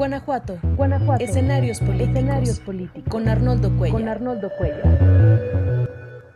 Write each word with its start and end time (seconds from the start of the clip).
Guanajuato. 0.00 0.58
Guanajuato. 0.78 1.22
Escenarios 1.22 1.78
políticos. 1.78 2.08
Escenarios 2.08 2.60
políticos. 2.60 3.12
Con 3.12 3.28
Arnoldo 3.28 3.68
Cuellar. 3.76 4.00
Con 4.00 4.08
Arnoldo 4.08 4.48
Cuellar. 4.56 4.98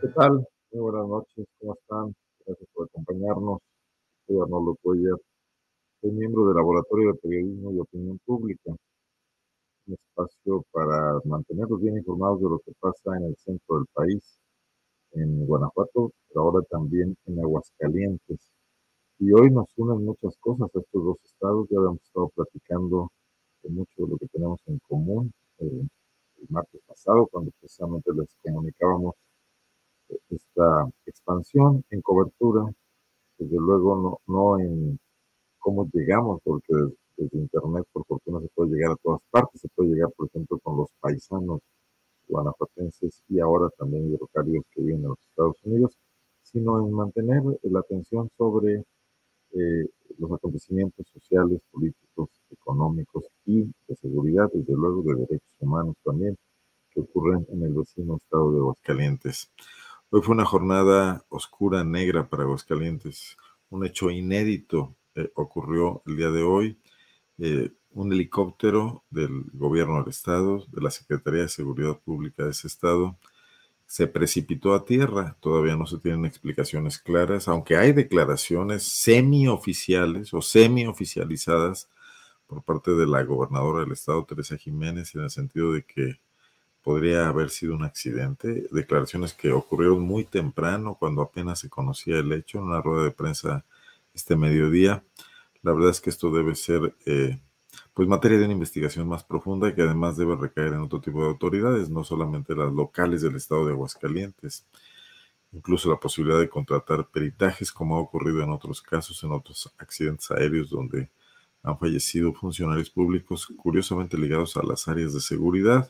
¿Qué 0.01 0.07
tal? 0.09 0.47
Muy 0.71 0.81
buenas 0.83 1.07
noches. 1.07 1.47
¿Cómo 1.57 1.73
están? 1.73 2.15
Gracias 2.45 2.69
por 2.75 2.85
acompañarnos. 2.85 3.59
Soy 4.27 4.37
Arnoldo 4.39 4.77
Cuellar. 4.83 5.17
Soy 5.99 6.11
miembro 6.11 6.45
del 6.45 6.57
Laboratorio 6.57 7.13
de 7.13 7.17
Periodismo 7.17 7.71
y 7.71 7.79
Opinión 7.79 8.19
Pública. 8.23 8.71
Un 9.87 9.93
espacio 9.95 10.63
para 10.71 11.19
mantenerlos 11.25 11.81
bien 11.81 11.97
informados 11.97 12.41
de 12.41 12.49
lo 12.49 12.59
que 12.59 12.71
pasa 12.79 13.17
en 13.17 13.23
el 13.23 13.35
centro 13.37 13.77
del 13.77 13.87
país, 13.93 14.37
en 15.13 15.43
Guanajuato, 15.47 16.11
pero 16.27 16.41
ahora 16.41 16.63
también 16.69 17.17
en 17.25 17.39
Aguascalientes. 17.39 18.41
Y 19.17 19.33
hoy 19.33 19.49
nos 19.49 19.65
unen 19.75 20.05
muchas 20.05 20.37
cosas 20.37 20.69
a 20.71 20.79
estos 20.79 21.03
dos 21.03 21.17
estados. 21.23 21.67
Ya 21.71 21.79
habíamos 21.79 22.03
estado 22.03 22.29
platicando 22.29 23.09
mucho 23.69 23.93
de 23.97 24.07
lo 24.07 24.17
que 24.17 24.27
tenemos 24.27 24.59
en 24.67 24.79
común 24.79 25.33
eh, 25.59 25.87
el 26.37 26.47
martes 26.49 26.81
pasado, 26.87 27.27
cuando 27.27 27.51
precisamente 27.59 28.11
les 28.13 28.29
comunicábamos 28.43 29.15
eh, 30.09 30.19
esta 30.29 30.89
expansión 31.05 31.83
en 31.89 32.01
cobertura. 32.01 32.65
Desde 33.37 33.57
luego, 33.57 34.21
no, 34.27 34.33
no 34.33 34.59
en 34.59 34.99
cómo 35.59 35.87
llegamos, 35.93 36.41
porque 36.43 36.73
desde, 37.17 37.37
Internet, 37.37 37.85
por 37.91 38.05
fortuna, 38.05 38.39
se 38.41 38.49
puede 38.49 38.71
llegar 38.71 38.91
a 38.93 38.95
todas 38.97 39.21
partes. 39.31 39.61
Se 39.61 39.69
puede 39.69 39.91
llegar, 39.91 40.11
por 40.15 40.27
ejemplo, 40.27 40.59
con 40.59 40.77
los 40.77 40.89
paisanos 40.99 41.61
guanajuatenses 42.27 43.23
y 43.29 43.39
ahora 43.39 43.69
también 43.77 44.09
hidrocálidos 44.09 44.65
que 44.71 44.81
viven 44.81 45.01
en 45.01 45.09
los 45.09 45.19
Estados 45.19 45.57
Unidos, 45.63 45.97
sino 46.43 46.79
en 46.85 46.91
mantener 46.91 47.41
la 47.63 47.79
atención 47.79 48.29
sobre 48.37 48.83
eh, 49.55 49.89
los 50.17 50.31
acontecimientos 50.33 51.07
sociales, 51.13 51.61
políticos, 51.71 52.29
económicos 52.51 53.25
y 53.45 53.63
de 53.87 53.95
seguridad, 53.95 54.49
desde 54.53 54.73
luego 54.73 55.01
de 55.03 55.15
derechos 55.15 55.55
humanos 55.59 55.95
también, 56.03 56.37
que 56.91 57.01
ocurren 57.01 57.45
en 57.49 57.63
el 57.63 57.73
vecino 57.73 58.17
estado 58.17 58.51
de 58.51 58.59
Aguascalientes. 58.59 59.51
Hoy 60.09 60.21
fue 60.21 60.35
una 60.35 60.45
jornada 60.45 61.25
oscura, 61.29 61.83
negra 61.83 62.27
para 62.27 62.43
Aguascalientes. 62.43 63.37
Un 63.69 63.85
hecho 63.85 64.11
inédito 64.11 64.95
eh, 65.15 65.31
ocurrió 65.35 66.01
el 66.05 66.17
día 66.17 66.31
de 66.31 66.43
hoy. 66.43 66.77
Eh, 67.37 67.71
un 67.91 68.11
helicóptero 68.11 69.03
del 69.09 69.45
gobierno 69.53 69.99
del 69.99 70.09
estado, 70.09 70.65
de 70.71 70.81
la 70.81 70.91
Secretaría 70.91 71.43
de 71.43 71.49
Seguridad 71.49 71.97
Pública 71.99 72.43
de 72.43 72.51
ese 72.51 72.67
estado, 72.67 73.17
se 73.87 74.07
precipitó 74.07 74.73
a 74.73 74.85
tierra. 74.85 75.37
Todavía 75.39 75.75
no 75.75 75.85
se 75.85 75.97
tienen 75.97 76.25
explicaciones 76.25 76.99
claras, 76.99 77.47
aunque 77.47 77.77
hay 77.77 77.93
declaraciones 77.93 78.83
semioficiales 78.83 80.33
o 80.33 80.41
semioficializadas 80.41 81.89
por 82.47 82.63
parte 82.63 82.91
de 82.91 83.07
la 83.07 83.23
gobernadora 83.23 83.81
del 83.81 83.93
estado, 83.93 84.25
Teresa 84.25 84.57
Jiménez, 84.57 85.15
en 85.15 85.21
el 85.21 85.29
sentido 85.29 85.73
de 85.73 85.83
que 85.83 86.19
podría 86.83 87.27
haber 87.27 87.49
sido 87.49 87.75
un 87.75 87.83
accidente. 87.83 88.67
Declaraciones 88.71 89.33
que 89.33 89.51
ocurrieron 89.51 90.01
muy 90.01 90.23
temprano, 90.23 90.95
cuando 90.99 91.21
apenas 91.23 91.59
se 91.59 91.69
conocía 91.69 92.19
el 92.19 92.31
hecho, 92.31 92.59
en 92.59 92.65
una 92.65 92.81
rueda 92.81 93.05
de 93.05 93.11
prensa 93.11 93.65
este 94.13 94.35
mediodía. 94.35 95.03
La 95.63 95.73
verdad 95.73 95.89
es 95.89 95.99
que 95.99 96.11
esto 96.11 96.31
debe 96.31 96.53
ser 96.55 96.95
eh, 97.05 97.39
pues 97.95 98.09
materia 98.09 98.37
de 98.37 98.43
una 98.43 98.53
investigación 98.53 99.07
más 99.07 99.23
profunda 99.23 99.73
que 99.73 99.81
además 99.81 100.17
debe 100.17 100.35
recaer 100.35 100.73
en 100.73 100.81
otro 100.81 100.99
tipo 100.99 101.21
de 101.23 101.29
autoridades, 101.29 101.89
no 101.89 102.03
solamente 102.03 102.53
las 102.53 102.73
locales 102.73 103.21
del 103.21 103.37
estado 103.37 103.65
de 103.65 103.71
Aguascalientes. 103.71 104.65
Incluso 105.53 105.89
la 105.89 105.97
posibilidad 105.97 106.37
de 106.37 106.49
contratar 106.49 107.07
peritajes, 107.07 107.71
como 107.71 107.95
ha 107.95 108.01
ocurrido 108.01 108.43
en 108.43 108.49
otros 108.49 108.81
casos, 108.81 109.23
en 109.23 109.31
otros 109.31 109.73
accidentes 109.77 110.29
aéreos 110.29 110.69
donde 110.69 111.09
han 111.63 111.79
fallecido 111.79 112.33
funcionarios 112.33 112.89
públicos 112.89 113.47
curiosamente 113.55 114.17
ligados 114.17 114.57
a 114.57 114.63
las 114.63 114.89
áreas 114.89 115.13
de 115.13 115.21
seguridad 115.21 115.89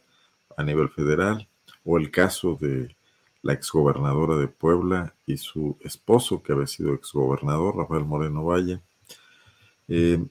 a 0.56 0.64
nivel 0.64 0.90
federal, 0.90 1.48
o 1.84 1.98
el 1.98 2.12
caso 2.12 2.56
de 2.62 2.96
la 3.42 3.54
exgobernadora 3.54 4.38
de 4.38 4.48
Puebla 4.48 5.16
y 5.26 5.38
su 5.38 5.76
esposo, 5.82 6.44
que 6.44 6.54
había 6.54 6.68
sido 6.68 6.94
exgobernador, 6.94 7.76
Rafael 7.76 8.06
Moreno 8.06 8.46
Valle. 8.46 8.80
Eh, 9.88 10.24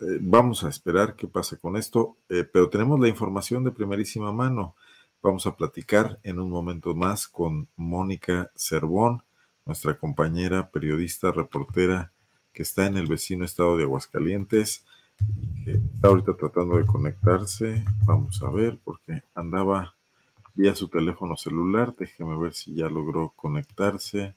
eh, 0.00 0.18
vamos 0.20 0.62
a 0.62 0.68
esperar 0.68 1.16
qué 1.16 1.26
pasa 1.26 1.56
con 1.56 1.76
esto, 1.76 2.16
eh, 2.28 2.44
pero 2.44 2.68
tenemos 2.70 3.00
la 3.00 3.08
información 3.08 3.64
de 3.64 3.72
primerísima 3.72 4.32
mano. 4.32 4.76
Vamos 5.20 5.46
a 5.46 5.56
platicar 5.56 6.20
en 6.22 6.38
un 6.38 6.50
momento 6.50 6.94
más 6.94 7.26
con 7.26 7.68
Mónica 7.76 8.50
Cervón, 8.54 9.22
nuestra 9.66 9.98
compañera 9.98 10.70
periodista, 10.70 11.32
reportera, 11.32 12.12
que 12.52 12.62
está 12.62 12.86
en 12.86 12.96
el 12.96 13.06
vecino 13.06 13.44
estado 13.44 13.76
de 13.76 13.82
Aguascalientes, 13.84 14.84
que 15.64 15.72
está 15.72 16.08
ahorita 16.08 16.36
tratando 16.36 16.76
de 16.76 16.86
conectarse. 16.86 17.84
Vamos 18.04 18.40
a 18.42 18.50
ver, 18.50 18.78
porque 18.84 19.22
andaba 19.34 19.94
vía 20.54 20.74
su 20.74 20.88
teléfono 20.88 21.36
celular. 21.36 21.94
Déjeme 21.98 22.38
ver 22.38 22.54
si 22.54 22.74
ya 22.74 22.88
logró 22.88 23.32
conectarse. 23.34 24.34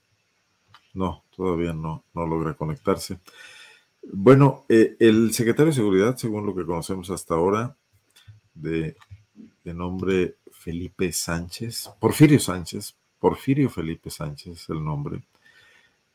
No, 0.94 1.24
todavía 1.36 1.74
no, 1.74 2.04
no 2.14 2.26
logra 2.26 2.56
conectarse. 2.56 3.20
Bueno, 4.04 4.66
eh, 4.68 4.96
el 5.00 5.34
secretario 5.34 5.68
de 5.68 5.76
Seguridad, 5.76 6.18
según 6.18 6.46
lo 6.46 6.56
que 6.56 6.66
conocemos 6.66 7.10
hasta 7.12 7.36
ahora, 7.36 7.76
de, 8.54 8.96
nombre 9.64 10.38
Felipe 10.52 11.12
Sánchez, 11.12 11.92
Porfirio 12.00 12.40
Sánchez, 12.40 12.96
Porfirio 13.20 13.70
Felipe 13.70 14.10
Sánchez 14.10 14.64
es 14.64 14.70
el 14.70 14.84
nombre, 14.84 15.24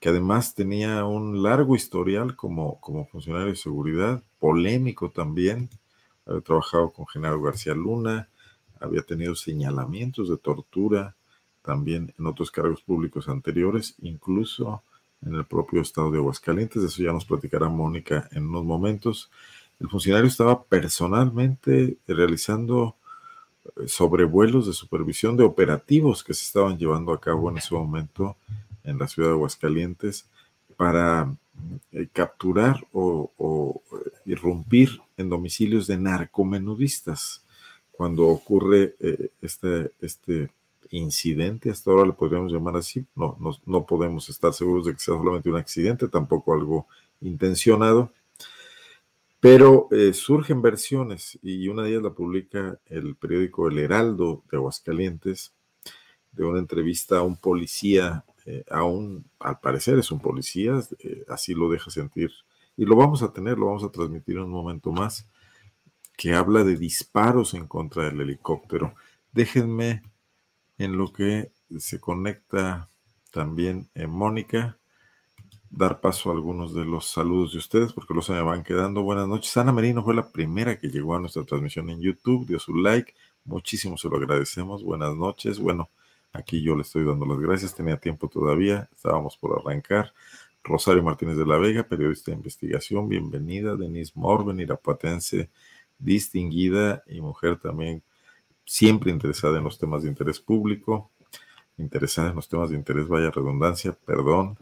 que 0.01 0.09
además 0.09 0.55
tenía 0.55 1.05
un 1.05 1.43
largo 1.43 1.77
historial 1.77 2.37
como, 2.37 2.81
como 2.81 3.07
funcionario 3.07 3.49
de 3.49 3.57
seguridad, 3.57 4.23
polémico 4.39 5.11
también, 5.11 5.71
había 6.27 6.41
trabajado 6.43 6.91
con 6.91 7.07
Genaro 7.07 7.41
García 7.41 7.75
Luna, 7.75 8.29
había 8.81 9.03
tenido 9.03 9.35
señalamientos 9.35 10.29
de 10.29 10.37
tortura 10.37 11.17
también 11.63 12.13
en 12.19 12.27
otros 12.27 12.51
cargos 12.51 12.83
públicos 12.83 13.29
anteriores, 13.29 13.95
incluso 14.01 14.83
en 15.25 15.35
el 15.35 15.45
propio 15.45 15.81
estado 15.81 16.11
de 16.11 16.19
Aguascalientes. 16.19 16.83
De 16.83 16.89
eso 16.89 17.03
ya 17.03 17.13
nos 17.13 17.25
platicará 17.25 17.69
Mónica 17.69 18.29
en 18.33 18.47
unos 18.47 18.65
momentos. 18.65 19.31
El 19.81 19.89
funcionario 19.89 20.27
estaba 20.27 20.63
personalmente 20.63 21.99
realizando 22.07 22.97
eh, 23.65 23.89
sobrevuelos 23.89 24.67
de 24.67 24.73
supervisión 24.73 25.37
de 25.37 25.45
operativos 25.45 26.25
que 26.25 26.35
se 26.35 26.45
estaban 26.45 26.79
llevando 26.79 27.13
a 27.13 27.21
cabo 27.21 27.51
en 27.51 27.59
ese 27.59 27.75
momento 27.75 28.37
en 28.85 28.99
la 28.99 29.09
ciudad 29.09 29.31
de 29.31 29.35
Aguascalientes 29.35 30.27
para 30.77 31.35
eh, 31.93 32.09
capturar 32.13 32.87
o, 32.93 33.83
eh, 33.93 34.11
irrumpir 34.27 35.01
en 35.17 35.29
domicilios 35.29 35.87
de 35.87 35.99
narcomenudistas. 35.99 37.43
Cuando 37.93 38.27
ocurre 38.27 38.95
este, 39.41 39.91
este 40.03 40.51
incidente, 40.91 41.71
hasta 41.71 41.91
ahora 41.91 42.07
le 42.07 42.13
podríamos 42.13 42.53
llamar 42.53 42.77
así, 42.77 43.07
no, 43.15 43.37
no, 43.65 43.87
podemos 43.87 44.29
estar 44.29 44.53
seguros 44.53 44.87
de 44.87 44.93
que 44.93 44.99
sea 44.99 45.15
solamente 45.15 45.49
un 45.49 45.57
accidente, 45.57 46.09
tampoco 46.09 46.55
algo 46.55 46.87
intencionado, 47.21 48.13
pero 49.41 49.89
eh, 49.91 50.13
surgen 50.13 50.63
versiones 50.63 51.39
y 51.43 51.69
una 51.69 51.83
de 51.83 51.91
ellas 51.91 52.03
la 52.03 52.11
publica 52.11 52.79
el 52.87 53.17
periódico 53.17 53.69
El 53.69 53.79
Heraldo 53.79 54.43
de 54.51 54.57
Aguascalientes, 54.57 55.53
de 56.33 56.45
una 56.45 56.59
entrevista 56.59 57.19
a 57.19 57.23
un 57.23 57.37
policía, 57.37 58.25
eh, 58.45 58.65
aún 58.71 59.25
al 59.39 59.59
parecer 59.61 59.99
es 59.99 60.11
un 60.11 60.21
policía, 60.21 60.81
eh, 60.99 61.25
así 61.29 61.55
lo 61.55 61.71
deja 61.71 61.91
sentir, 61.91 62.31
y 62.77 62.85
lo 62.85 62.97
vamos 62.97 63.23
a 63.23 63.33
tener, 63.33 63.59
lo 63.59 63.67
vamos 63.67 63.85
a 63.85 63.91
transmitir 63.91 64.37
en 64.37 64.43
un 64.43 64.51
momento 64.51 64.93
más, 64.93 65.27
que 66.17 66.35
habla 66.35 66.65
de 66.65 66.77
disparos 66.77 67.55
en 67.55 67.67
contra 67.67 68.05
del 68.05 68.21
helicóptero. 68.21 68.95
Déjenme 69.33 70.03
en 70.79 70.97
lo 70.97 71.13
que 71.13 71.51
se 71.79 72.01
conecta 72.01 72.89
también 73.31 73.89
en 73.95 74.11
Mónica. 74.11 74.79
Dar 75.71 76.01
paso 76.01 76.31
a 76.31 76.33
algunos 76.33 76.75
de 76.75 76.85
los 76.85 77.07
saludos 77.11 77.53
de 77.53 77.59
ustedes 77.59 77.93
porque 77.93 78.15
los 78.15 78.27
se 78.27 78.33
me 78.33 78.43
van 78.43 78.63
quedando. 78.63 79.03
Buenas 79.03 79.29
noches. 79.29 79.57
Ana 79.57 79.73
Merino 79.73 80.03
fue 80.03 80.15
la 80.15 80.31
primera 80.31 80.79
que 80.79 80.89
llegó 80.89 81.15
a 81.15 81.21
nuestra 81.21 81.45
transmisión 81.45 81.91
en 81.91 82.01
YouTube, 82.01 82.47
dio 82.47 82.59
su 82.59 82.75
like. 82.75 83.15
Muchísimo 83.45 83.99
se 83.99 84.09
lo 84.09 84.17
agradecemos. 84.17 84.83
Buenas 84.83 85.15
noches. 85.15 85.59
Bueno, 85.59 85.91
aquí 86.33 86.63
yo 86.63 86.75
le 86.77 86.83
estoy 86.83 87.05
dando 87.05 87.27
las 87.27 87.39
gracias. 87.39 87.75
Tenía 87.75 87.97
tiempo 87.99 88.29
todavía. 88.29 88.89
Estábamos 88.95 89.37
por 89.37 89.61
arrancar. 89.61 90.13
Rosario 90.63 91.03
Martínez 91.03 91.37
de 91.37 91.47
la 91.47 91.59
Vega, 91.59 91.85
periodista 91.85 92.31
de 92.31 92.39
investigación. 92.39 93.09
Bienvenida. 93.09 93.77
Denise 93.77 94.13
Morben, 94.15 94.61
irapuatense 94.61 95.51
distinguida 95.99 97.03
y 97.07 97.21
mujer 97.21 97.59
también 97.59 98.03
siempre 98.67 99.11
interesada 99.11 99.57
en 99.57 99.65
los 99.65 99.79
temas 99.79 100.03
de 100.03 100.09
interés 100.09 100.41
público, 100.41 101.11
interesada 101.79 102.31
en 102.31 102.37
los 102.37 102.49
temas 102.49 102.69
de 102.71 102.77
interés, 102.77 103.09
vaya 103.09 103.31
redundancia, 103.31 103.97
perdón, 104.05 104.59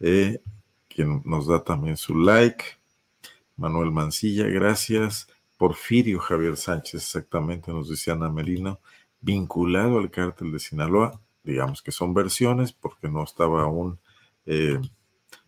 eh, 0.00 0.40
quien 0.88 1.22
nos 1.24 1.46
da 1.46 1.62
también 1.62 1.96
su 1.96 2.14
like, 2.18 2.64
Manuel 3.56 3.92
Mancilla, 3.92 4.46
gracias, 4.48 5.28
Porfirio 5.56 6.18
Javier 6.18 6.56
Sánchez, 6.56 7.02
exactamente, 7.02 7.72
nos 7.72 7.88
dice 7.88 8.10
Ana 8.10 8.28
Melino, 8.28 8.80
vinculado 9.20 9.98
al 9.98 10.10
cártel 10.10 10.52
de 10.52 10.58
Sinaloa, 10.58 11.20
digamos 11.44 11.80
que 11.82 11.92
son 11.92 12.12
versiones, 12.12 12.72
porque 12.72 13.08
no 13.08 13.22
estaba 13.22 13.62
aún 13.62 13.98
eh, 14.44 14.80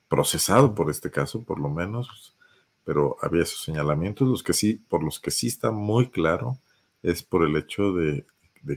procesado 0.08 0.74
por 0.74 0.90
este 0.90 1.10
caso, 1.10 1.42
por 1.42 1.58
lo 1.58 1.68
menos, 1.68 2.36
pero 2.84 3.16
había 3.20 3.42
esos 3.42 3.62
señalamientos, 3.62 4.26
los 4.28 4.42
que 4.42 4.52
sí, 4.52 4.74
por 4.88 5.02
los 5.02 5.20
que 5.20 5.30
sí 5.30 5.48
está 5.48 5.70
muy 5.70 6.08
claro, 6.08 6.58
es 7.02 7.22
por 7.22 7.46
el 7.46 7.56
hecho 7.56 7.92
de, 7.92 8.26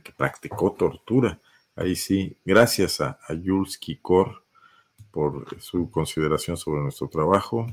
que 0.03 0.11
practicó 0.11 0.73
tortura. 0.73 1.41
Ahí 1.75 1.95
sí, 1.95 2.37
gracias 2.45 3.01
a, 3.01 3.19
Jules 3.29 3.77
Kikor 3.77 4.45
por 5.11 5.59
su 5.61 5.89
consideración 5.89 6.57
sobre 6.57 6.81
nuestro 6.81 7.07
trabajo 7.09 7.67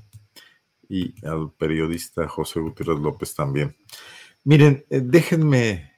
y 0.89 1.15
al 1.27 1.53
periodista 1.53 2.27
José 2.29 2.61
Gutiérrez 2.61 2.99
López 2.99 3.35
también. 3.35 3.77
Miren, 4.45 4.85
eh, 4.89 5.01
déjenme 5.05 5.93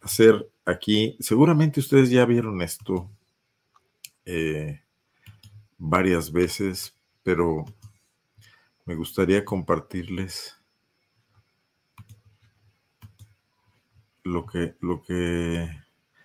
hacer 0.00 0.48
aquí, 0.64 1.16
seguramente 1.20 1.80
ustedes 1.80 2.10
ya 2.10 2.24
vieron 2.24 2.62
esto 2.62 3.10
eh, 4.24 4.80
varias 5.78 6.30
veces, 6.30 6.94
pero 7.22 7.64
me 8.84 8.94
gustaría 8.94 9.44
compartirles 9.44 10.61
lo 14.24 14.46
que, 14.46 14.76
lo 14.80 15.02
que 15.02 15.68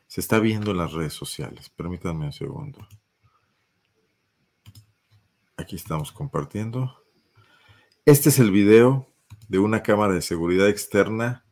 se 0.07 0.21
está 0.21 0.39
viendo 0.39 0.71
en 0.71 0.77
las 0.77 0.93
redes 0.93 1.13
sociales. 1.13 1.69
Permítanme 1.69 2.25
un 2.25 2.33
segundo. 2.33 2.87
Aquí 5.57 5.75
estamos 5.75 6.11
compartiendo. 6.11 7.03
Este 8.05 8.29
es 8.29 8.39
el 8.39 8.51
video 8.51 9.11
de 9.49 9.59
una 9.59 9.83
cámara 9.83 10.13
de 10.13 10.21
seguridad 10.21 10.69
externa. 10.69 11.45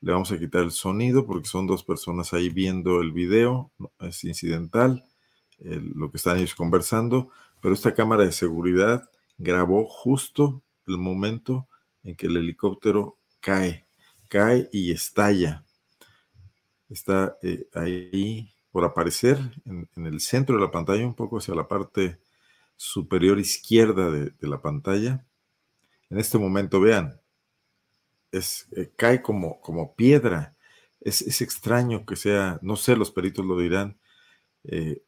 Le 0.00 0.12
vamos 0.12 0.32
a 0.32 0.38
quitar 0.38 0.62
el 0.62 0.70
sonido 0.70 1.26
porque 1.26 1.48
son 1.48 1.66
dos 1.66 1.84
personas 1.84 2.32
ahí 2.32 2.48
viendo 2.48 3.00
el 3.00 3.12
video. 3.12 3.70
Es 3.98 4.24
incidental 4.24 5.04
lo 5.58 6.10
que 6.10 6.16
están 6.16 6.38
ellos 6.38 6.54
conversando. 6.54 7.30
Pero 7.60 7.74
esta 7.74 7.92
cámara 7.92 8.24
de 8.24 8.32
seguridad 8.32 9.10
grabó 9.36 9.84
justo 9.86 10.62
el 10.86 10.96
momento 10.96 11.68
en 12.02 12.16
que 12.16 12.28
el 12.28 12.36
helicóptero 12.36 13.18
cae. 13.40 13.86
Cae 14.28 14.68
y 14.72 14.92
estalla. 14.92 15.64
Está 16.90 17.38
eh, 17.42 17.68
ahí 17.74 18.52
por 18.70 18.84
aparecer 18.84 19.38
en, 19.64 19.88
el 20.06 20.20
centro 20.20 20.56
de 20.56 20.62
la 20.62 20.70
pantalla, 20.70 21.06
un 21.06 21.14
poco 21.14 21.38
hacia 21.38 21.54
la 21.54 21.68
parte 21.68 22.20
superior 22.76 23.38
izquierda 23.38 24.10
de 24.10 24.34
la 24.40 24.60
pantalla 24.60 25.24
en 26.10 26.18
este 26.18 26.38
momento, 26.38 26.80
vean, 26.80 27.20
es, 28.32 28.68
eh, 28.76 28.92
cae 28.96 29.22
como, 29.22 29.60
como 29.60 29.94
piedra. 29.94 30.56
Es, 31.00 31.40
extraño 31.40 32.04
que 32.04 32.16
sea, 32.16 32.58
no 32.62 32.76
sé, 32.76 32.96
los 32.96 33.12
peritos 33.12 33.46
lo 33.46 33.58
dirán, 33.58 33.98
eh, 34.64 35.02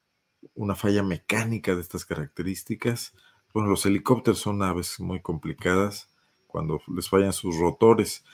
una 0.55 0.75
falla 0.76 1.02
mecánica 1.02 1.75
de 1.75 1.82
estas 1.82 2.05
características. 2.05 3.14
Bueno, 3.52 3.69
los 3.69 3.84
helicópteros 3.84 4.38
son 4.38 4.62
aves 4.62 5.00
muy 5.00 5.20
complicadas 5.20 6.08
cuando 6.46 6.81
les 6.94 7.08
fallan 7.08 7.32
sus 7.32 7.58
rotores. 7.58 8.25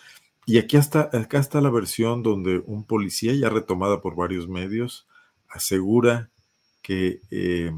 Y 0.48 0.56
aquí 0.56 0.78
está, 0.78 1.10
acá 1.12 1.38
está 1.38 1.60
la 1.60 1.68
versión 1.68 2.22
donde 2.22 2.62
un 2.64 2.84
policía, 2.84 3.34
ya 3.34 3.50
retomada 3.50 4.00
por 4.00 4.16
varios 4.16 4.48
medios, 4.48 5.06
asegura 5.48 6.30
que 6.82 7.20
eh, 7.30 7.70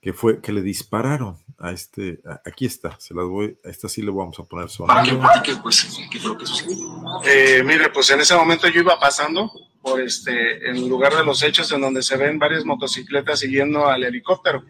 que 0.00 0.12
fue 0.12 0.40
que 0.40 0.52
le 0.52 0.62
dispararon 0.62 1.38
a 1.58 1.72
este, 1.72 2.20
aquí 2.46 2.64
está, 2.64 2.98
se 2.98 3.14
las 3.14 3.26
voy, 3.26 3.58
a 3.64 3.68
esta 3.68 3.88
sí 3.88 4.00
le 4.02 4.10
vamos 4.10 4.38
a 4.38 4.44
poner 4.44 4.70
sonido. 4.70 4.94
Para 4.94 5.02
que 5.02 5.14
platique, 5.14 5.56
pues, 5.62 6.00
qué 6.10 6.18
fue 6.18 6.30
lo 6.30 6.38
que 6.38 6.46
sucedió. 6.46 6.86
Eh, 7.24 7.62
mire, 7.64 7.90
pues 7.90 8.10
en 8.10 8.20
ese 8.20 8.34
momento 8.34 8.68
yo 8.68 8.80
iba 8.80 8.98
pasando 8.98 9.50
por 9.82 10.00
este, 10.00 10.70
en 10.70 10.88
lugar 10.88 11.14
de 11.14 11.24
los 11.24 11.42
hechos 11.42 11.70
en 11.72 11.80
donde 11.80 12.02
se 12.02 12.16
ven 12.16 12.38
varias 12.38 12.64
motocicletas 12.64 13.40
siguiendo 13.40 13.86
al 13.86 14.04
helicóptero 14.04 14.64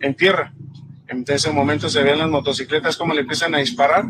en 0.00 0.14
tierra. 0.14 0.54
En 1.10 1.24
ese 1.26 1.50
momento 1.50 1.88
se 1.88 2.02
ven 2.02 2.18
las 2.18 2.28
motocicletas 2.28 2.96
como 2.96 3.12
le 3.12 3.20
empiezan 3.20 3.54
a 3.54 3.58
disparar, 3.58 4.04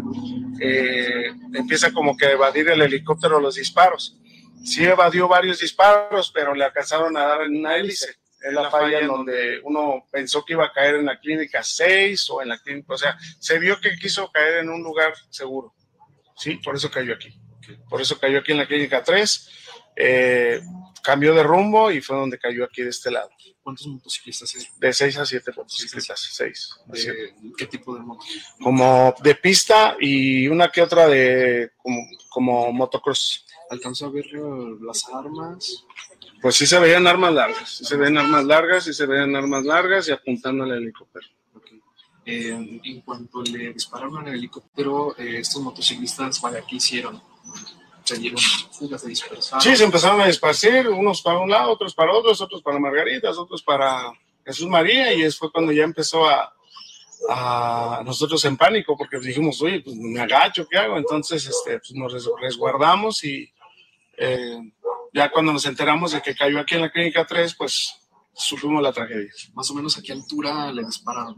eh, 0.61 1.33
empieza 1.55 1.91
como 1.93 2.17
que 2.17 2.27
a 2.27 2.33
evadir 2.33 2.69
el 2.69 2.83
helicóptero 2.83 3.41
los 3.41 3.57
disparos. 3.57 4.19
Sí 4.63 4.85
evadió 4.85 5.27
varios 5.27 5.61
disparos, 5.61 6.31
pero 6.33 6.55
le 6.55 6.65
alcanzaron 6.65 7.17
a 7.17 7.25
dar 7.25 7.43
en 7.43 7.57
una 7.57 7.77
hélice 7.77 8.21
es 8.41 8.53
la 8.53 8.71
falla 8.71 9.01
en 9.01 9.07
donde 9.07 9.61
uno 9.65 10.07
pensó 10.11 10.45
que 10.45 10.55
iba 10.55 10.65
a 10.65 10.73
caer 10.73 10.97
en 10.97 11.07
la 11.07 11.19
clínica 11.19 11.63
6 11.63 12.31
o 12.31 12.43
en 12.43 12.49
la 12.49 12.59
clínica, 12.59 12.95
o 12.95 12.99
sea, 12.99 13.19
se 13.39 13.59
vio 13.59 13.79
que 13.81 13.97
quiso 13.97 14.31
caer 14.33 14.59
en 14.59 14.71
un 14.71 14.83
lugar 14.83 15.13
seguro. 15.29 15.75
Sí, 16.37 16.57
por 16.57 16.75
eso 16.75 16.91
cayó 16.91 17.15
aquí. 17.15 17.39
Por 17.89 18.01
eso 18.01 18.19
cayó 18.19 18.39
aquí 18.39 18.53
en 18.53 18.59
la 18.59 18.67
clínica 18.67 19.03
3. 19.05 19.51
Eh, 19.97 20.61
cambió 21.03 21.35
de 21.35 21.43
rumbo 21.43 21.91
y 21.91 22.01
fue 22.01 22.17
donde 22.17 22.39
cayó 22.39 22.65
aquí 22.65 22.83
de 22.83 22.91
este 22.91 23.11
lado. 23.11 23.29
¿Cuántos 23.63 23.87
motociclistas? 23.87 24.55
De 24.79 24.93
6 24.93 25.19
a 25.19 25.27
7 25.27 25.53
motociclistas. 25.57 26.29
6. 26.33 26.71
¿Qué 27.57 27.67
tipo 27.67 27.95
de 27.95 28.01
moto? 28.01 28.25
Como 28.63 29.15
de 29.23 29.35
pista 29.35 29.97
y 30.01 30.49
una 30.49 30.71
que 30.71 30.83
otra 30.83 31.07
de 31.07 31.73
como, 31.77 32.01
como 32.31 32.73
motocross. 32.73 33.47
¿Alcanzó 33.69 34.07
a 34.07 34.11
ver 34.11 34.27
las 34.81 35.07
armas? 35.13 35.85
Pues 36.41 36.57
sí 36.57 36.67
se 36.67 36.79
veían 36.79 37.07
armas 37.07 37.35
largas, 37.35 37.69
sí 37.69 37.85
se 37.85 37.97
ven 37.97 38.17
armas 38.17 38.45
largas, 38.45 38.85
sí 38.85 38.95
se 38.95 39.05
veían 39.05 39.37
armas 39.37 39.65
largas 39.65 40.09
y 40.09 40.13
apuntando 40.13 40.65
al 40.65 40.73
helicóptero. 40.73 41.27
Eh, 42.25 42.81
en 42.85 43.01
cuanto 43.03 43.43
le 43.43 43.73
dispararon 43.73 44.19
al 44.19 44.35
helicóptero, 44.35 45.17
eh, 45.19 45.41
estos 45.41 45.61
motociclistas, 45.63 46.39
¿para 46.39 46.63
qué 46.63 46.77
hicieron? 46.77 47.21
¿Se 48.11 48.19
dieron 48.19 48.41
fugas 48.73 49.03
de 49.03 49.09
dispersar? 49.09 49.63
Sí, 49.63 49.77
se 49.77 49.85
empezaron 49.85 50.21
a 50.21 50.27
dispersar, 50.27 50.89
unos 50.89 51.23
para 51.23 51.39
un 51.39 51.51
lado, 51.51 51.73
otros 51.73 51.95
para 51.95 52.13
otros, 52.13 52.41
otros 52.41 52.63
para 52.63 52.79
Margaritas, 52.79 53.39
otros 53.39 53.63
para 53.63 54.13
Jesús 54.45 54.67
María, 54.69 55.13
y 55.13 55.31
fue 55.31 55.53
cuando 55.53 55.71
ya 55.71 55.85
empezó 55.85 56.29
a, 56.29 56.53
a 57.29 58.03
nosotros 58.05 58.45
en 58.45 58.57
pánico, 58.57 58.97
porque 58.97 59.19
dijimos, 59.19 59.61
oye, 59.63 59.81
pues 59.81 59.95
me 59.97 60.21
agacho, 60.21 60.67
¿qué 60.69 60.79
hago? 60.79 60.97
Entonces 60.97 61.47
este, 61.47 61.79
pues 61.79 61.93
nos 61.93 62.13
resguardamos 62.41 63.23
y 63.25 63.53
eh, 64.17 64.59
ya 65.13 65.31
cuando 65.31 65.53
nos 65.53 65.65
enteramos 65.67 66.13
de 66.13 66.23
que 66.23 66.35
cayó 66.35 66.61
aquí 66.61 66.75
en 66.75 66.83
la 66.83 66.91
clínica 66.91 67.25
3, 67.25 67.55
pues 67.55 67.95
supimos 68.35 68.83
la 68.83 68.93
tragedia. 68.93 69.31
Más 69.55 69.71
o 69.71 69.75
menos 69.75 69.97
a 69.99 70.03
qué 70.03 70.13
altura 70.13 70.73
le 70.73 70.85
dispararon. 70.85 71.37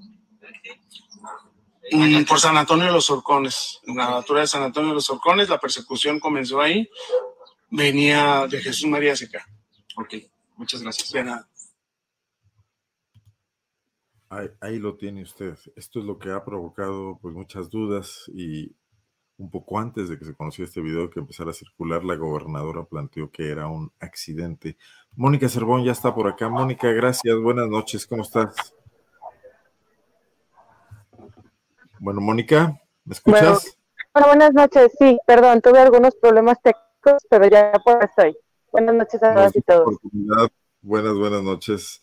Mm, 1.90 2.25
por 2.25 2.38
San 2.38 2.56
Antonio 2.56 2.87
de 2.87 2.93
los 2.93 3.11
Orcones, 3.11 3.81
en 3.84 3.96
la 3.96 4.19
altura 4.19 4.40
de 4.40 4.46
San 4.46 4.62
Antonio 4.62 4.90
de 4.90 4.94
los 4.96 5.11
Orcones, 5.11 5.49
la 5.49 5.58
persecución 5.58 6.20
comenzó 6.20 6.61
ahí, 6.61 6.88
venía 7.70 8.46
de 8.46 8.61
Jesús 8.61 8.88
María 8.88 9.17
Seca. 9.17 9.44
Ok, 9.96 10.14
muchas 10.56 10.82
gracias. 10.82 11.11
De 11.11 11.25
nada. 11.25 11.49
Ahí, 14.29 14.49
ahí, 14.61 14.79
lo 14.79 14.96
tiene 14.96 15.23
usted. 15.23 15.58
Esto 15.76 15.99
es 15.99 16.05
lo 16.05 16.19
que 16.19 16.31
ha 16.31 16.44
provocado 16.44 17.19
pues 17.20 17.34
muchas 17.34 17.69
dudas 17.69 18.31
y 18.32 18.75
un 19.37 19.50
poco 19.50 19.78
antes 19.78 20.08
de 20.08 20.19
que 20.19 20.25
se 20.25 20.35
conociera 20.35 20.69
este 20.69 20.81
video 20.81 21.11
que 21.11 21.20
empezara 21.20 21.50
a 21.50 21.55
circular, 21.55 22.05
la 22.05 22.14
gobernadora 22.14 22.85
planteó 22.85 23.30
que 23.30 23.50
era 23.50 23.66
un 23.66 23.92
accidente. 23.99 24.76
Mónica 25.16 25.49
Cervón 25.49 25.85
ya 25.85 25.92
está 25.92 26.14
por 26.14 26.28
acá. 26.28 26.49
Mónica, 26.49 26.90
gracias. 26.92 27.37
Buenas 27.38 27.68
noches. 27.68 28.07
¿Cómo 28.07 28.23
estás? 28.23 28.73
Bueno, 32.02 32.21
Mónica, 32.21 32.80
¿me 33.04 33.12
escuchas? 33.12 33.78
Bueno, 34.12 34.26
buenas 34.26 34.52
noches. 34.54 34.90
Sí, 34.99 35.21
perdón, 35.25 35.61
tuve 35.61 35.78
algunos 35.78 36.16
problemas 36.16 36.61
técnicos, 36.61 37.25
pero 37.30 37.47
ya 37.47 37.71
por 37.85 38.02
estoy. 38.02 38.37
Buenas 38.73 38.97
noches 38.97 39.23
a 39.23 39.32
todas 39.32 39.54
y 39.54 39.61
todos. 39.61 39.99
Buenas, 40.80 41.14
buenas 41.14 41.44
noches 41.44 42.02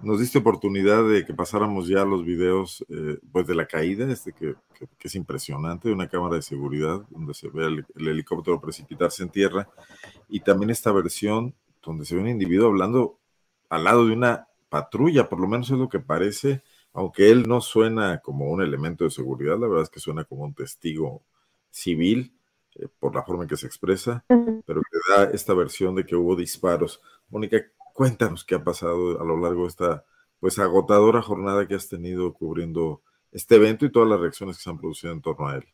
nos 0.00 0.20
diste 0.20 0.36
oportunidad 0.36 1.02
de 1.08 1.24
que 1.24 1.32
pasáramos 1.32 1.88
ya 1.88 2.04
los 2.04 2.26
videos 2.26 2.84
eh, 2.90 3.18
pues 3.32 3.46
de 3.46 3.54
la 3.54 3.66
caída, 3.66 4.12
este 4.12 4.34
que, 4.34 4.54
es 5.00 5.14
impresionante, 5.14 5.88
de 5.88 5.94
una 5.94 6.08
cámara 6.08 6.36
de 6.36 6.42
seguridad 6.42 7.00
donde 7.08 7.32
se 7.32 7.48
ve 7.48 7.64
el, 7.64 7.86
helicóptero 7.96 8.60
precipitarse 8.60 9.22
en 9.22 9.30
tierra, 9.30 9.66
y 10.28 10.40
también 10.40 10.68
esta 10.68 10.92
versión 10.92 11.54
donde 11.82 12.04
se 12.04 12.14
ve 12.14 12.20
un 12.20 12.28
individuo 12.28 12.68
hablando 12.68 13.18
al 13.70 13.84
lado 13.84 14.06
de 14.06 14.12
una 14.12 14.46
patrulla, 14.68 15.30
por 15.30 15.40
lo 15.40 15.48
menos 15.48 15.70
es 15.70 15.78
lo 15.78 15.88
que 15.88 16.00
parece, 16.00 16.62
aunque 16.92 17.30
él 17.30 17.48
no 17.48 17.60
suena 17.60 18.20
como 18.20 18.50
un 18.50 18.62
elemento 18.62 19.04
de 19.04 19.10
seguridad, 19.10 19.58
la 19.58 19.66
verdad 19.68 19.84
es 19.84 19.90
que 19.90 20.00
suena 20.00 20.24
como 20.24 20.44
un 20.44 20.54
testigo 20.54 21.22
civil 21.70 22.34
eh, 22.76 22.88
por 22.98 23.14
la 23.14 23.22
forma 23.22 23.44
en 23.44 23.48
que 23.48 23.56
se 23.56 23.66
expresa, 23.66 24.24
pero 24.28 24.80
que 24.82 25.14
da 25.14 25.24
esta 25.30 25.54
versión 25.54 25.94
de 25.94 26.04
que 26.04 26.16
hubo 26.16 26.34
disparos. 26.36 27.00
Mónica, 27.28 27.58
Cuéntanos 27.98 28.44
qué 28.44 28.54
ha 28.54 28.62
pasado 28.62 29.20
a 29.20 29.24
lo 29.24 29.36
largo 29.40 29.62
de 29.62 29.68
esta 29.70 30.04
pues 30.38 30.56
agotadora 30.60 31.20
jornada 31.20 31.66
que 31.66 31.74
has 31.74 31.88
tenido 31.88 32.32
cubriendo 32.32 33.02
este 33.32 33.56
evento 33.56 33.84
y 33.84 33.90
todas 33.90 34.08
las 34.08 34.20
reacciones 34.20 34.56
que 34.56 34.62
se 34.62 34.70
han 34.70 34.78
producido 34.78 35.12
en 35.12 35.20
torno 35.20 35.48
a 35.48 35.56
él. 35.56 35.64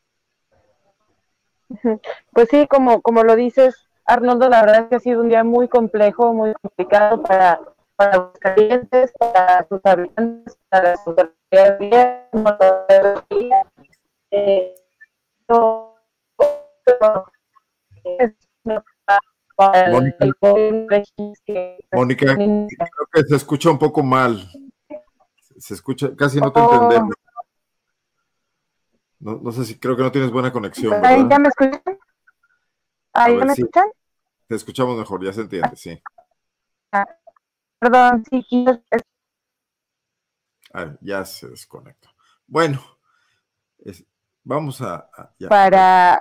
Pues 2.33 2.49
sí, 2.49 2.67
como, 2.67 3.03
como 3.03 3.25
lo 3.25 3.37
dices, 3.37 3.91
Arnoldo, 4.07 4.49
la 4.49 4.63
verdad 4.63 4.85
es 4.85 4.89
que 4.89 4.95
ha 4.95 5.01
sido 5.01 5.21
un 5.21 5.29
día 5.29 5.45
muy 5.45 5.69
complejo, 5.69 6.33
muy 6.33 6.55
complicado 6.55 7.23
para, 7.23 7.61
para 7.97 8.17
los 8.17 8.33
clientes, 8.39 9.13
para 9.19 9.67
sus 9.69 9.81
habitantes, 9.85 10.57
para 10.69 10.97
sus 10.97 11.15
eh, 11.51 12.35
Mónica, 19.91 20.27
Mónica 21.93 22.35
creo 22.35 22.69
que 23.13 23.23
se 23.23 23.37
escucha 23.37 23.71
un 23.71 23.79
poco 23.79 24.03
mal. 24.03 24.51
Se 25.59 25.75
escucha, 25.75 26.15
casi 26.17 26.41
no 26.41 26.53
te 26.53 26.61
entendemos. 26.61 27.15
No, 29.21 29.53
sé 29.53 29.65
si 29.65 29.79
creo 29.79 29.97
que 29.97 30.03
no 30.03 30.13
tienes 30.13 30.31
buena 30.31 30.53
conexión. 30.53 31.01
¿Ya 31.03 31.39
me 31.39 31.49
escuchan? 31.49 31.83
¿Ahí 33.13 33.37
me 33.37 33.53
escuchan? 33.53 33.89
Te 34.49 34.57
escuchamos 34.57 34.99
mejor, 34.99 35.25
ya 35.25 35.33
se 35.33 35.43
entiende, 35.43 35.77
sí. 35.77 36.03
Ah, 36.93 37.07
perdón, 37.85 38.25
sí, 38.31 38.67
ah, 40.73 40.97
ya 41.01 41.25
se 41.25 41.49
desconectó. 41.49 42.09
Bueno, 42.47 42.81
vamos 44.43 44.81
a... 44.81 45.11
Para... 45.49 46.19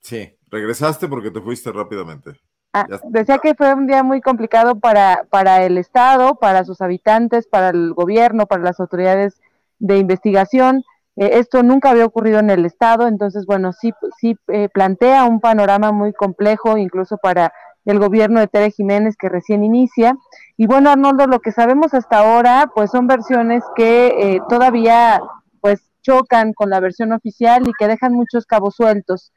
Sí, 0.00 0.34
regresaste 0.50 1.08
porque 1.08 1.30
te 1.30 1.42
fuiste 1.42 1.70
rápidamente. 1.72 2.40
Ah, 2.72 2.86
decía 3.04 3.38
que 3.38 3.54
fue 3.54 3.74
un 3.74 3.86
día 3.86 4.02
muy 4.02 4.22
complicado 4.22 4.80
para, 4.80 5.26
para 5.28 5.62
el 5.62 5.76
Estado, 5.76 6.36
para 6.36 6.64
sus 6.64 6.80
habitantes, 6.80 7.46
para 7.46 7.68
el 7.68 7.92
gobierno, 7.92 8.46
para 8.46 8.62
las 8.62 8.80
autoridades 8.80 9.42
de 9.78 9.98
investigación. 9.98 10.84
Eh, 11.16 11.32
esto 11.34 11.62
nunca 11.62 11.90
había 11.90 12.06
ocurrido 12.06 12.38
en 12.38 12.48
el 12.48 12.64
Estado, 12.64 13.06
entonces, 13.08 13.44
bueno, 13.44 13.74
sí, 13.74 13.92
sí 14.18 14.38
eh, 14.48 14.70
plantea 14.70 15.24
un 15.24 15.40
panorama 15.40 15.92
muy 15.92 16.14
complejo, 16.14 16.78
incluso 16.78 17.18
para 17.18 17.52
el 17.84 17.98
gobierno 17.98 18.40
de 18.40 18.48
Tere 18.48 18.70
Jiménez 18.70 19.16
que 19.16 19.28
recién 19.28 19.64
inicia. 19.64 20.16
Y 20.56 20.66
bueno, 20.66 20.90
Arnoldo, 20.90 21.26
lo 21.26 21.40
que 21.40 21.52
sabemos 21.52 21.94
hasta 21.94 22.18
ahora, 22.18 22.70
pues 22.74 22.90
son 22.90 23.06
versiones 23.06 23.62
que 23.76 24.06
eh, 24.06 24.40
todavía 24.48 25.20
pues 25.60 25.80
chocan 26.02 26.52
con 26.52 26.70
la 26.70 26.80
versión 26.80 27.12
oficial 27.12 27.66
y 27.66 27.72
que 27.78 27.88
dejan 27.88 28.12
muchos 28.12 28.46
cabos 28.46 28.74
sueltos. 28.74 29.32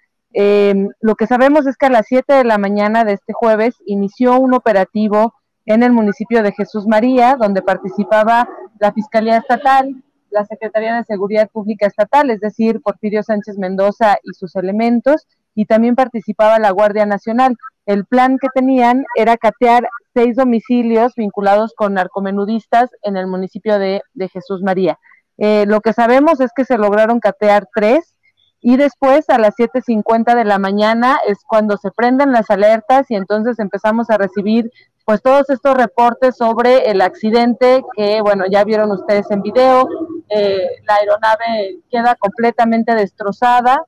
lo 1.02 1.16
que 1.16 1.28
sabemos 1.28 1.66
es 1.68 1.78
que 1.78 1.86
a 1.86 1.90
las 1.90 2.08
7 2.08 2.34
de 2.34 2.44
la 2.44 2.58
mañana 2.58 3.04
de 3.04 3.14
este 3.14 3.34
jueves 3.34 3.76
inició 3.86 4.40
un 4.40 4.54
operativo 4.54 5.34
en 5.66 5.84
el 5.84 5.92
municipio 5.92 6.44
de 6.44 6.52
Jesús 6.52 6.88
María, 6.88 7.38
donde 7.40 7.62
participaba 7.62 8.48
la 8.80 8.92
Fiscalía 8.92 9.38
Estatal, 9.38 10.04
la 10.30 10.46
Secretaría 10.46 10.96
de 10.96 11.04
Seguridad 11.04 11.50
Pública 11.50 11.88
Estatal, 11.88 12.30
es 12.30 12.40
decir, 12.40 12.82
Porfirio 12.82 13.24
Sánchez 13.24 13.58
Mendoza 13.58 14.18
y 14.24 14.34
sus 14.34 14.56
elementos, 14.56 15.26
y 15.56 15.66
también 15.66 15.96
participaba 15.96 16.60
la 16.60 16.72
Guardia 16.72 17.06
Nacional. 17.06 17.58
El 17.86 18.06
plan 18.06 18.38
que 18.40 18.48
tenían 18.54 19.06
era 19.16 19.38
catear 19.38 19.88
seis 20.14 20.36
domicilios 20.36 21.14
vinculados 21.16 21.74
con 21.76 21.94
narcomenudistas 21.94 22.90
en 23.04 23.18
el 23.18 23.28
municipio 23.28 23.78
de, 23.78 24.02
Jesús 24.32 24.62
María. 24.62 25.00
Eh, 25.38 25.66
lo 25.68 25.82
que 25.82 25.94
sabemos 25.94 26.40
es 26.40 26.52
que 26.56 26.66
se 26.66 26.78
lograron 26.78 27.20
catear 27.20 27.68
tres 27.74 28.16
y 28.62 28.78
después 28.78 29.30
a 29.30 29.38
las 29.38 29.56
7.50 29.56 30.36
de 30.36 30.46
la 30.46 30.58
mañana 30.58 31.20
es 31.28 31.40
cuando 31.48 31.78
se 31.78 31.92
prenden 31.92 32.32
las 32.32 32.50
alertas 32.50 33.06
y 33.12 33.16
entonces 33.16 33.60
empezamos 33.60 34.10
a 34.10 34.18
recibir 34.18 34.72
pues 35.06 35.22
todos 35.22 35.48
estos 35.52 35.76
reportes 35.76 36.36
sobre 36.36 36.90
el 36.90 37.02
accidente 37.02 37.84
que, 37.96 38.22
bueno, 38.22 38.46
ya 38.50 38.64
vieron 38.64 38.92
ustedes 38.92 39.30
en 39.30 39.44
video, 39.44 39.88
eh, 40.30 40.68
la 40.88 40.96
aeronave 40.96 41.82
queda 41.92 42.16
completamente 42.16 42.96
destrozada. 42.96 43.86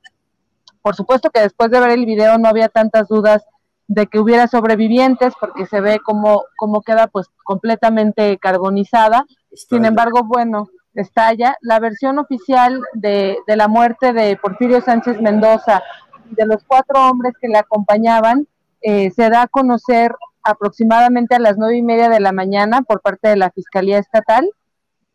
Por 0.83 0.95
supuesto 0.95 1.31
que 1.31 1.41
después 1.41 1.71
de 1.71 1.79
ver 1.79 1.89
el 1.89 2.05
video 2.05 2.37
no 2.37 2.47
había 2.47 2.69
tantas 2.69 3.07
dudas 3.07 3.43
de 3.87 4.07
que 4.07 4.19
hubiera 4.19 4.47
sobrevivientes 4.47 5.33
porque 5.39 5.65
se 5.65 5.81
ve 5.81 5.99
como, 5.99 6.43
como 6.57 6.81
queda 6.81 7.07
pues 7.07 7.27
completamente 7.43 8.37
carbonizada. 8.37 9.25
Sin 9.53 9.85
embargo, 9.85 10.23
bueno, 10.23 10.69
estalla. 10.93 11.55
La 11.61 11.79
versión 11.79 12.19
oficial 12.19 12.81
de, 12.93 13.37
de 13.47 13.55
la 13.55 13.67
muerte 13.67 14.13
de 14.13 14.35
Porfirio 14.37 14.81
Sánchez 14.81 15.21
Mendoza 15.21 15.81
y 16.29 16.35
de 16.35 16.45
los 16.45 16.63
cuatro 16.65 17.09
hombres 17.09 17.33
que 17.39 17.47
le 17.47 17.57
acompañaban 17.57 18.47
eh, 18.81 19.11
se 19.11 19.29
da 19.29 19.43
a 19.43 19.47
conocer 19.47 20.13
aproximadamente 20.43 21.35
a 21.35 21.39
las 21.39 21.57
nueve 21.57 21.77
y 21.77 21.81
media 21.81 22.09
de 22.09 22.19
la 22.19 22.31
mañana 22.31 22.81
por 22.81 23.01
parte 23.01 23.27
de 23.29 23.37
la 23.37 23.51
Fiscalía 23.51 23.99
Estatal 23.99 24.49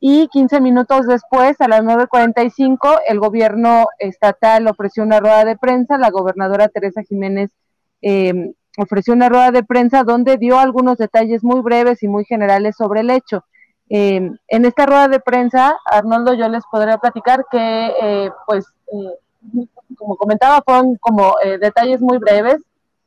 y 0.04 0.26
15 0.28 0.60
minutos 0.60 1.06
después, 1.06 1.60
a 1.60 1.68
las 1.68 1.82
9.45, 1.82 3.02
el 3.06 3.20
gobierno 3.20 3.86
estatal 4.00 4.66
ofreció 4.66 5.04
una 5.04 5.20
rueda 5.20 5.44
de 5.44 5.56
prensa, 5.56 5.96
la 5.96 6.10
gobernadora 6.10 6.66
Teresa 6.66 7.04
Jiménez 7.04 7.52
em, 8.00 8.52
ofreció 8.78 9.14
una 9.14 9.28
rueda 9.28 9.50
de 9.50 9.62
prensa 9.62 10.04
donde 10.04 10.36
dio 10.36 10.58
algunos 10.58 10.98
detalles 10.98 11.44
muy 11.44 11.60
breves 11.60 12.02
y 12.02 12.08
muy 12.08 12.24
generales 12.24 12.76
sobre 12.76 13.00
el 13.00 13.10
hecho. 13.10 13.44
Em, 13.88 14.36
en 14.48 14.64
esta 14.64 14.86
rueda 14.86 15.08
de 15.08 15.20
prensa, 15.20 15.76
Arnoldo, 15.84 16.34
yo 16.34 16.48
les 16.48 16.64
podría 16.70 16.98
platicar 16.98 17.44
que, 17.50 17.92
eh, 18.02 18.30
pues, 18.46 18.64
eh, 18.92 19.66
como 19.96 20.16
comentaba, 20.16 20.62
fueron 20.64 20.96
como 20.96 21.34
eh, 21.44 21.58
detalles 21.58 22.00
muy 22.00 22.18
breves, 22.18 22.62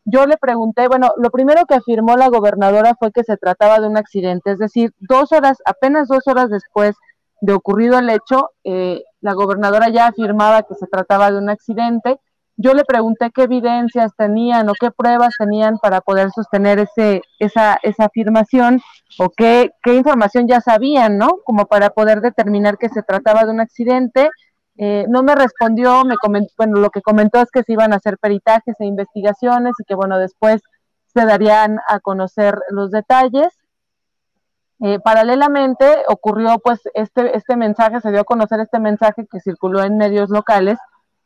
yo 0.05 0.27
le 0.27 0.38
pregunté, 0.38 0.88
bueno, 0.88 1.12
lo 1.17 1.31
primero 1.31 1.65
que 1.65 1.74
afirmó 1.74 2.15
la 2.15 2.29
gobernadora 2.29 2.93
fue 3.00 3.12
que 3.12 3.24
se 3.24 3.38
trataba 3.38 3.79
de 3.79 3.88
un 3.88 3.98
accidente, 3.98 4.51
es 4.51 4.60
decir, 4.60 4.93
dos 5.00 5.31
horas, 5.31 5.57
apenas 5.65 6.07
dos 6.07 6.27
horas 6.27 6.51
después 6.51 6.95
de 7.41 7.53
ocurrido 7.53 7.98
el 7.98 8.10
hecho, 8.12 8.51
eh, 8.63 9.03
la 9.22 9.34
gobernadora 9.34 9.89
ya 9.89 10.07
afirmaba 10.07 10.63
que 10.63 10.75
se 10.75 10.86
trataba 10.88 11.31
de 11.31 11.39
un 11.39 11.50
accidente. 11.50 12.19
Yo 12.57 12.74
le 12.74 12.85
pregunté 12.85 13.31
qué 13.31 13.43
evidencias 13.43 14.13
tenían 14.15 14.69
o 14.69 14.74
qué 14.79 14.89
pruebas 14.89 15.33
tenían 15.38 15.77
para 15.77 16.00
poder 16.00 16.31
sostener 16.31 16.79
ese, 16.79 17.21
esa, 17.39 17.77
esa 17.83 18.05
afirmación 18.05 18.79
o 19.19 19.29
qué, 19.29 19.71
qué 19.83 19.95
información 19.95 20.47
ya 20.47 20.62
sabían, 20.62 21.17
¿no? 21.17 21.39
Como 21.45 21.65
para 21.65 21.89
poder 21.89 22.21
determinar 22.21 22.77
que 22.77 22.88
se 22.88 23.03
trataba 23.03 23.43
de 23.43 23.51
un 23.51 23.59
accidente. 23.59 24.29
Eh, 24.77 25.05
no 25.09 25.21
me 25.21 25.35
respondió, 25.35 26.05
me 26.05 26.15
comentó, 26.15 26.53
bueno, 26.57 26.79
lo 26.79 26.89
que 26.89 27.01
comentó 27.01 27.41
es 27.41 27.51
que 27.51 27.63
se 27.63 27.74
iban 27.74 27.91
a 27.91 27.97
hacer 27.97 28.17
peritajes 28.17 28.75
e 28.79 28.85
investigaciones 28.85 29.74
y 29.79 29.83
que, 29.83 29.95
bueno, 29.95 30.17
después 30.17 30.62
se 31.13 31.25
darían 31.25 31.79
a 31.88 32.00
conocer 32.00 32.57
los 32.69 32.91
detalles. 32.91 33.50
Eh, 34.81 35.00
paralelamente 35.00 35.85
ocurrió, 36.07 36.59
pues, 36.59 36.81
este, 36.93 37.35
este 37.35 37.55
mensaje, 37.57 38.01
se 38.01 38.12
dio 38.12 38.21
a 38.21 38.25
conocer 38.25 38.59
este 38.62 38.79
mensaje 38.79 39.25
que 39.29 39.39
circuló 39.39 39.83
en 39.83 39.97
medios 39.97 40.29
locales, 40.29 40.77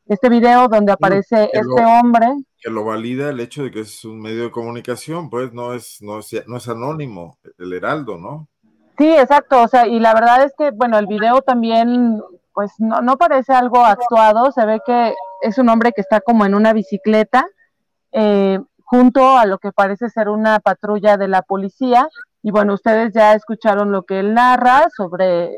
este 0.09 0.27
video 0.27 0.67
donde 0.67 0.91
aparece 0.91 1.49
este 1.53 1.85
hombre. 1.85 2.27
Que 2.59 2.69
lo 2.69 2.83
valida 2.83 3.29
el 3.29 3.39
hecho 3.39 3.63
de 3.63 3.71
que 3.71 3.81
es 3.81 4.03
un 4.03 4.19
medio 4.19 4.43
de 4.43 4.51
comunicación, 4.51 5.29
pues, 5.29 5.53
no 5.53 5.73
es, 5.73 6.01
no 6.01 6.19
es, 6.19 6.43
no 6.47 6.57
es 6.57 6.67
anónimo, 6.67 7.37
el 7.57 7.71
Heraldo, 7.71 8.17
¿no? 8.17 8.49
Sí, 8.97 9.07
exacto, 9.07 9.61
o 9.61 9.67
sea, 9.67 9.87
y 9.87 9.99
la 9.99 10.13
verdad 10.13 10.43
es 10.43 10.51
que, 10.57 10.71
bueno, 10.71 10.97
el 10.97 11.07
video 11.07 11.41
también 11.41 12.21
pues 12.53 12.73
no, 12.79 12.99
no 12.99 13.15
parece 13.15 13.53
algo 13.53 13.85
actuado, 13.85 14.51
se 14.51 14.65
ve 14.65 14.81
que 14.85 15.13
es 15.41 15.57
un 15.57 15.69
hombre 15.69 15.93
que 15.93 16.01
está 16.01 16.19
como 16.19 16.45
en 16.45 16.55
una 16.55 16.73
bicicleta, 16.73 17.47
eh, 18.11 18.59
junto 18.83 19.37
a 19.37 19.45
lo 19.45 19.59
que 19.59 19.71
parece 19.71 20.09
ser 20.09 20.27
una 20.27 20.59
patrulla 20.59 21.15
de 21.15 21.29
la 21.29 21.41
policía. 21.41 22.09
Y 22.41 22.51
bueno, 22.51 22.73
ustedes 22.73 23.13
ya 23.13 23.33
escucharon 23.33 23.91
lo 23.91 24.03
que 24.03 24.19
él 24.19 24.33
narra 24.33 24.89
sobre 24.95 25.51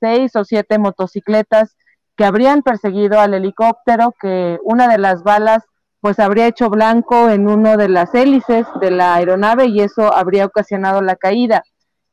seis 0.00 0.34
o 0.36 0.44
siete 0.44 0.78
motocicletas 0.78 1.76
que 2.16 2.24
habrían 2.24 2.62
perseguido 2.62 3.20
al 3.20 3.34
helicóptero, 3.34 4.14
que 4.20 4.58
una 4.64 4.88
de 4.88 4.98
las 4.98 5.22
balas 5.22 5.64
pues 6.00 6.18
habría 6.18 6.48
hecho 6.48 6.68
blanco 6.68 7.28
en 7.28 7.48
uno 7.48 7.76
de 7.76 7.88
las 7.88 8.12
hélices 8.14 8.66
de 8.80 8.90
la 8.90 9.14
aeronave 9.14 9.66
y 9.66 9.80
eso 9.80 10.12
habría 10.12 10.46
ocasionado 10.46 11.00
la 11.00 11.14
caída. 11.14 11.62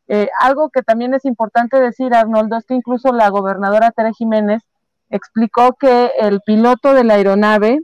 Eh, 0.08 0.30
algo 0.42 0.70
que 0.70 0.84
también 0.84 1.16
es 1.16 1.26
importante 1.26 1.80
decir, 1.80 2.14
Arnoldo, 2.14 2.58
es 2.58 2.66
que 2.66 2.76
incluso 2.76 3.12
la 3.12 3.30
gobernadora 3.30 3.92
Tere 3.92 4.12
Jiménez 4.14 4.62
explicó 5.10 5.74
que 5.74 6.12
el 6.20 6.42
piloto 6.42 6.94
de 6.94 7.04
la 7.04 7.16
aeronave, 7.16 7.80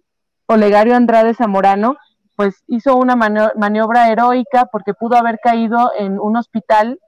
Olegario 0.45 0.95
Andrade 0.95 1.33
Zamorano, 1.33 1.97
pues 2.35 2.63
hizo 2.67 2.95
una 2.95 3.15
maniobra 3.15 4.09
heroica 4.09 4.67
porque 4.71 4.93
pudo 4.93 5.17
haber 5.17 5.39
caído 5.41 5.91
en 5.97 6.19
un 6.19 6.37
hospital 6.37 6.99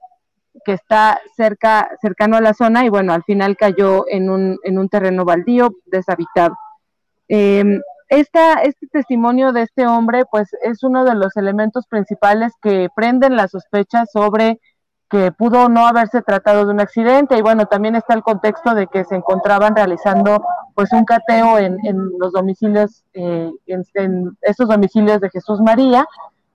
que 0.64 0.72
está 0.72 1.20
cerca, 1.36 1.90
cercano 2.00 2.36
a 2.36 2.40
la 2.40 2.54
zona 2.54 2.84
y 2.84 2.88
bueno, 2.88 3.12
al 3.12 3.22
final 3.24 3.56
cayó 3.56 4.04
en 4.08 4.30
un, 4.30 4.58
en 4.62 4.78
un 4.78 4.88
terreno 4.88 5.24
baldío, 5.24 5.70
deshabitado. 5.86 6.54
Em, 7.28 7.80
esta, 8.08 8.54
este 8.62 8.86
testimonio 8.86 9.52
de 9.52 9.62
este 9.62 9.86
hombre, 9.86 10.24
pues 10.30 10.48
es 10.62 10.82
uno 10.82 11.04
de 11.04 11.14
los 11.14 11.36
elementos 11.36 11.86
principales 11.86 12.52
que 12.62 12.88
prenden 12.94 13.36
la 13.36 13.48
sospecha 13.48 14.06
sobre 14.06 14.60
que 15.10 15.32
pudo 15.32 15.68
no 15.68 15.86
haberse 15.86 16.20
tratado 16.22 16.66
de 16.66 16.72
un 16.72 16.80
accidente 16.80 17.36
y 17.36 17.42
bueno, 17.42 17.66
también 17.66 17.94
está 17.94 18.14
el 18.14 18.22
contexto 18.22 18.74
de 18.74 18.86
que 18.88 19.04
se 19.04 19.14
encontraban 19.14 19.74
realizando 19.74 20.44
pues 20.74 20.92
un 20.92 21.04
cateo 21.04 21.58
en, 21.58 21.78
los 22.18 22.32
domicilios, 22.32 23.04
eh, 23.14 23.50
en, 23.66 24.36
estos 24.42 24.68
domicilios 24.68 25.20
de 25.20 25.30
Jesús 25.30 25.60
María. 25.60 26.06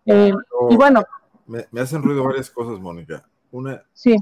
Eh, 0.06 0.32
y 0.70 0.76
bueno. 0.76 1.04
Me, 1.46 1.82
hacen 1.82 2.04
ruido 2.04 2.24
varias 2.24 2.50
cosas, 2.50 2.80
Mónica. 2.80 3.24
Una, 3.54 3.84
sí. 3.94 4.16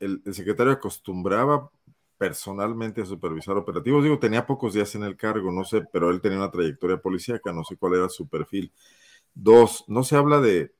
el, 0.00 0.22
secretario 0.34 0.72
acostumbraba 0.72 1.70
personalmente 2.18 3.02
a 3.02 3.06
supervisar 3.06 3.56
operativos. 3.56 4.02
Digo, 4.02 4.18
tenía 4.18 4.44
pocos 4.44 4.74
días 4.74 4.92
en 4.96 5.04
el 5.04 5.16
cargo, 5.16 5.52
no 5.52 5.64
sé, 5.64 5.82
pero 5.92 6.10
él 6.10 6.20
tenía 6.20 6.38
una 6.38 6.50
trayectoria 6.50 6.96
policíaca, 6.96 7.52
no 7.52 7.62
sé 7.62 7.76
cuál 7.76 7.94
era 7.94 8.08
su 8.08 8.26
perfil. 8.26 8.72
Dos, 9.34 9.84
no 9.86 10.02
se 10.02 10.16
habla 10.16 10.40
de 10.40 10.74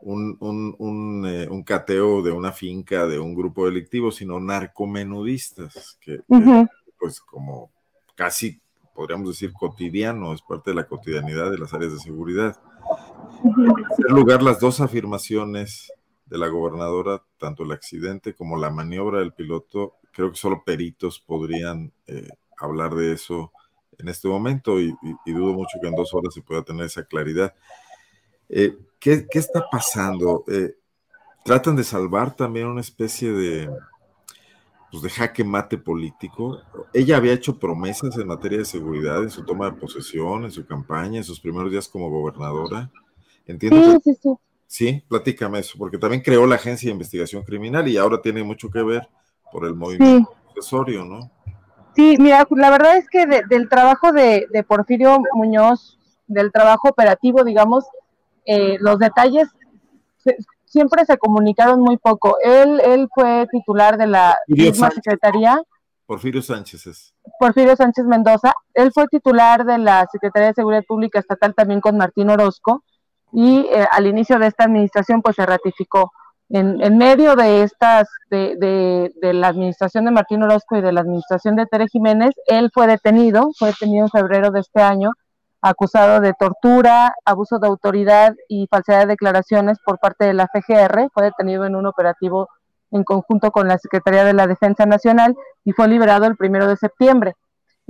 un, 0.00 0.38
un, 0.40 1.26
eh, 1.26 1.46
un, 1.50 1.62
cateo 1.62 2.22
de 2.22 2.30
una 2.30 2.52
finca 2.52 3.06
de 3.06 3.18
un 3.18 3.34
grupo 3.34 3.66
delictivo, 3.66 4.10
sino 4.10 4.40
narcomenudistas, 4.40 5.98
que, 6.00 6.20
pues 6.98 7.20
como 7.20 7.70
casi 8.14 8.62
podríamos 8.94 9.28
decir 9.28 9.52
cotidiano, 9.52 10.32
es 10.32 10.40
parte 10.40 10.70
de 10.70 10.76
la 10.76 10.86
cotidianidad 10.86 11.50
de 11.50 11.58
las 11.58 11.74
áreas 11.74 11.92
de 11.92 11.98
seguridad. 11.98 12.58
En 13.44 13.74
tercer 13.74 14.10
lugar, 14.10 14.42
las 14.42 14.58
dos 14.58 14.80
afirmaciones 14.80 15.92
de 16.30 16.38
la 16.38 16.46
gobernadora, 16.46 17.22
tanto 17.38 17.64
el 17.64 17.72
accidente 17.72 18.34
como 18.34 18.56
la 18.56 18.70
maniobra 18.70 19.18
del 19.18 19.32
piloto, 19.32 19.96
creo 20.12 20.30
que 20.30 20.36
solo 20.36 20.62
peritos 20.64 21.18
podrían 21.18 21.92
eh, 22.06 22.28
hablar 22.56 22.94
de 22.94 23.12
eso 23.12 23.52
en 23.98 24.08
este 24.08 24.28
momento 24.28 24.80
y, 24.80 24.94
dudo 25.26 25.52
mucho 25.52 25.78
que 25.82 25.88
en 25.88 25.94
dos 25.94 26.14
horas 26.14 26.32
se 26.32 26.40
pueda 26.40 26.62
tener 26.62 26.86
esa 26.86 27.04
claridad. 27.04 27.52
Eh, 28.48 28.78
¿qué, 28.98 29.26
está 29.32 29.64
pasando? 29.70 30.44
Eh, 30.46 30.76
tratan 31.44 31.76
de 31.76 31.84
salvar 31.84 32.34
también 32.34 32.68
una 32.68 32.80
especie 32.80 33.32
de, 33.32 33.68
pues 34.90 35.02
de 35.02 35.10
jaque 35.10 35.42
mate 35.42 35.78
político. 35.78 36.62
Ella 36.94 37.16
había 37.16 37.32
hecho 37.32 37.58
promesas 37.58 38.16
en 38.16 38.28
materia 38.28 38.58
de 38.58 38.64
seguridad 38.64 39.22
en 39.22 39.30
su 39.30 39.44
toma 39.44 39.66
de 39.66 39.76
posesión, 39.76 40.44
en 40.44 40.52
su 40.52 40.64
campaña, 40.64 41.18
en 41.18 41.24
sus 41.24 41.40
primeros 41.40 41.72
días 41.72 41.88
como 41.88 42.08
gobernadora. 42.08 42.88
Entiendo. 43.46 43.82
Sí, 43.94 44.14
sí, 44.14 44.18
sí. 44.22 44.49
Sí, 44.70 45.02
platícame 45.08 45.58
eso, 45.58 45.76
porque 45.76 45.98
también 45.98 46.22
creó 46.22 46.46
la 46.46 46.54
Agencia 46.54 46.86
de 46.86 46.92
Investigación 46.92 47.42
Criminal 47.42 47.88
y 47.88 47.96
ahora 47.96 48.22
tiene 48.22 48.44
mucho 48.44 48.70
que 48.70 48.80
ver 48.84 49.08
por 49.50 49.66
el 49.66 49.74
movimiento 49.74 50.32
sucesorio, 50.46 51.04
¿no? 51.04 51.28
Sí, 51.96 52.14
mira, 52.20 52.46
la 52.48 52.70
verdad 52.70 52.96
es 52.96 53.08
que 53.08 53.26
del 53.26 53.68
trabajo 53.68 54.12
de, 54.12 54.46
Porfirio 54.68 55.18
Muñoz, 55.34 55.98
del 56.28 56.52
trabajo 56.52 56.88
operativo, 56.88 57.42
digamos, 57.42 57.84
eh, 58.46 58.76
los 58.78 59.00
detalles 59.00 59.48
siempre 60.66 61.04
se 61.04 61.18
comunicaron 61.18 61.80
muy 61.80 61.96
poco. 61.96 62.36
Él, 62.40 62.80
él 62.84 63.08
fue 63.12 63.48
titular 63.50 63.98
de 63.98 64.06
la 64.06 64.38
misma 64.46 64.92
secretaría. 64.92 65.60
Porfirio 66.06 66.42
Sánchez 66.42 66.86
es. 66.86 67.14
Porfirio 67.40 67.74
Sánchez 67.74 68.04
Mendoza. 68.04 68.54
Él 68.74 68.92
fue 68.94 69.08
titular 69.08 69.64
de 69.64 69.78
la 69.78 70.06
Secretaría 70.12 70.50
de 70.50 70.54
Seguridad 70.54 70.84
Pública 70.86 71.18
Estatal 71.18 71.56
también 71.56 71.80
con 71.80 71.96
Martín 71.96 72.30
Orozco 72.30 72.84
y 73.32 73.66
eh, 73.72 73.86
al 73.90 74.06
inicio 74.06 74.38
de 74.38 74.46
esta 74.46 74.64
administración 74.64 75.22
pues 75.22 75.36
se 75.36 75.46
ratificó. 75.46 76.12
En, 76.48 76.82
en 76.82 76.98
medio 76.98 77.36
de 77.36 77.62
estas, 77.62 78.08
de, 78.28 78.56
de, 78.56 79.12
de, 79.22 79.32
la 79.32 79.48
administración 79.48 80.04
de 80.04 80.10
Martín 80.10 80.42
Orozco 80.42 80.76
y 80.76 80.80
de 80.80 80.90
la 80.90 81.02
administración 81.02 81.54
de 81.54 81.66
Tere 81.66 81.86
Jiménez, 81.86 82.34
él 82.46 82.70
fue 82.74 82.88
detenido, 82.88 83.50
fue 83.56 83.68
detenido 83.68 84.06
en 84.06 84.10
febrero 84.10 84.50
de 84.50 84.60
este 84.60 84.82
año, 84.82 85.10
acusado 85.62 86.20
de 86.20 86.32
tortura, 86.32 87.14
abuso 87.24 87.58
de 87.58 87.68
autoridad 87.68 88.34
y 88.48 88.66
falsedad 88.68 89.00
de 89.00 89.06
declaraciones 89.06 89.78
por 89.84 89.98
parte 89.98 90.24
de 90.24 90.34
la 90.34 90.48
FGR, 90.48 91.10
fue 91.12 91.24
detenido 91.24 91.66
en 91.66 91.76
un 91.76 91.86
operativo 91.86 92.48
en 92.90 93.04
conjunto 93.04 93.50
con 93.50 93.68
la 93.68 93.78
Secretaría 93.78 94.24
de 94.24 94.34
la 94.34 94.46
Defensa 94.46 94.86
Nacional 94.86 95.36
y 95.64 95.72
fue 95.72 95.88
liberado 95.88 96.26
el 96.26 96.36
primero 96.36 96.66
de 96.66 96.76
septiembre. 96.76 97.34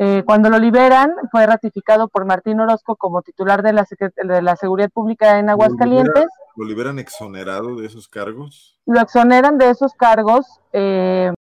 Eh, 0.03 0.23
cuando 0.25 0.49
lo 0.49 0.59
liberan, 0.59 1.13
fue 1.31 1.45
ratificado 1.45 2.09
por 2.09 2.25
Martín 2.25 2.59
Orozco 2.59 2.97
como 2.97 3.21
titular 3.21 3.63
de 3.63 3.75
la, 3.75 3.87
de 4.17 4.41
la 4.41 4.57
Seguridad 4.57 4.89
Pública 4.89 5.39
en 5.39 5.51
Aguascalientes. 5.51 6.25
¿Lo 6.57 6.65
liberan, 6.65 6.99
exonerado 6.99 7.77
de 7.77 7.85
esos 7.85 8.09
cargos? 8.09 8.79
Lo 8.87 8.99
exoneran 8.99 9.59
de 9.59 9.69
esos 9.69 9.93
cargos. 9.93 10.59
Eh, 10.73 11.31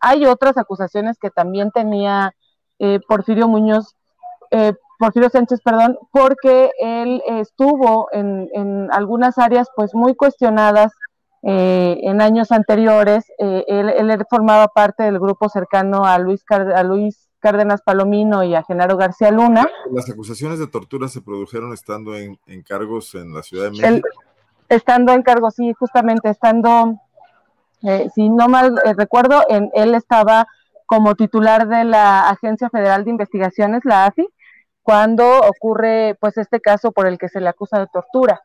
hay 0.00 0.24
otras 0.24 0.56
acusaciones 0.56 1.18
que 1.18 1.28
también 1.28 1.72
tenía 1.72 2.34
eh, 2.78 3.00
Porfirio 3.06 3.48
Muñoz, 3.48 3.94
Porfirio 4.98 5.28
Sánchez, 5.28 5.60
perdón, 5.62 5.98
porque 6.10 6.70
él 6.80 7.22
estuvo 7.26 8.08
en, 8.12 8.48
en, 8.54 8.88
algunas 8.92 9.36
áreas 9.36 9.68
pues 9.76 9.94
muy 9.94 10.14
cuestionadas 10.14 10.92
en 11.42 12.22
años 12.22 12.50
anteriores. 12.50 13.26
Él, 13.36 13.90
él, 13.90 14.24
formaba 14.30 14.68
parte 14.68 15.02
del 15.02 15.18
grupo 15.18 15.50
cercano 15.50 16.06
a 16.06 16.18
Luis, 16.18 16.42
a 16.48 16.82
Luis 16.82 17.28
Cárdenas 17.44 17.82
Palomino 17.82 18.42
y 18.42 18.54
a 18.54 18.62
Genaro 18.62 18.96
García 18.96 19.30
Luna. 19.30 19.68
Las 19.92 20.08
acusaciones 20.08 20.58
de 20.58 20.66
tortura 20.66 21.08
se 21.08 21.20
produjeron 21.20 21.74
estando 21.74 22.16
en, 22.16 22.38
cargos 22.66 23.14
en 23.14 23.34
la 23.34 23.42
Ciudad 23.42 23.64
de 23.64 23.70
México. 23.72 24.08
estando 24.70 25.12
en 25.12 25.22
cargos, 25.22 25.56
sí, 25.56 25.74
justamente 25.74 26.30
estando, 26.30 26.98
eh, 27.82 28.08
si 28.14 28.30
no 28.30 28.48
mal 28.48 28.80
eh, 28.86 28.94
recuerdo, 28.94 29.42
en, 29.50 29.70
él 29.74 29.94
estaba 29.94 30.46
como 30.86 31.16
titular 31.16 31.68
de 31.68 31.84
la 31.84 32.30
Agencia 32.30 32.70
Federal 32.70 33.04
de 33.04 33.10
Investigaciones, 33.10 33.82
la 33.84 34.06
AFI, 34.06 34.26
cuando 34.82 35.40
ocurre 35.40 36.16
pues 36.18 36.38
este 36.38 36.62
caso 36.62 36.92
por 36.92 37.06
el 37.06 37.18
que 37.18 37.28
se 37.28 37.42
le 37.42 37.50
acusa 37.50 37.78
de 37.78 37.88
tortura. 37.88 38.40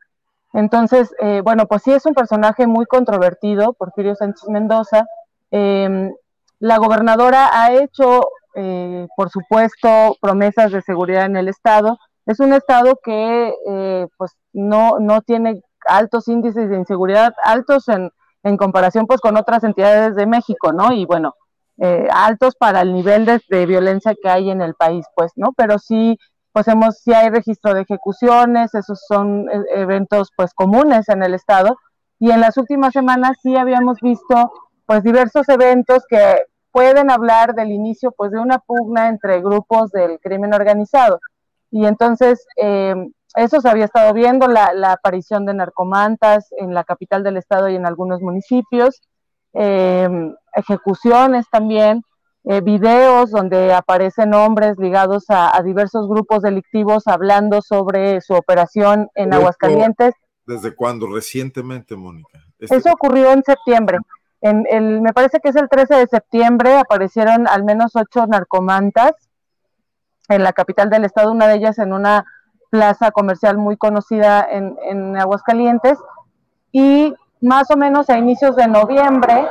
Entonces, 0.52 1.16
eh, 1.22 1.40
bueno, 1.42 1.68
pues 1.68 1.84
sí 1.84 1.94
es 1.94 2.06
un 2.06 2.14
personaje 2.14 2.68
muy 2.68 2.86
controvertido, 2.86 3.72
Porfirio 3.72 4.16
Sánchez 4.16 4.50
Mendoza. 4.50 5.06
Em, 5.52 6.12
la 6.60 6.78
gobernadora 6.80 7.50
ha 7.54 7.72
hecho 7.76 8.20
eh, 8.56 9.08
por 9.16 9.30
supuesto, 9.30 10.18
promesas 10.22 10.72
de 10.72 10.82
seguridad 10.82 11.26
en 11.26 11.38
el 11.38 11.48
Estado. 11.48 11.98
Es 12.26 12.40
un 12.40 12.54
Estado 12.54 13.00
que 13.04 13.54
eh, 13.68 14.08
pues 14.18 14.32
no, 14.54 15.00
no 15.00 15.22
tiene 15.22 15.62
altos 15.88 16.28
índices 16.28 16.70
de 16.70 16.78
inseguridad, 16.78 17.34
altos 17.44 17.88
en, 17.88 18.12
en 18.44 18.58
comparación 18.58 19.08
pues 19.08 19.22
con 19.22 19.38
otras 19.38 19.64
entidades 19.64 20.16
de 20.16 20.26
México, 20.26 20.74
¿no? 20.74 20.92
Y 20.92 21.06
bueno, 21.06 21.36
eh, 21.82 22.08
altos 22.12 22.56
para 22.56 22.82
el 22.82 22.94
nivel 22.94 23.26
de, 23.26 23.66
violencia 23.66 24.14
que 24.22 24.30
hay 24.30 24.50
en 24.50 24.62
el 24.62 24.76
país, 24.76 25.06
pues, 25.16 25.32
¿no? 25.38 25.54
Pero 25.56 25.80
sí, 25.80 26.18
pues 26.52 26.68
hemos, 26.68 27.00
sí 27.00 27.14
hay 27.14 27.30
registro 27.30 27.74
de 27.74 27.82
ejecuciones, 27.82 28.76
esos 28.76 29.02
son 29.08 29.46
eventos 29.74 30.30
pues 30.36 30.54
comunes 30.54 31.08
en 31.08 31.24
el 31.24 31.34
Estado. 31.34 31.78
Y 32.20 32.32
en 32.32 32.42
las 32.42 32.58
últimas 32.58 32.92
semanas 32.92 33.38
sí 33.42 33.56
habíamos 33.56 34.00
visto 34.02 34.52
pues 34.86 35.04
diversos 35.04 35.48
eventos 35.48 36.04
que 36.10 36.38
pueden 36.72 37.12
hablar 37.12 37.56
del 37.56 37.72
inicio 37.72 38.12
pues 38.12 38.32
de 38.32 38.40
una 38.40 38.60
pugna 38.60 39.10
entre 39.10 39.42
grupos 39.42 39.92
del 39.92 40.20
crimen 40.20 40.54
organizado. 40.54 41.20
Y 41.72 41.86
entonces 41.86 42.46
eh, 42.58 42.96
eso 43.36 43.62
se 43.62 43.70
había 43.70 43.86
estado 43.86 44.14
viendo, 44.14 44.48
la, 44.48 44.72
aparición 44.92 45.46
de 45.46 45.54
narcomantas 45.54 46.50
en 46.58 46.74
la 46.74 46.84
capital 46.84 47.24
del 47.24 47.38
estado 47.38 47.70
y 47.70 47.76
en 47.76 47.86
algunos 47.86 48.22
municipios, 48.22 49.02
eh, 49.54 50.10
ejecuciones 50.56 51.46
también, 51.52 52.04
eh, 52.46 52.62
videos 52.62 53.32
donde 53.32 53.74
aparecen 53.74 54.34
hombres 54.34 54.78
ligados 54.78 55.26
a, 55.30 55.62
diversos 55.64 56.08
grupos 56.08 56.42
delictivos 56.42 57.06
hablando 57.06 57.62
sobre 57.62 58.22
su 58.22 58.34
operación 58.34 59.10
en 59.14 59.34
Aguascalientes. 59.34 60.14
¿Desde 60.48 60.74
cuándo? 60.74 61.06
Recientemente, 61.08 61.96
Mónica. 61.96 62.40
Este 62.58 62.78
eso 62.78 62.92
ocurrió 62.92 63.32
en 63.32 63.44
septiembre. 63.44 64.00
En 64.42 64.66
el, 64.70 65.02
me 65.02 65.14
parece 65.14 65.40
que 65.40 65.50
es 65.50 65.56
el 65.56 65.68
13 65.68 65.96
de 65.96 66.08
septiembre, 66.08 66.78
aparecieron 66.78 67.48
al 67.48 67.64
menos 67.64 67.96
ocho 67.96 68.26
narcomantas 68.26 69.14
en 70.30 70.44
la 70.44 70.54
capital 70.54 70.90
del 70.90 71.06
estado, 71.06 71.32
una 71.32 71.48
de 71.48 71.56
ellas 71.56 71.80
en 71.80 71.92
una 71.92 72.26
plaza 72.70 73.12
comercial 73.12 73.58
muy 73.58 73.78
conocida 73.78 74.48
en, 74.50 74.78
en 74.84 75.18
Aguascalientes. 75.18 75.98
Y 76.72 77.14
más 77.42 77.70
o 77.72 77.78
menos 77.78 78.10
a 78.10 78.18
inicios 78.18 78.56
de 78.56 78.68
noviembre 78.68 79.48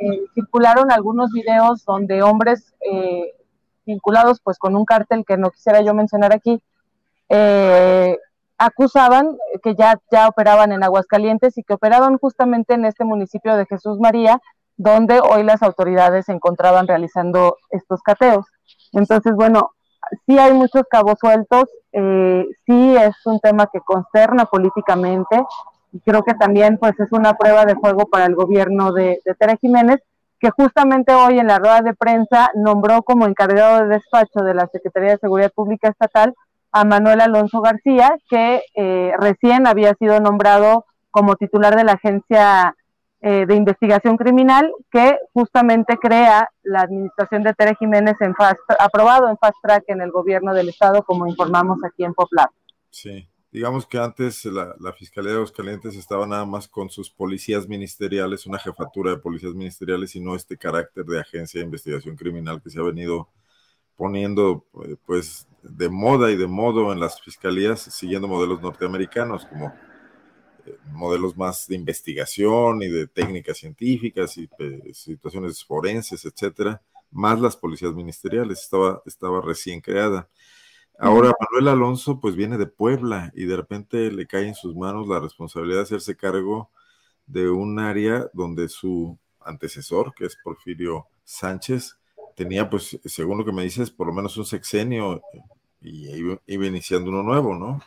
eh, 0.00 0.24
circularon 0.34 0.92
algunos 0.92 1.32
videos 1.32 1.84
donde 1.84 2.22
hombres 2.22 2.74
eh, 2.90 3.34
vinculados 3.84 4.40
pues 4.40 4.58
con 4.58 4.76
un 4.76 4.84
cártel 4.84 5.24
que 5.26 5.36
no 5.36 5.50
quisiera 5.50 5.80
yo 5.80 5.92
mencionar 5.92 6.32
aquí, 6.32 6.62
eh, 7.28 8.16
acusaban 8.58 9.36
que 9.62 9.74
ya, 9.74 9.98
ya 10.10 10.28
operaban 10.28 10.72
en 10.72 10.82
Aguascalientes 10.82 11.56
y 11.56 11.62
que 11.62 11.74
operaban 11.74 12.18
justamente 12.18 12.74
en 12.74 12.84
este 12.84 13.04
municipio 13.04 13.56
de 13.56 13.66
Jesús 13.66 13.98
María, 13.98 14.40
donde 14.76 15.20
hoy 15.20 15.44
las 15.44 15.62
autoridades 15.62 16.26
se 16.26 16.32
encontraban 16.32 16.86
realizando 16.86 17.56
estos 17.70 18.02
cateos. 18.02 18.46
Entonces, 18.92 19.34
bueno, 19.34 19.70
sí 20.26 20.38
hay 20.38 20.52
muchos 20.52 20.82
cabos 20.90 21.18
sueltos, 21.20 21.64
eh, 21.92 22.46
sí 22.66 22.96
es 22.96 23.14
un 23.24 23.40
tema 23.40 23.68
que 23.72 23.80
consterna 23.80 24.44
políticamente 24.46 25.44
y 25.92 26.00
creo 26.00 26.22
que 26.22 26.34
también 26.34 26.78
pues 26.78 26.98
es 27.00 27.10
una 27.12 27.34
prueba 27.34 27.64
de 27.64 27.76
fuego 27.76 28.06
para 28.10 28.26
el 28.26 28.34
gobierno 28.34 28.92
de, 28.92 29.20
de 29.24 29.34
Tere 29.34 29.56
Jiménez, 29.56 30.00
que 30.40 30.50
justamente 30.50 31.12
hoy 31.14 31.38
en 31.38 31.46
la 31.46 31.58
rueda 31.58 31.80
de 31.80 31.94
prensa 31.94 32.50
nombró 32.54 33.02
como 33.02 33.26
encargado 33.26 33.82
de 33.82 33.88
despacho 33.88 34.40
de 34.40 34.54
la 34.54 34.66
Secretaría 34.68 35.12
de 35.12 35.18
Seguridad 35.18 35.52
Pública 35.52 35.88
Estatal 35.88 36.34
a 36.72 36.84
Manuel 36.84 37.20
Alonso 37.20 37.60
García, 37.60 38.16
que 38.28 38.62
eh, 38.74 39.12
recién 39.18 39.66
había 39.66 39.94
sido 39.94 40.20
nombrado 40.20 40.84
como 41.10 41.36
titular 41.36 41.76
de 41.76 41.84
la 41.84 41.92
Agencia 41.92 42.74
eh, 43.20 43.46
de 43.46 43.56
Investigación 43.56 44.16
Criminal, 44.16 44.70
que 44.92 45.18
justamente 45.32 45.96
crea 45.96 46.48
la 46.62 46.82
administración 46.82 47.42
de 47.42 47.52
Tere 47.54 47.74
Jiménez 47.76 48.14
en 48.20 48.34
fast, 48.34 48.60
aprobado 48.78 49.28
en 49.28 49.36
Fast 49.38 49.56
Track 49.62 49.84
en 49.88 50.00
el 50.00 50.12
gobierno 50.12 50.54
del 50.54 50.68
Estado, 50.68 51.02
como 51.02 51.26
informamos 51.26 51.78
aquí 51.84 52.04
en 52.04 52.14
Poplar. 52.14 52.50
Sí, 52.90 53.28
digamos 53.50 53.86
que 53.86 53.98
antes 53.98 54.44
la, 54.44 54.74
la 54.78 54.92
Fiscalía 54.92 55.32
de 55.32 55.44
Calientes 55.50 55.96
estaba 55.96 56.26
nada 56.26 56.44
más 56.44 56.68
con 56.68 56.90
sus 56.90 57.10
policías 57.10 57.66
ministeriales, 57.66 58.46
una 58.46 58.58
jefatura 58.58 59.10
de 59.10 59.18
policías 59.18 59.54
ministeriales 59.54 60.14
y 60.14 60.20
no 60.20 60.36
este 60.36 60.56
carácter 60.56 61.04
de 61.04 61.20
agencia 61.20 61.58
de 61.58 61.64
investigación 61.64 62.14
criminal 62.14 62.62
que 62.62 62.70
se 62.70 62.78
ha 62.78 62.84
venido 62.84 63.28
poniendo 63.96 64.64
eh, 64.84 64.94
pues 65.04 65.48
de 65.68 65.88
moda 65.88 66.30
y 66.30 66.36
de 66.36 66.46
modo 66.46 66.92
en 66.92 67.00
las 67.00 67.20
fiscalías 67.20 67.80
siguiendo 67.80 68.28
modelos 68.28 68.60
norteamericanos 68.60 69.44
como 69.46 69.72
eh, 70.66 70.76
modelos 70.92 71.36
más 71.36 71.66
de 71.68 71.76
investigación 71.76 72.82
y 72.82 72.88
de 72.88 73.06
técnicas 73.06 73.58
científicas 73.58 74.36
y 74.38 74.48
eh, 74.58 74.90
situaciones 74.92 75.64
forenses, 75.64 76.24
etcétera, 76.24 76.82
más 77.10 77.40
las 77.40 77.56
policías 77.56 77.94
ministeriales, 77.94 78.60
estaba, 78.60 79.02
estaba 79.06 79.40
recién 79.40 79.80
creada. 79.80 80.28
Ahora 80.98 81.32
Manuel 81.38 81.68
Alonso 81.68 82.18
pues 82.20 82.34
viene 82.34 82.58
de 82.58 82.66
Puebla 82.66 83.32
y 83.34 83.44
de 83.44 83.56
repente 83.56 84.10
le 84.10 84.26
cae 84.26 84.48
en 84.48 84.54
sus 84.54 84.74
manos 84.74 85.06
la 85.06 85.20
responsabilidad 85.20 85.78
de 85.78 85.82
hacerse 85.84 86.16
cargo 86.16 86.70
de 87.26 87.48
un 87.48 87.78
área 87.78 88.28
donde 88.32 88.68
su 88.68 89.16
antecesor, 89.40 90.12
que 90.14 90.26
es 90.26 90.36
Porfirio 90.42 91.06
Sánchez, 91.24 91.98
tenía, 92.34 92.70
pues, 92.70 92.98
según 93.04 93.38
lo 93.38 93.44
que 93.44 93.52
me 93.52 93.64
dices, 93.64 93.90
por 93.90 94.06
lo 94.06 94.12
menos 94.12 94.36
un 94.36 94.44
sexenio 94.44 95.20
y 95.80 96.08
iba, 96.10 96.66
iniciando 96.66 97.10
uno 97.10 97.22
nuevo, 97.22 97.54
¿no? 97.54 97.80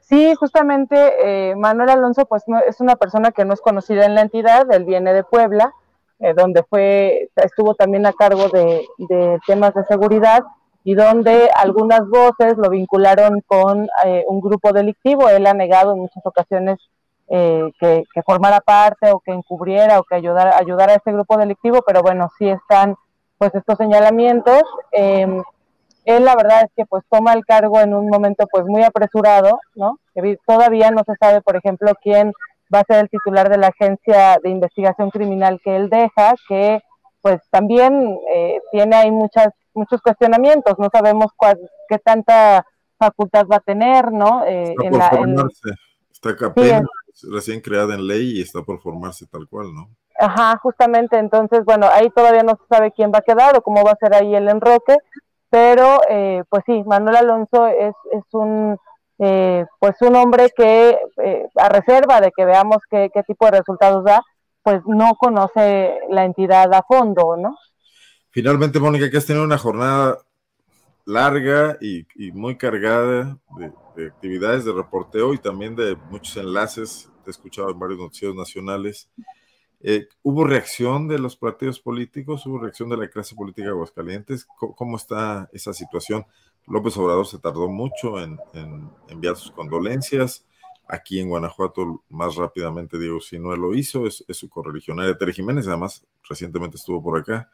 Sí, 0.00 0.34
justamente 0.34 0.96
eh, 1.22 1.56
Manuel 1.56 1.90
Alonso, 1.90 2.26
pues, 2.26 2.44
no, 2.46 2.58
es 2.60 2.80
una 2.80 2.96
persona 2.96 3.32
que 3.32 3.44
no 3.44 3.54
es 3.54 3.60
conocida 3.60 4.04
en 4.04 4.14
la 4.14 4.20
entidad, 4.20 4.70
él 4.72 4.84
viene 4.84 5.14
de 5.14 5.24
Puebla, 5.24 5.72
eh, 6.20 6.32
donde 6.34 6.62
fue, 6.62 7.30
estuvo 7.36 7.74
también 7.74 8.06
a 8.06 8.12
cargo 8.12 8.48
de, 8.48 8.86
temas 9.46 9.74
de 9.74 9.84
seguridad 9.84 10.44
y 10.84 10.94
donde 10.94 11.50
algunas 11.54 12.08
voces 12.08 12.56
lo 12.56 12.70
vincularon 12.70 13.42
con 13.46 13.88
eh, 14.04 14.24
un 14.28 14.40
grupo 14.40 14.72
delictivo. 14.72 15.28
Él 15.28 15.46
ha 15.46 15.54
negado 15.54 15.92
en 15.92 16.00
muchas 16.00 16.24
ocasiones 16.24 16.78
eh, 17.28 17.70
que, 17.80 18.04
que, 18.14 18.22
formara 18.22 18.60
parte 18.60 19.10
o 19.10 19.20
que 19.20 19.32
encubriera 19.32 19.98
o 19.98 20.04
que 20.04 20.14
ayudara, 20.14 20.56
ayudara 20.56 20.92
a 20.92 20.96
este 20.96 21.12
grupo 21.12 21.36
delictivo, 21.36 21.82
pero 21.86 22.02
bueno, 22.02 22.30
sí 22.38 22.48
están 22.48 22.96
pues 23.38 23.54
estos 23.54 23.76
señalamientos. 23.76 24.62
Él 26.04 26.24
la 26.24 26.36
verdad 26.36 26.62
es 26.64 26.70
que 26.76 26.84
pues 26.86 27.02
toma 27.10 27.32
el 27.32 27.44
cargo 27.44 27.80
en 27.80 27.94
un 27.94 28.08
momento 28.08 28.46
pues 28.50 28.64
muy 28.66 28.82
apresurado, 28.82 29.58
¿no? 29.74 29.98
Todavía 30.46 30.90
no 30.90 31.02
se 31.06 31.14
sabe, 31.18 31.40
por 31.40 31.56
ejemplo, 31.56 31.92
quién 32.02 32.32
va 32.74 32.80
a 32.80 32.84
ser 32.86 33.04
el 33.04 33.10
titular 33.10 33.48
de 33.48 33.58
la 33.58 33.68
agencia 33.68 34.38
de 34.42 34.50
investigación 34.50 35.10
criminal 35.10 35.60
que 35.64 35.76
él 35.76 35.88
deja, 35.88 36.34
que 36.48 36.80
pues 37.20 37.40
también 37.50 38.18
eh, 38.34 38.58
tiene 38.70 38.96
ahí 38.96 39.10
muchas 39.10 39.48
muchos 39.74 40.00
cuestionamientos, 40.00 40.78
no 40.78 40.88
sabemos 40.92 41.32
cuál, 41.36 41.58
qué 41.88 41.98
tanta 41.98 42.64
facultad 42.98 43.46
va 43.50 43.56
a 43.56 43.60
tener, 43.60 44.12
¿no? 44.12 44.44
Eh, 44.46 44.74
está 44.82 44.84
en 44.84 44.90
por 44.92 45.10
formarse, 45.10 45.70
está 46.12 46.46
apenas 46.46 46.82
recién 47.30 47.60
creada 47.60 47.94
en 47.94 48.06
ley 48.06 48.38
y 48.38 48.42
está 48.42 48.62
por 48.62 48.80
formarse 48.80 49.26
tal 49.26 49.48
cual, 49.48 49.74
¿no? 49.74 49.88
Ajá, 50.18 50.56
justamente, 50.62 51.18
entonces, 51.18 51.64
bueno, 51.64 51.88
ahí 51.90 52.08
todavía 52.10 52.44
no 52.44 52.52
se 52.52 52.66
sabe 52.68 52.92
quién 52.92 53.10
va 53.12 53.18
a 53.18 53.22
quedar 53.22 53.56
o 53.56 53.62
cómo 53.62 53.82
va 53.82 53.92
a 53.92 53.96
ser 53.96 54.14
ahí 54.14 54.34
el 54.34 54.48
enroque, 54.48 54.96
pero 55.54 56.00
eh, 56.10 56.42
pues 56.48 56.64
sí, 56.66 56.82
Manuel 56.84 57.14
Alonso 57.14 57.68
es, 57.68 57.94
es 58.10 58.24
un 58.32 58.76
eh, 59.20 59.64
pues 59.78 59.94
un 60.00 60.16
hombre 60.16 60.50
que 60.56 60.98
eh, 61.22 61.46
a 61.54 61.68
reserva 61.68 62.20
de 62.20 62.32
que 62.36 62.44
veamos 62.44 62.78
qué, 62.90 63.08
tipo 63.24 63.44
de 63.44 63.58
resultados 63.58 64.02
da, 64.02 64.20
pues 64.64 64.82
no 64.84 65.14
conoce 65.14 66.00
la 66.10 66.24
entidad 66.24 66.74
a 66.74 66.82
fondo, 66.82 67.36
¿no? 67.36 67.56
Finalmente, 68.30 68.80
Mónica, 68.80 69.08
que 69.08 69.16
has 69.16 69.26
tenido 69.26 69.44
una 69.44 69.56
jornada 69.56 70.18
larga 71.04 71.78
y, 71.80 72.04
muy 72.32 72.56
cargada 72.56 73.38
de, 73.56 73.72
de, 73.94 74.08
actividades 74.08 74.64
de 74.64 74.72
reporteo 74.72 75.34
y 75.34 75.38
también 75.38 75.76
de 75.76 75.94
muchos 76.10 76.36
enlaces. 76.36 77.08
Te 77.22 77.30
he 77.30 77.30
escuchado 77.30 77.70
en 77.70 77.78
varios 77.78 78.00
noticiarios 78.00 78.36
nacionales. 78.36 79.08
Eh, 79.86 80.08
¿Hubo 80.22 80.44
reacción 80.44 81.08
de 81.08 81.18
los 81.18 81.36
partidos 81.36 81.78
políticos? 81.78 82.46
¿Hubo 82.46 82.58
reacción 82.58 82.88
de 82.88 82.96
la 82.96 83.08
clase 83.08 83.34
política 83.34 83.66
de 83.66 83.74
Aguascalientes? 83.74 84.46
¿Cómo, 84.46 84.96
está 84.96 85.50
esa 85.52 85.74
situación? 85.74 86.24
López 86.66 86.96
Obrador 86.96 87.26
se 87.26 87.38
tardó 87.38 87.68
mucho 87.68 88.18
en, 88.18 88.38
en, 88.54 88.88
enviar 89.08 89.36
sus 89.36 89.50
condolencias. 89.50 90.46
Aquí 90.88 91.20
en 91.20 91.28
Guanajuato, 91.28 92.02
más 92.08 92.34
rápidamente, 92.36 92.98
Diego 92.98 93.20
Sinue 93.20 93.58
lo 93.58 93.74
hizo, 93.74 94.06
es, 94.06 94.24
su 94.30 94.48
correligionaria 94.48 95.18
Tere 95.18 95.34
Jiménez, 95.34 95.68
además 95.68 96.06
recientemente 96.26 96.78
estuvo 96.78 97.02
por 97.02 97.18
acá. 97.18 97.50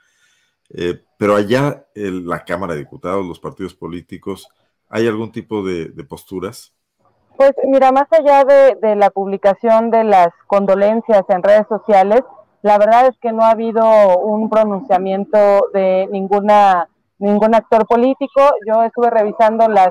Eh, 0.69 1.03
pero 1.19 1.35
allá, 1.35 1.85
la 1.97 2.45
Cámara 2.45 2.75
de 2.75 2.81
Diputados, 2.81 3.27
los 3.27 3.41
partidos 3.41 3.75
políticos, 3.75 4.47
¿hay 4.89 5.09
algún 5.09 5.33
tipo 5.33 5.65
de 5.65 6.05
posturas? 6.05 6.75
Pues 7.41 7.53
mira, 7.65 7.91
más 7.91 8.05
allá 8.13 8.45
de, 8.45 8.97
la 8.97 9.09
publicación 9.09 9.91
de 9.91 10.05
las 10.05 10.29
condolencias 10.47 11.23
en 11.31 11.43
redes 11.43 11.67
sociales, 11.71 12.21
la 12.61 12.77
verdad 12.77 13.07
es 13.07 13.17
que 13.17 13.33
no 13.33 13.45
ha 13.45 13.53
habido 13.53 14.19
un 14.19 14.51
pronunciamiento 14.51 15.39
de 15.73 16.07
ninguna 16.13 16.87
ningún 17.19 17.55
actor 17.55 17.87
político. 17.87 18.43
Yo 18.67 18.83
estuve 18.83 19.09
revisando 19.09 19.69
las 19.69 19.91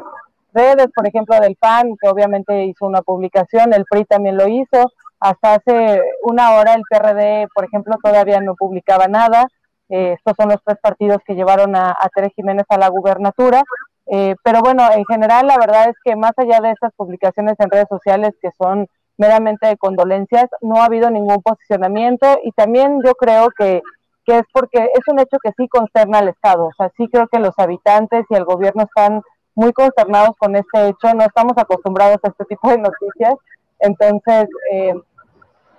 redes, 0.53 0.89
por 0.95 1.07
ejemplo, 1.07 1.39
del 1.39 1.55
PAN, 1.55 1.97
que 1.99 2.07
obviamente 2.07 2.65
hizo 2.65 2.85
una 2.85 3.01
publicación, 3.01 3.73
el 3.73 3.85
PRI 3.89 4.05
también 4.05 4.37
lo 4.37 4.47
hizo. 4.47 4.91
Hasta 5.19 5.55
hace 5.55 6.03
una 6.21 6.51
hora 6.51 6.75
el 6.75 6.83
PRD, 6.87 7.47
por 7.55 7.65
ejemplo, 7.65 7.95
todavía 8.03 8.39
no 8.41 8.53
publicaba 8.53 9.07
nada. 9.07 9.47
Eh, 9.89 10.13
estos 10.13 10.35
son 10.37 10.49
los 10.49 10.63
tres 10.63 10.77
partidos 10.79 11.17
que 11.25 11.33
llevaron 11.33 11.75
a, 11.75 11.93
a 11.93 12.09
Jiménez 12.35 12.67
a 12.69 12.77
la 12.77 12.89
gubernatura. 12.89 13.63
Eh, 14.11 14.35
pero 14.43 14.61
bueno, 14.61 14.83
en 14.91 15.05
general 15.05 15.47
la 15.47 15.57
verdad 15.57 15.89
es 15.89 15.95
que 16.03 16.15
más 16.15 16.31
allá 16.37 16.59
de 16.61 16.71
estas 16.71 16.91
publicaciones 16.95 17.55
en 17.59 17.69
redes 17.69 17.87
sociales 17.89 18.31
que 18.41 18.49
son 18.57 18.87
meramente 19.17 19.67
de 19.67 19.77
condolencias, 19.77 20.45
no 20.61 20.77
ha 20.77 20.85
habido 20.85 21.09
ningún 21.11 21.41
posicionamiento 21.41 22.39
y 22.43 22.51
también 22.53 23.01
yo 23.03 23.13
creo 23.13 23.49
que 23.57 23.81
que 24.29 24.37
es 24.37 24.43
porque 24.53 24.77
es 24.77 25.07
un 25.07 25.19
hecho 25.19 25.37
que 25.41 25.51
sí 25.57 25.67
consterna 25.67 26.19
al 26.19 26.29
Estado. 26.29 26.67
O 26.67 26.73
sea, 26.77 26.91
sí 26.95 27.07
creo 27.11 27.27
que 27.27 27.39
los 27.39 27.57
habitantes 27.57 28.25
y 28.29 28.35
el 28.35 28.45
gobierno 28.45 28.83
están 28.83 29.23
muy 29.55 29.73
consternados 29.73 30.35
con 30.37 30.55
este 30.55 30.89
hecho. 30.89 31.13
No 31.15 31.23
estamos 31.23 31.53
acostumbrados 31.57 32.19
a 32.23 32.27
este 32.27 32.45
tipo 32.45 32.69
de 32.69 32.77
noticias. 32.77 33.33
Entonces, 33.79 34.47
eh, 34.71 34.93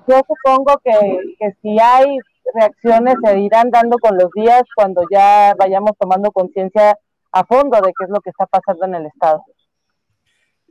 yo 0.09 0.21
supongo 0.27 0.81
que, 0.83 1.37
que 1.38 1.55
si 1.62 1.79
hay 1.79 2.19
reacciones 2.53 3.14
se 3.23 3.38
irán 3.38 3.71
dando 3.71 3.99
con 3.99 4.19
los 4.19 4.31
días 4.33 4.62
cuando 4.75 5.03
ya 5.09 5.55
vayamos 5.57 5.93
tomando 5.97 6.33
conciencia 6.33 6.97
a 7.33 7.45
fondo 7.45 7.77
de 7.81 7.93
qué 7.97 8.05
es 8.05 8.11
lo 8.11 8.21
que 8.21 8.31
está 8.31 8.47
pasando 8.47 8.87
en 8.87 8.95
el 8.97 9.07
Estado. 9.07 9.45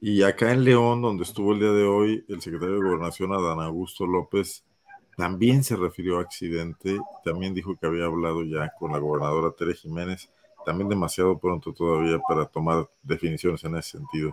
Y 0.01 0.23
acá 0.23 0.51
en 0.51 0.63
León, 0.63 1.01
donde 1.01 1.23
estuvo 1.23 1.51
el 1.53 1.59
día 1.59 1.71
de 1.71 1.83
hoy 1.83 2.25
el 2.29 2.41
secretario 2.41 2.75
de 2.75 2.81
Gobernación, 2.81 3.33
Adán 3.33 3.59
Augusto 3.59 4.05
López, 4.05 4.63
también 5.17 5.65
se 5.65 5.75
refirió 5.75 6.17
a 6.17 6.21
accidente, 6.21 6.97
también 7.25 7.53
dijo 7.53 7.75
que 7.75 7.85
había 7.85 8.05
hablado 8.05 8.43
ya 8.43 8.71
con 8.79 8.93
la 8.93 8.99
gobernadora 8.99 9.53
Tere 9.57 9.73
Jiménez, 9.73 10.31
también 10.65 10.87
demasiado 10.87 11.37
pronto 11.37 11.73
todavía 11.73 12.17
para 12.19 12.45
tomar 12.45 12.89
definiciones 13.03 13.61
en 13.65 13.75
ese 13.75 13.97
sentido. 13.97 14.31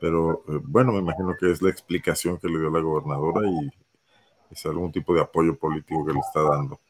Pero 0.00 0.42
eh, 0.48 0.60
bueno, 0.64 0.92
me 0.92 0.98
imagino 0.98 1.34
que 1.38 1.52
es 1.52 1.62
la 1.62 1.70
explicación 1.70 2.38
que 2.38 2.48
le 2.48 2.58
dio 2.58 2.70
la 2.70 2.80
gobernadora 2.80 3.48
y 3.48 3.70
es 4.50 4.66
algún 4.66 4.90
tipo 4.90 5.14
de 5.14 5.20
apoyo 5.20 5.56
político 5.56 6.04
que 6.04 6.12
le 6.12 6.18
está 6.18 6.42
dando. 6.42 6.80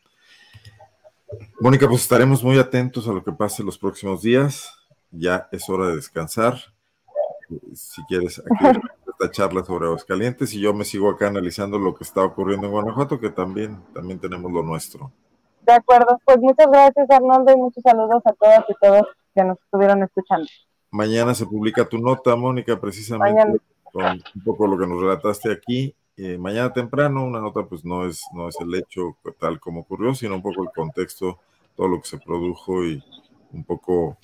Mónica, 1.61 1.88
pues 1.88 2.03
estaremos 2.03 2.42
muy 2.42 2.59
atentos 2.59 3.09
a 3.09 3.12
lo 3.12 3.23
que 3.23 3.33
pase 3.33 3.62
los 3.62 3.79
próximos 3.79 4.23
días. 4.23 4.73
Ya 5.11 5.49
es 5.53 5.68
hora 5.68 5.88
de 5.88 5.97
descansar. 5.97 6.55
Si 7.75 8.03
quieres, 8.05 8.40
aquí 8.40 8.79
esta 9.20 9.31
charla 9.31 9.64
sobre 9.64 9.87
Aguascalientes 9.87 10.53
y 10.55 10.61
yo 10.61 10.75
me 10.75 10.85
sigo 10.85 11.11
acá 11.11 11.29
analizando 11.29 11.79
lo 11.79 11.94
que 11.94 12.05
está 12.05 12.23
ocurriendo 12.23 12.66
en 12.66 12.73
Guanajuato, 12.73 13.20
que 13.20 13.31
también, 13.31 13.79
también 13.92 14.18
tenemos 14.18 14.51
lo 14.51 14.62
nuestro. 14.62 15.12
De 15.62 15.73
acuerdo, 15.73 16.20
pues 16.25 16.38
muchas 16.40 16.66
gracias 16.66 17.11
Arnoldo 17.11 17.53
y 17.53 17.57
muchos 17.57 17.83
saludos 17.83 18.23
a 18.25 18.33
todas 18.33 18.64
y 18.68 18.75
todos 18.81 19.03
que 19.35 19.44
nos 19.44 19.59
estuvieron 19.61 20.03
escuchando. 20.03 20.47
Mañana 20.90 21.35
se 21.35 21.47
publica 21.47 21.88
tu 21.88 21.99
nota, 21.99 22.37
Mónica, 22.37 22.79
precisamente 22.79 23.35
mañana. 23.35 23.59
con 23.85 24.05
un 24.05 24.44
poco 24.44 24.66
lo 24.66 24.79
que 24.79 24.87
nos 24.87 25.01
relataste 25.01 25.53
aquí. 25.53 25.94
Eh, 26.16 26.38
mañana 26.38 26.72
temprano, 26.72 27.24
una 27.24 27.40
nota 27.40 27.64
pues 27.64 27.85
no 27.85 28.07
es, 28.07 28.22
no 28.33 28.48
es 28.48 28.57
el 28.61 28.72
hecho 28.74 29.16
tal 29.38 29.59
como 29.59 29.81
ocurrió, 29.81 30.14
sino 30.14 30.37
un 30.37 30.42
poco 30.42 30.62
el 30.62 30.70
contexto, 30.74 31.40
todo 31.77 31.88
lo 31.88 32.00
que 32.00 32.09
se 32.09 32.18
produjo 32.18 32.85
y 32.85 33.03
un 33.53 33.64
poco 33.64 34.16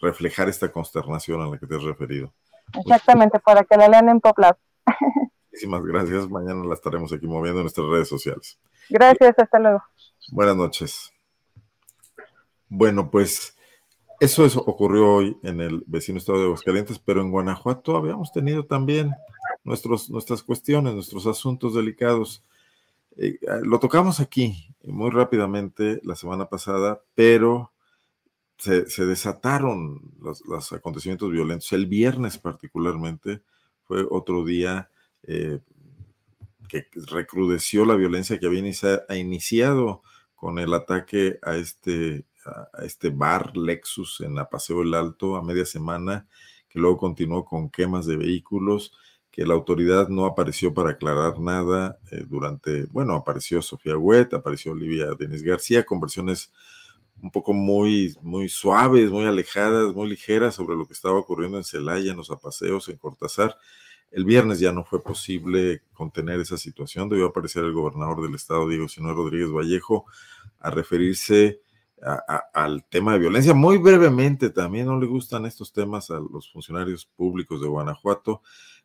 reflejar 0.00 0.48
esta 0.48 0.70
consternación 0.72 1.40
a 1.40 1.46
la 1.46 1.58
que 1.58 1.66
te 1.66 1.76
has 1.76 1.82
referido. 1.84 2.32
Exactamente, 2.74 3.38
para 3.38 3.62
que 3.62 3.76
la 3.76 3.88
lean 3.88 4.08
en 4.08 4.20
PopLab. 4.20 4.56
Muchísimas 5.52 5.84
gracias. 5.84 6.28
Mañana 6.28 6.64
la 6.64 6.74
estaremos 6.74 7.12
aquí 7.12 7.26
moviendo 7.26 7.60
en 7.60 7.64
nuestras 7.64 7.86
redes 7.86 8.08
sociales. 8.08 8.58
Gracias, 8.88 9.38
hasta 9.38 9.58
luego. 9.58 9.82
Buenas 10.32 10.56
noches. 10.56 11.12
Bueno, 12.68 13.10
pues 13.10 13.56
eso, 14.18 14.44
eso 14.44 14.60
ocurrió 14.60 15.14
hoy 15.14 15.36
en 15.42 15.60
el 15.60 15.84
vecino 15.86 16.18
estado 16.18 16.38
de 16.38 16.44
Aguascalientes, 16.46 16.98
pero 16.98 17.20
en 17.20 17.30
Guanajuato 17.30 17.96
habíamos 17.96 18.32
tenido 18.32 18.64
también 18.64 19.12
nuestros, 19.64 20.10
nuestras 20.10 20.42
cuestiones, 20.42 20.94
nuestros 20.94 21.26
asuntos 21.26 21.74
delicados. 21.74 22.42
Eh, 23.16 23.38
lo 23.62 23.78
tocamos 23.78 24.20
aquí 24.20 24.74
muy 24.84 25.10
rápidamente 25.10 26.00
la 26.02 26.16
semana 26.16 26.46
pasada, 26.46 27.02
pero 27.14 27.72
se, 28.58 28.88
se 28.88 29.06
desataron 29.06 30.00
los, 30.20 30.44
los, 30.46 30.72
acontecimientos 30.72 31.30
violentos. 31.30 31.72
El 31.72 31.86
viernes 31.86 32.38
particularmente 32.38 33.42
fue 33.84 34.06
otro 34.08 34.44
día 34.44 34.88
eh, 35.24 35.58
que 36.68 36.86
recrudeció 37.06 37.84
la 37.84 37.96
violencia 37.96 38.38
que 38.38 38.46
había 38.46 38.60
inicia, 38.60 39.02
iniciado 39.10 40.02
con 40.34 40.58
el 40.58 40.72
ataque 40.74 41.38
a 41.42 41.56
este, 41.56 42.24
a 42.46 42.84
este 42.84 43.10
bar 43.10 43.56
Lexus 43.56 44.22
en 44.22 44.34
la 44.34 44.48
Paseo 44.48 44.82
el 44.82 44.94
Alto 44.94 45.36
a 45.36 45.42
media 45.42 45.66
semana, 45.66 46.26
que 46.68 46.78
luego 46.78 46.96
continuó 46.96 47.44
con 47.44 47.68
quemas 47.68 48.06
de 48.06 48.16
vehículos, 48.16 48.92
que 49.32 49.46
la 49.46 49.54
autoridad 49.54 50.08
no 50.08 50.26
apareció 50.26 50.74
para 50.74 50.90
aclarar 50.90 51.40
nada 51.40 51.98
eh, 52.10 52.22
durante, 52.28 52.84
bueno, 52.84 53.14
apareció 53.14 53.62
Sofía 53.62 53.96
Huet, 53.96 54.34
apareció 54.34 54.72
Olivia 54.72 55.06
Denis 55.18 55.42
García, 55.42 55.84
con 55.84 56.00
versiones 56.00 56.52
un 57.22 57.30
poco 57.30 57.54
muy, 57.54 58.14
muy 58.20 58.50
suaves, 58.50 59.10
muy 59.10 59.24
alejadas, 59.24 59.94
muy 59.94 60.10
ligeras 60.10 60.54
sobre 60.54 60.76
lo 60.76 60.86
que 60.86 60.92
estaba 60.92 61.18
ocurriendo 61.18 61.56
en 61.56 61.64
Celaya, 61.64 62.10
en 62.10 62.18
los 62.18 62.30
apaseos, 62.30 62.90
en 62.90 62.98
Cortázar. 62.98 63.56
El 64.10 64.26
viernes 64.26 64.60
ya 64.60 64.70
no 64.70 64.84
fue 64.84 65.02
posible 65.02 65.82
contener 65.94 66.38
esa 66.40 66.58
situación. 66.58 67.08
Debió 67.08 67.26
aparecer 67.26 67.64
el 67.64 67.72
gobernador 67.72 68.20
del 68.22 68.34
estado, 68.34 68.68
Diego 68.68 68.86
Sinue 68.86 69.14
Rodríguez 69.14 69.50
Vallejo, 69.50 70.04
a 70.60 70.70
referirse 70.70 71.62
al 72.52 72.84
tema 72.90 73.14
de 73.14 73.20
violencia. 73.20 73.54
Muy 73.54 73.78
brevemente, 73.78 74.50
también 74.50 74.86
no 74.86 75.00
le 75.00 75.06
gustan 75.06 75.46
estos 75.46 75.72
temas 75.72 76.10
a 76.10 76.20
los 76.20 76.50
funcionarios 76.52 77.06
públicos 77.06 77.62
de 77.62 77.68
Guanajuato. 77.68 78.42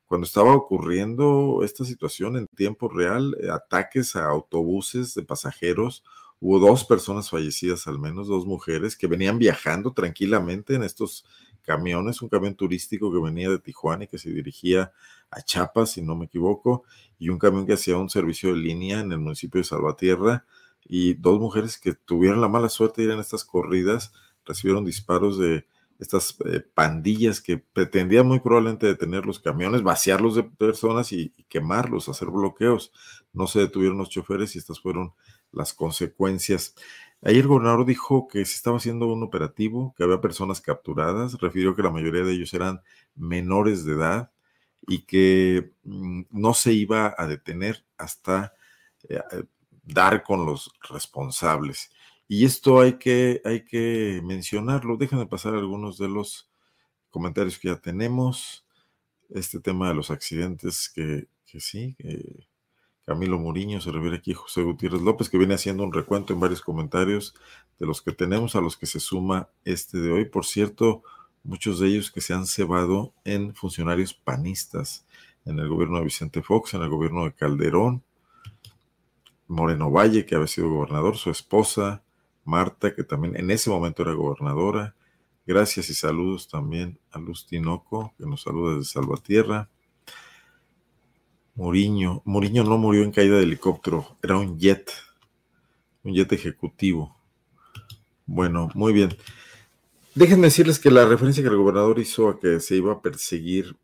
Cuando 0.08 0.26
estaba 0.26 0.56
ocurriendo 0.56 1.62
esta 1.64 1.84
situación 1.84 2.38
en 2.38 2.48
tiempo 2.48 2.88
real, 2.88 3.36
eh, 3.42 3.50
ataques 3.50 4.16
a 4.16 4.26
autobuses 4.26 5.14
de 5.14 5.24
pasajeros, 5.24 6.04
hubo 6.40 6.60
dos 6.60 6.86
personas 6.86 7.30
fallecidas 7.30 7.88
al 7.88 8.00
menos, 8.00 8.28
dos 8.28 8.46
mujeres 8.46 8.96
que 8.96 9.08
venían 9.08 9.38
viajando 9.38 9.92
tranquilamente 9.92 10.76
en 10.76 10.84
estos 10.84 11.26
camiones, 11.62 12.22
un 12.22 12.30
camión 12.30 12.56
turístico 12.56 13.12
que 13.12 13.20
venía 13.20 13.50
de 13.50 13.60
Tijuana 13.60 14.06
y 14.06 14.08
que 14.08 14.18
se 14.18 14.30
dirigía 14.30 14.94
a 15.30 15.42
Chiapas, 15.42 15.92
si 15.92 16.02
no 16.02 16.16
me 16.16 16.26
equivoco, 16.26 16.84
y 17.20 17.28
un 17.28 17.38
camión 17.38 17.66
que 17.66 17.74
hacía 17.74 17.98
un 17.98 18.10
servicio 18.10 18.54
de 18.54 18.60
línea 18.60 19.02
en 19.02 19.12
el 19.12 19.20
municipio 19.20 19.60
de 19.60 19.66
Salvatierra 19.66 20.46
y 20.86 21.16
dos 21.16 21.38
mujeres 21.42 21.78
que 21.78 21.94
tuvieron 21.94 22.40
la 22.40 22.48
mala 22.48 22.70
suerte 22.70 23.02
de 23.02 23.08
ir 23.08 23.14
en 23.14 23.20
estas 23.20 23.44
corridas 23.44 24.14
recibieron 24.46 24.86
disparos 24.86 25.38
de 25.38 25.68
estas 26.00 26.38
eh, 26.46 26.62
pandillas 26.74 27.42
que 27.42 27.58
pretendían 27.58 28.28
muy 28.28 28.40
probablemente 28.40 28.88
detener 28.88 29.26
los 29.26 29.40
camiones, 29.40 29.82
vaciarlos 29.84 30.36
de 30.36 30.44
personas 30.44 31.12
y, 31.12 31.32
quemarlos, 31.50 32.10
hacer 32.10 32.30
bloqueos. 32.30 32.92
No 33.34 33.48
se 33.48 33.60
detuvieron 33.60 33.98
los 33.98 34.10
choferes 34.10 34.56
y 34.56 34.60
estas 34.60 34.80
fueron 34.80 35.14
las 35.52 35.74
consecuencias. 35.74 36.76
Ayer 37.22 37.42
el 37.42 37.48
gobernador 37.48 37.86
dijo 37.86 38.28
que 38.28 38.46
se 38.46 38.56
estaba 38.56 38.78
haciendo 38.78 39.08
un 39.08 39.24
operativo, 39.24 39.96
que 39.98 40.04
había 40.04 40.22
personas 40.22 40.62
capturadas, 40.62 41.40
refirió 41.40 41.76
que 41.76 41.84
la 41.84 41.90
mayoría 41.90 42.24
de 42.24 42.34
ellos 42.34 42.54
eran 42.54 42.82
menores 43.16 43.84
de 43.86 43.94
edad 43.94 44.32
y 44.88 45.00
que 45.00 45.72
mm, 45.84 46.24
no 46.30 46.54
se 46.54 46.74
iba 46.74 47.16
a 47.18 47.28
detener 47.28 47.84
hasta 47.98 48.54
eh, 49.10 49.20
dar 49.84 50.24
con 50.24 50.46
los 50.46 50.72
responsables. 50.90 51.92
Y 52.28 52.46
esto 52.46 52.82
hay 52.82 52.94
que, 52.94 53.42
hay 53.46 53.64
que 53.64 54.22
mencionarlo. 54.24 54.98
Déjenme 54.98 55.28
pasar 55.28 55.56
algunos 55.56 55.98
de 55.98 56.10
los 56.10 56.50
comentarios 57.10 57.58
que 57.58 57.70
ya 57.70 57.78
tenemos. 57.78 58.66
Este 59.30 59.60
tema 59.60 59.90
de 59.90 59.96
los 59.96 60.12
accidentes 60.12 60.90
que, 60.94 61.28
que 61.46 61.60
sí, 61.60 61.96
Camilo 63.08 63.40
Muriño 63.40 63.80
se 63.80 63.90
refiere 63.92 64.18
aquí 64.18 64.34
José 64.34 64.64
Gutiérrez 64.64 65.02
López, 65.02 65.30
que 65.30 65.38
viene 65.38 65.54
haciendo 65.54 65.84
un 65.84 65.94
recuento 65.94 66.34
en 66.34 66.42
varios 66.42 66.62
comentarios 66.62 67.34
de 67.80 67.86
los 67.86 68.02
que 68.02 68.12
tenemos, 68.12 68.58
a 68.58 68.62
los 68.62 68.76
que 68.76 68.86
se 68.86 69.00
suma 69.00 69.50
este 69.64 69.98
de 69.98 70.12
hoy. 70.12 70.26
Por 70.26 70.46
cierto, 70.46 71.04
muchos 71.42 71.80
de 71.80 71.88
ellos 71.88 72.12
que 72.12 72.20
se 72.20 72.34
han 72.34 72.46
cebado 72.46 73.14
en 73.24 73.56
funcionarios 73.56 74.14
panistas, 74.14 75.06
en 75.46 75.58
el 75.58 75.70
gobierno 75.70 76.00
de 76.00 76.04
Vicente 76.04 76.44
Fox, 76.44 76.74
en 76.74 76.82
el 76.82 76.90
gobierno 76.90 77.24
de 77.24 77.32
Calderón, 77.32 78.04
Moreno 79.48 79.90
Valle, 79.90 80.26
que 80.26 80.36
había 80.36 80.48
sido 80.48 80.70
gobernador, 80.70 81.16
su 81.16 81.30
esposa, 81.30 82.04
Marta, 82.48 82.96
que 82.96 83.04
también 83.04 83.36
en 83.36 83.52
ese 83.52 83.70
momento 83.70 84.04
era 84.04 84.14
gobernadora. 84.14 84.96
Gracias 85.46 85.90
y 85.90 85.94
saludos 85.94 86.48
también 86.48 86.98
a 87.12 87.20
Luz 87.20 87.46
Tinoco, 87.46 88.14
que 88.18 88.26
nos 88.26 88.42
saluda 88.42 88.76
desde 88.76 88.94
Salvatierra. 88.94 89.70
Muriño, 91.56 92.22
Muriño 92.24 92.64
no 92.64 92.78
murió 92.78 93.04
en 93.04 93.12
caída 93.12 93.38
de 93.38 93.44
helicóptero, 93.44 94.18
era 94.24 94.38
un 94.38 94.58
jet, 94.58 94.92
un 96.04 96.14
jet 96.14 96.32
ejecutivo. 96.32 97.18
Bueno, 98.26 98.70
muy 98.76 98.94
bien. 98.94 99.18
Déjenme 100.16 100.48
decirles 100.48 100.80
que 100.80 100.90
la 100.90 101.06
referencia 101.06 101.44
que 101.44 101.50
el 101.50 101.58
gobernador 101.58 102.00
hizo 102.00 102.30
a 102.30 102.40
que 102.40 102.60
se 102.60 102.76
iba 102.76 102.94
a 102.94 103.02
perseguir 103.02 103.76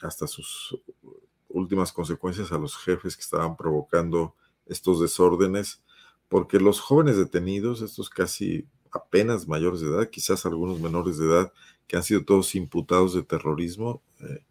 hasta 0.00 0.26
sus 0.26 0.78
últimas 1.48 1.92
consecuencias 1.92 2.50
a 2.50 2.58
los 2.58 2.76
jefes 2.76 3.16
que 3.16 3.22
estaban 3.22 3.56
provocando 3.56 4.34
estos 4.66 5.00
desórdenes, 5.00 5.82
porque 6.28 6.58
los 6.58 6.80
jóvenes 6.80 7.16
detenidos, 7.16 7.82
estos 7.82 8.10
casi 8.10 8.66
apenas 8.90 9.46
mayores 9.46 9.80
de 9.80 9.88
edad, 9.88 10.10
quizás 10.10 10.46
algunos 10.46 10.80
menores 10.80 11.18
de 11.18 11.26
edad, 11.26 11.52
que 11.86 11.96
han 11.96 12.02
sido 12.02 12.24
todos 12.24 12.54
imputados 12.54 13.14
de 13.14 13.22
terrorismo, 13.22 14.02
eh, 14.20 14.42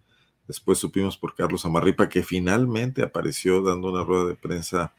después 0.48 0.78
supimos 0.78 1.18
por 1.18 1.36
Carlos 1.36 1.66
Amarripa 1.66 2.08
que 2.08 2.24
finalmente 2.24 3.04
apareció 3.04 3.62
dando 3.62 3.90
una 3.90 4.04
rueda 4.04 4.26
de 4.26 4.36
prensa 4.36 4.94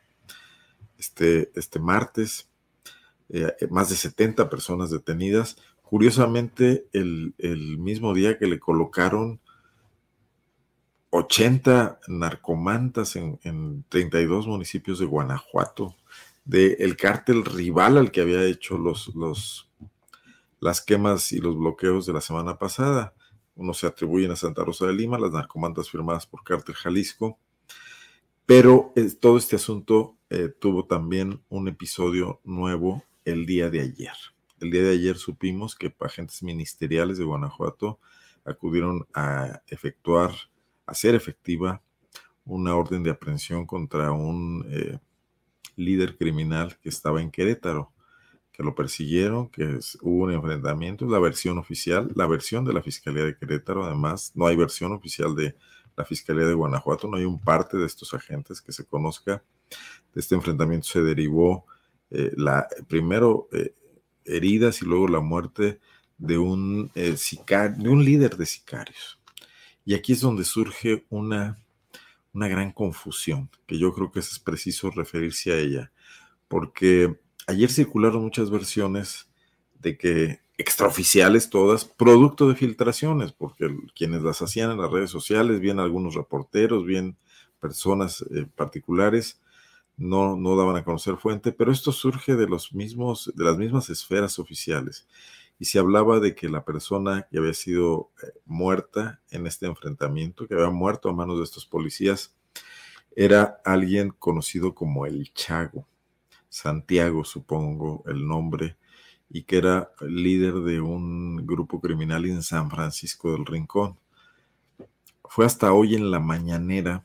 este, 0.99 1.51
este 1.55 1.79
martes, 1.79 2.49
eh, 3.29 3.53
más 3.71 3.89
de 3.89 3.97
70 3.97 4.51
personas 4.51 4.91
detenidas, 4.91 5.57
curiosamente 5.83 6.87
el, 6.93 7.35
el 7.39 7.79
mismo 7.79 8.13
día 8.13 8.39
que 8.39 8.47
le 8.47 8.59
colocaron 8.59 9.41
80 11.17 12.01
narcomantas 12.09 13.17
en, 13.17 13.85
32 13.89 14.47
municipios 14.47 14.99
de 14.99 15.07
Guanajuato, 15.07 15.97
del 16.47 16.97
cártel 16.97 17.45
rival 17.45 17.99
al 17.99 18.11
que 18.11 18.23
había 18.23 18.43
hecho 18.45 18.79
los, 18.79 19.15
los, 19.15 19.69
las 20.61 20.81
quemas 20.81 21.33
y 21.33 21.39
los 21.39 21.59
bloqueos 21.59 22.07
de 22.07 22.15
la 22.15 22.21
semana 22.21 22.57
pasada. 22.57 23.15
Uno 23.57 23.75
se 23.75 23.87
atribuyen 23.87 24.31
a 24.31 24.37
Santa 24.37 24.65
Rosa 24.65 24.87
de 24.87 24.95
Lima, 24.95 25.19
las 25.19 25.33
narcomantas 25.33 25.91
firmadas 25.91 26.27
por 26.27 26.45
Cártel 26.45 26.75
Jalisco, 26.75 27.39
pero 28.47 28.93
eh, 28.97 29.11
todo 29.21 29.37
este 29.37 29.57
asunto 29.57 30.17
eh, 30.31 30.49
tuvo 30.49 30.87
también 30.87 31.43
un 31.49 31.69
episodio 31.69 32.41
nuevo 32.45 33.03
el 33.25 33.45
día 33.45 33.69
de 33.69 33.81
ayer. 33.81 34.15
El 34.61 34.71
día 34.71 34.83
de 34.83 34.93
ayer 34.93 35.17
supimos 35.17 35.75
que 35.75 35.95
agentes 36.01 36.43
ministeriales 36.43 37.19
de 37.19 37.25
Guanajuato 37.25 37.99
acudieron 38.45 39.07
a 39.13 39.61
efectuar 39.67 40.33
hacer 40.87 41.17
efectiva 41.17 41.83
una 42.45 42.77
orden 42.77 43.03
de 43.03 43.11
aprehensión 43.11 43.67
contra 43.67 44.13
un 44.13 44.65
eh, 44.71 44.99
líder 45.77 46.17
criminal 46.17 46.77
que 46.83 46.89
estaba 46.89 47.23
en 47.23 47.31
Querétaro, 47.31 47.93
que 48.53 48.63
lo 48.63 48.75
persiguieron, 48.75 49.49
que 49.51 49.79
hubo 50.01 50.25
un 50.25 50.33
enfrentamiento, 50.33 51.07
la 51.07 51.19
versión 51.19 51.59
oficial, 51.59 52.11
la 52.15 52.27
versión 52.27 52.65
de 52.65 52.73
la 52.73 52.83
Fiscalía 52.83 53.25
de 53.25 53.37
Querétaro, 53.37 53.85
además, 53.85 54.33
no 54.35 54.47
hay 54.47 54.57
versión 54.57 54.93
oficial 54.93 55.37
de 55.37 55.55
la 55.97 56.05
Fiscalía 56.05 56.47
de 56.47 56.55
Guanajuato, 56.55 57.09
no 57.09 57.17
hay 57.17 57.25
un 57.25 57.41
parte 57.41 57.77
de 57.77 57.87
estos 57.87 58.15
agentes 58.15 58.61
que 58.61 58.73
se 58.73 58.85
conozca. 58.85 59.43
De 60.15 60.21
este 60.21 60.35
enfrentamiento 60.35 60.87
se 60.87 61.03
derivó 61.03 61.67
eh, 62.11 62.33
la, 62.37 62.67
primero 62.89 63.49
eh, 63.53 63.75
heridas 64.25 64.81
y 64.83 64.87
luego 64.87 65.09
la 65.09 65.21
muerte 65.21 65.81
de 66.19 66.39
un, 66.39 66.91
de 66.95 67.89
un 67.89 68.05
líder 68.05 68.37
de 68.37 68.47
sicarios. 68.47 69.19
Y 69.85 69.95
aquí 69.95 70.13
es 70.13 70.21
donde 70.21 70.45
surge 70.45 71.05
una, 71.11 71.59
una 72.37 72.49
gran 72.49 72.71
confusión, 72.71 73.49
que 73.67 73.79
yo 73.79 73.95
creo 73.95 74.13
que 74.13 74.21
es 74.21 74.39
preciso 74.39 74.91
referirse 74.91 75.53
a 75.53 75.59
ella, 75.59 75.91
porque 76.49 77.19
ayer 77.47 77.71
circularon 77.71 78.23
muchas 78.23 78.51
versiones 78.51 79.31
de 79.81 79.97
que 79.97 80.41
extraoficiales 80.59 81.49
todas, 81.49 81.87
producto 81.87 82.47
de 82.49 82.55
filtraciones, 82.55 83.33
porque 83.33 83.75
quienes 83.95 84.23
las 84.23 84.43
hacían 84.43 84.71
en 84.71 84.79
las 84.79 84.91
redes 84.91 85.11
sociales, 85.11 85.61
bien 85.61 85.81
algunos 85.81 86.15
reporteros, 86.15 86.85
bien 86.85 87.17
personas 87.59 88.23
eh, 88.35 88.47
particulares, 88.55 89.41
no, 89.97 90.37
no 90.37 90.57
daban 90.57 90.77
a 90.77 90.85
conocer 90.85 91.17
fuente, 91.17 91.53
pero 91.53 91.73
esto 91.73 91.91
surge 91.91 92.37
de 92.37 92.47
los 92.47 92.75
mismos, 92.75 93.33
de 93.35 93.45
las 93.45 93.57
mismas 93.57 93.89
esferas 93.89 94.39
oficiales 94.39 95.07
y 95.59 95.65
se 95.67 95.79
hablaba 95.79 96.21
de 96.21 96.35
que 96.35 96.49
la 96.49 96.65
persona 96.65 97.27
que 97.31 97.39
había 97.39 97.55
sido 97.55 98.11
eh, 98.23 98.27
muerta 98.45 99.21
en 99.31 99.47
este 99.47 99.67
enfrentamiento, 99.67 100.47
que 100.47 100.55
había 100.55 100.71
muerto 100.71 101.09
a 101.09 101.15
manos 101.15 101.39
de 101.39 101.45
estos 101.45 101.67
policías, 101.67 102.35
era 103.15 103.61
alguien 103.65 104.11
conocido 104.11 104.75
como 104.75 105.07
el 105.07 105.33
Chago, 105.33 105.87
Santiago 106.49 107.25
supongo 107.25 108.05
el 108.07 108.27
nombre, 108.27 108.77
y 109.29 109.43
que 109.45 109.59
era 109.59 109.91
líder 110.01 110.55
de 110.61 110.81
un 110.81 111.47
grupo 111.47 111.81
criminal 111.81 112.27
en 112.27 112.43
San 112.43 112.71
Francisco 112.71 113.33
del 113.33 113.47
Rincón. 113.47 113.99
Fue 115.25 115.47
hasta 115.47 115.73
hoy 115.73 115.97
en 115.97 116.11
la 116.11 116.21
mañanera 116.21 117.05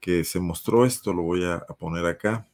que 0.00 0.22
se 0.24 0.38
mostró 0.38 0.84
esto, 0.84 1.12
lo 1.12 1.22
voy 1.22 1.44
a 1.44 1.60
poner 1.78 2.06
acá 2.06 2.46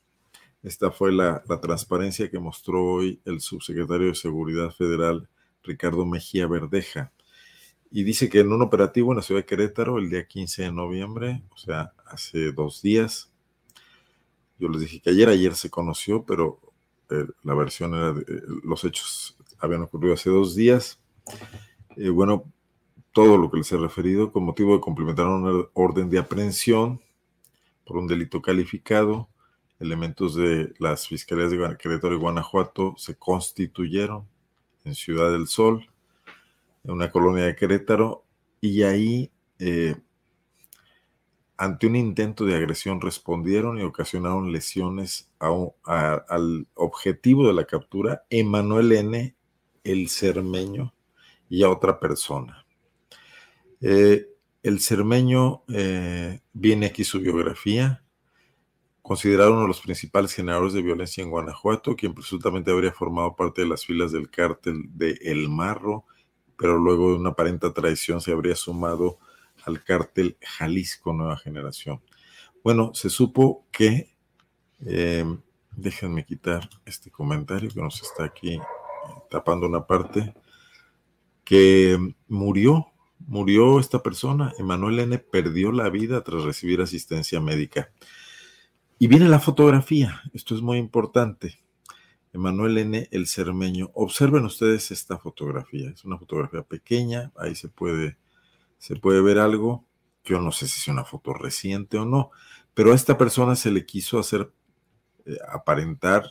esta 0.62 0.90
fue 0.90 1.12
la, 1.12 1.42
transparencia 1.61 2.31
que 2.31 2.38
mostró 2.38 2.85
hoy 2.85 3.20
el 3.25 3.40
subsecretario 3.40 4.09
de 4.09 4.14
Seguridad 4.14 4.70
Federal, 4.70 5.29
Ricardo 5.62 6.05
Mejía 6.05 6.46
Verdeja. 6.46 7.12
Y 7.90 8.05
dice 8.05 8.29
que 8.29 8.40
en 8.40 8.53
un 8.53 8.62
operativo 8.62 9.11
en 9.11 9.16
la 9.16 9.23
ciudad 9.23 9.40
de 9.40 9.46
Querétaro, 9.46 9.99
el 9.99 10.11
día 10.11 10.27
15 10.27 10.62
de 10.64 10.73
noviembre, 10.73 11.42
o 11.51 11.57
sea, 11.57 11.92
hace 12.07 12.53
dos 12.53 12.83
días, 12.83 13.31
yo 14.59 14.68
les 14.68 14.83
dije 14.83 15.01
que 15.01 15.11
ayer, 15.11 15.29
ayer 15.29 15.55
se 15.55 15.70
conoció, 15.70 16.25
pero 16.25 16.61
eh, 17.11 17.25
la 17.42 17.55
versión 17.55 17.94
era, 17.94 18.12
de, 18.12 18.25
los 18.62 18.85
hechos 18.85 19.37
habían 19.59 19.83
ocurrido 19.83 20.14
hace 20.14 20.29
dos 20.29 20.55
días. 20.55 21.01
Eh, 21.96 22.11
bueno, 22.11 22.44
todo 23.12 23.38
lo 23.38 23.51
que 23.51 23.57
les 23.59 23.73
he 23.73 23.79
referido 23.79 24.31
con 24.31 24.44
motivo 24.44 24.75
de 24.75 24.81
complementar 24.81 25.27
una 25.27 25.66
orden 25.73 26.11
de 26.11 26.18
aprehensión 26.18 27.01
por 27.85 27.96
un 27.96 28.07
delito 28.07 28.42
calificado 28.42 29.29
elementos 29.81 30.35
de 30.35 30.73
las 30.79 31.09
fiscalías 31.09 31.51
de 31.51 31.77
Querétaro 31.79 32.14
y 32.14 32.19
Guanajuato 32.19 32.95
se 32.99 33.16
constituyeron 33.16 34.29
en 34.85 34.95
Ciudad 34.95 35.33
del 35.33 35.47
Sol, 35.47 35.88
en 36.85 36.93
una 36.93 37.11
colonia 37.11 37.45
de 37.45 37.57
Querétaro, 37.57 38.25
y 38.61 38.83
ahí 38.83 39.31
eh, 39.59 39.97
ante 41.57 41.87
un 41.87 41.97
intento 41.97 42.45
de 42.45 42.57
agresión 42.57 43.01
respondieron 43.01 43.79
y 43.79 43.83
ocasionaron 43.83 44.53
lesiones 44.53 45.31
al 45.38 46.66
objetivo 46.75 47.47
de 47.47 47.53
la 47.53 47.64
captura, 47.64 48.25
Emanuel 48.31 48.93
N., 48.93 49.35
el 49.85 50.09
cermeño, 50.09 50.95
y 51.49 51.62
a 51.62 51.71
otra 51.71 51.99
persona. 51.99 52.64
Eh, 53.81 54.27
el 54.62 54.81
cermeño 54.81 55.64
eh, 55.69 56.40
viene 56.53 56.87
aquí 56.87 57.05
su 57.05 57.19
biografía, 57.21 58.05
considerado 59.11 59.55
uno 59.55 59.62
de 59.62 59.66
los 59.66 59.81
principales 59.81 60.33
generadores 60.33 60.73
de 60.73 60.83
violencia 60.83 61.20
en 61.20 61.31
Guanajuato, 61.31 61.96
quien 61.96 62.14
presuntamente 62.14 62.70
habría 62.70 62.92
formado 62.92 63.35
parte 63.35 63.62
de 63.62 63.66
las 63.66 63.85
filas 63.85 64.12
del 64.12 64.31
cártel 64.31 64.85
de 64.94 65.18
El 65.23 65.49
Marro, 65.49 66.05
pero 66.57 66.79
luego 66.79 67.11
de 67.11 67.16
una 67.16 67.31
aparente 67.31 67.68
traición 67.70 68.20
se 68.20 68.31
habría 68.31 68.55
sumado 68.55 69.18
al 69.64 69.83
cártel 69.83 70.37
Jalisco 70.40 71.12
Nueva 71.12 71.37
Generación. 71.37 72.01
Bueno, 72.62 72.92
se 72.94 73.11
supo 73.11 73.66
que, 73.73 74.14
eh, 74.87 75.25
déjenme 75.73 76.25
quitar 76.25 76.70
este 76.85 77.11
comentario 77.11 77.68
que 77.68 77.83
nos 77.83 78.01
está 78.01 78.23
aquí 78.23 78.55
eh, 78.55 78.61
tapando 79.29 79.66
una 79.66 79.88
parte, 79.88 80.35
que 81.42 81.99
murió, 82.29 82.92
murió 83.18 83.81
esta 83.81 84.05
persona, 84.05 84.53
Emanuel 84.57 85.01
N. 85.01 85.18
perdió 85.18 85.73
la 85.73 85.90
vida 85.90 86.23
tras 86.23 86.44
recibir 86.44 86.81
asistencia 86.81 87.40
médica. 87.40 87.90
Y 89.02 89.06
viene 89.06 89.30
la 89.30 89.40
fotografía, 89.40 90.20
esto 90.34 90.54
es 90.54 90.60
muy 90.60 90.76
importante. 90.76 91.58
Emanuel 92.34 92.76
N. 92.76 93.08
el 93.10 93.26
Cermeño. 93.26 93.90
Observen 93.94 94.44
ustedes 94.44 94.90
esta 94.90 95.16
fotografía, 95.16 95.88
es 95.88 96.04
una 96.04 96.18
fotografía 96.18 96.62
pequeña, 96.62 97.32
ahí 97.34 97.54
se 97.54 97.68
puede 97.70 98.18
se 98.76 98.96
puede 98.96 99.22
ver 99.22 99.38
algo. 99.38 99.86
Yo 100.22 100.42
no 100.42 100.52
sé 100.52 100.68
si 100.68 100.80
es 100.80 100.88
una 100.88 101.06
foto 101.06 101.32
reciente 101.32 101.96
o 101.96 102.04
no, 102.04 102.30
pero 102.74 102.92
a 102.92 102.94
esta 102.94 103.16
persona 103.16 103.56
se 103.56 103.70
le 103.70 103.86
quiso 103.86 104.18
hacer 104.18 104.52
eh, 105.24 105.38
aparentar 105.50 106.30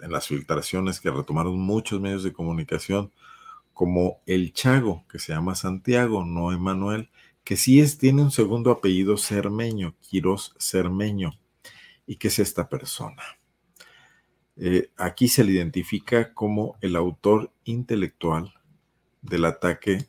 en 0.00 0.12
las 0.12 0.28
filtraciones 0.28 0.98
que 0.98 1.10
retomaron 1.10 1.60
muchos 1.60 2.00
medios 2.00 2.22
de 2.22 2.32
comunicación 2.32 3.12
como 3.74 4.22
el 4.24 4.54
Chago, 4.54 5.04
que 5.10 5.18
se 5.18 5.34
llama 5.34 5.54
Santiago, 5.54 6.24
no 6.24 6.52
Emanuel, 6.52 7.10
que 7.44 7.58
sí 7.58 7.80
es, 7.80 7.98
tiene 7.98 8.22
un 8.22 8.30
segundo 8.30 8.70
apellido 8.70 9.18
Cermeño, 9.18 9.94
Quirós 10.00 10.54
Cermeño, 10.58 11.38
y 12.06 12.16
que 12.16 12.28
es 12.28 12.38
esta 12.38 12.68
persona. 12.68 13.22
Eh, 14.56 14.90
aquí 14.96 15.28
se 15.28 15.44
le 15.44 15.52
identifica 15.52 16.32
como 16.32 16.78
el 16.80 16.96
autor 16.96 17.52
intelectual 17.64 18.54
del 19.20 19.44
ataque 19.44 20.08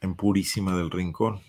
en 0.00 0.14
Purísima 0.14 0.76
del 0.76 0.90
Rincón. 0.90 1.40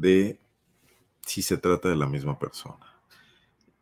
De 0.00 0.38
si 1.26 1.42
se 1.42 1.56
trata 1.56 1.88
de 1.88 1.96
la 1.96 2.06
misma 2.06 2.38
persona. 2.38 2.84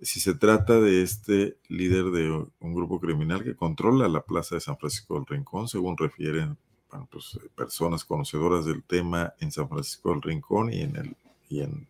Si 0.01 0.21
se 0.21 0.35
trata 0.35 0.81
de 0.81 1.03
este 1.03 1.59
líder 1.69 2.07
de 2.07 2.31
un 2.31 2.75
grupo 2.75 3.01
criminal 3.01 3.43
que 3.43 3.55
controla 3.55 4.09
la 4.09 4.23
plaza 4.23 4.55
de 4.55 4.61
San 4.61 4.77
Francisco 4.77 5.15
del 5.15 5.27
Rincón, 5.27 5.69
según 5.69 5.97
refieren 5.97 6.59
pues, 7.11 7.39
personas 7.55 8.05
conocedoras 8.05 8.65
del 8.65 8.83
tema 8.83 9.35
en 9.41 9.51
San 9.51 9.69
Francisco 9.69 10.11
del 10.11 10.23
Rincón 10.23 10.73
y 10.73 10.83
en, 10.83 10.97
el, 10.97 11.17
y 11.49 11.61
en 11.61 11.87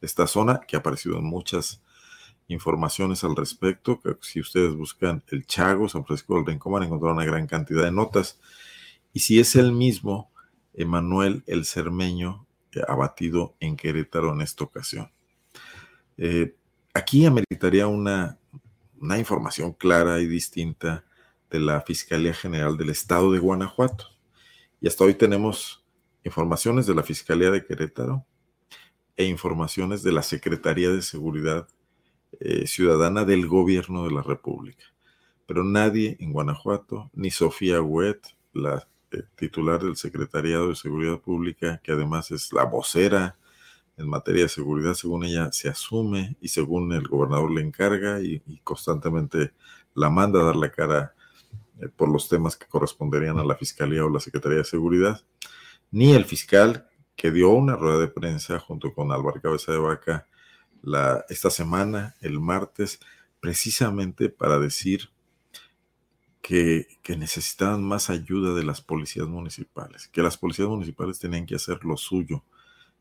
esta 0.00 0.26
zona, 0.26 0.60
que 0.60 0.76
ha 0.76 0.80
aparecido 0.80 1.18
en 1.18 1.24
muchas 1.24 1.82
informaciones 2.48 3.24
al 3.24 3.36
respecto, 3.36 4.00
que 4.00 4.16
si 4.22 4.40
ustedes 4.40 4.74
buscan 4.74 5.22
el 5.28 5.46
Chago, 5.46 5.88
San 5.88 6.04
Francisco 6.04 6.36
del 6.36 6.46
Rincón, 6.46 6.72
van 6.72 6.82
a 6.82 6.86
encontrar 6.86 7.12
una 7.12 7.24
gran 7.24 7.46
cantidad 7.46 7.84
de 7.84 7.92
notas. 7.92 8.40
Y 9.12 9.20
si 9.20 9.38
es 9.38 9.56
el 9.56 9.72
mismo, 9.72 10.30
Emanuel 10.74 11.42
el 11.46 11.64
Cermeño, 11.64 12.46
abatido 12.86 13.56
en 13.60 13.76
Querétaro 13.76 14.32
en 14.32 14.40
esta 14.40 14.64
ocasión. 14.64 15.10
Eh, 16.16 16.56
aquí 16.94 17.26
ameritaría 17.26 17.86
una, 17.86 18.38
una 19.00 19.18
información 19.18 19.72
clara 19.72 20.20
y 20.20 20.26
distinta 20.26 21.04
de 21.50 21.60
la 21.60 21.80
Fiscalía 21.80 22.34
General 22.34 22.76
del 22.76 22.90
Estado 22.90 23.32
de 23.32 23.38
Guanajuato. 23.38 24.06
Y 24.80 24.88
hasta 24.88 25.04
hoy 25.04 25.14
tenemos 25.14 25.84
informaciones 26.24 26.86
de 26.86 26.94
la 26.94 27.02
Fiscalía 27.02 27.50
de 27.50 27.64
Querétaro 27.64 28.26
e 29.16 29.24
informaciones 29.24 30.02
de 30.02 30.12
la 30.12 30.22
Secretaría 30.22 30.90
de 30.90 31.02
Seguridad 31.02 31.68
eh, 32.40 32.66
Ciudadana 32.66 33.24
del 33.24 33.46
Gobierno 33.46 34.04
de 34.04 34.12
la 34.12 34.22
República. 34.22 34.84
Pero 35.46 35.64
nadie 35.64 36.16
en 36.20 36.32
Guanajuato, 36.32 37.10
ni 37.14 37.30
Sofía 37.30 37.80
Huet, 37.80 38.20
la 38.52 38.86
titular 39.36 39.82
del 39.82 39.96
Secretariado 39.96 40.68
de 40.68 40.76
Seguridad 40.76 41.18
Pública, 41.18 41.80
que 41.82 41.92
además 41.92 42.30
es 42.30 42.52
la 42.52 42.64
vocera 42.64 43.36
en 43.96 44.08
materia 44.08 44.44
de 44.44 44.48
seguridad, 44.48 44.94
según 44.94 45.24
ella 45.24 45.50
se 45.52 45.68
asume 45.68 46.36
y 46.40 46.48
según 46.48 46.92
el 46.92 47.08
gobernador 47.08 47.50
le 47.50 47.62
encarga 47.62 48.20
y, 48.20 48.40
constantemente 48.62 49.52
la 49.94 50.08
manda 50.08 50.40
a 50.40 50.44
dar 50.44 50.56
la 50.56 50.70
cara 50.70 51.14
eh, 51.80 51.88
por 51.88 52.08
los 52.08 52.28
temas 52.28 52.56
que 52.56 52.66
corresponderían 52.66 53.38
a 53.38 53.44
la 53.44 53.56
Fiscalía 53.56 54.04
o 54.04 54.08
la 54.08 54.20
Secretaría 54.20 54.58
de 54.58 54.64
Seguridad, 54.64 55.20
ni 55.90 56.12
el 56.12 56.24
fiscal 56.24 56.88
que 57.16 57.32
dio 57.32 57.50
una 57.50 57.74
rueda 57.74 57.98
de 57.98 58.08
prensa 58.08 58.60
junto 58.60 58.94
con 58.94 59.10
Álvaro 59.10 59.40
Cabeza 59.40 59.72
de 59.72 59.78
Vaca 59.78 60.28
la, 60.82 61.24
esta 61.28 61.50
semana, 61.50 62.14
el 62.20 62.38
martes, 62.38 63.00
precisamente 63.40 64.28
para 64.28 64.60
decir 64.60 65.10
que, 66.48 66.86
necesitaban 67.18 67.84
más 67.84 68.08
ayuda 68.08 68.54
de 68.54 68.64
las 68.64 68.80
policías 68.80 69.28
municipales, 69.28 70.08
que 70.08 70.22
las 70.22 70.38
policías 70.38 70.66
municipales 70.66 71.18
tenían 71.18 71.44
que 71.44 71.56
hacer 71.56 71.84
lo 71.84 71.98
suyo, 71.98 72.42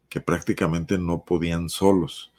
que 0.10 0.20
prácticamente 0.20 0.98
no 0.98 1.24
podían 1.24 1.70
solos. 1.70 2.34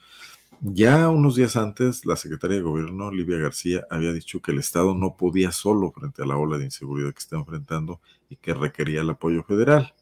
Ya 0.60 1.08
unos 1.08 1.36
días 1.36 1.56
antes, 1.56 2.04
la 2.04 2.16
secretaria 2.16 2.58
de 2.58 2.62
Gobierno, 2.62 3.10
Livia 3.10 3.38
García, 3.38 3.86
había 3.88 4.12
dicho 4.12 4.42
que 4.42 4.52
el 4.52 4.58
Estado 4.58 4.94
no 4.94 5.16
podía 5.16 5.50
solo 5.50 5.92
frente 5.92 6.22
a 6.22 6.26
la 6.26 6.36
ola 6.36 6.58
de 6.58 6.64
inseguridad 6.64 7.14
que 7.14 7.20
está 7.20 7.36
enfrentando 7.36 8.02
y 8.28 8.36
que 8.36 8.52
requería 8.52 9.00
el 9.00 9.08
apoyo 9.08 9.42
federal. 9.44 9.94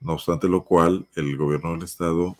No 0.00 0.14
obstante 0.14 0.48
lo 0.48 0.64
cual, 0.64 1.06
el 1.14 1.36
gobierno 1.36 1.72
del 1.72 1.82
Estado 1.82 2.38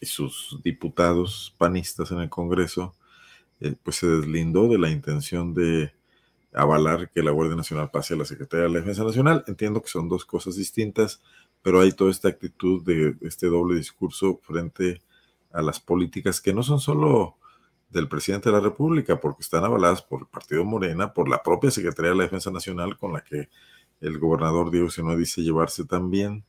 y 0.00 0.06
sus 0.06 0.58
diputados 0.64 1.54
panistas 1.58 2.10
en 2.10 2.18
el 2.18 2.28
Congreso, 2.28 2.96
eh, 3.60 3.76
pues 3.84 3.98
se 3.98 4.08
deslindó 4.08 4.66
de 4.66 4.78
la 4.78 4.90
intención 4.90 5.54
de 5.54 5.92
avalar 6.52 7.10
que 7.10 7.22
la 7.22 7.30
Guardia 7.30 7.56
Nacional 7.56 7.90
pase 7.90 8.14
a 8.14 8.16
la 8.16 8.24
Secretaría 8.24 8.64
de 8.64 8.72
la 8.72 8.78
Defensa 8.80 9.04
Nacional. 9.04 9.44
Entiendo 9.46 9.82
que 9.82 9.88
son 9.88 10.08
dos 10.08 10.24
cosas 10.24 10.56
distintas, 10.56 11.22
pero 11.62 11.80
hay 11.80 11.92
toda 11.92 12.10
esta 12.10 12.28
actitud 12.28 12.82
de 12.84 13.16
este 13.22 13.46
doble 13.46 13.76
discurso 13.76 14.40
frente 14.42 15.02
a 15.52 15.62
las 15.62 15.80
políticas 15.80 16.40
que 16.40 16.52
no 16.52 16.62
son 16.62 16.80
solo 16.80 17.36
del 17.90 18.08
presidente 18.08 18.48
de 18.48 18.56
la 18.56 18.60
República, 18.60 19.20
porque 19.20 19.42
están 19.42 19.64
avaladas 19.64 20.02
por 20.02 20.22
el 20.22 20.26
Partido 20.26 20.64
Morena, 20.64 21.12
por 21.12 21.28
la 21.28 21.42
propia 21.42 21.70
Secretaría 21.70 22.10
de 22.12 22.16
la 22.16 22.22
Defensa 22.24 22.50
Nacional, 22.50 22.96
con 22.96 23.12
la 23.12 23.22
que 23.22 23.48
el 24.00 24.18
gobernador 24.18 24.70
Diego 24.70 24.90
Sinue 24.90 25.16
dice 25.16 25.42
llevarse 25.42 25.84
también. 25.84 26.44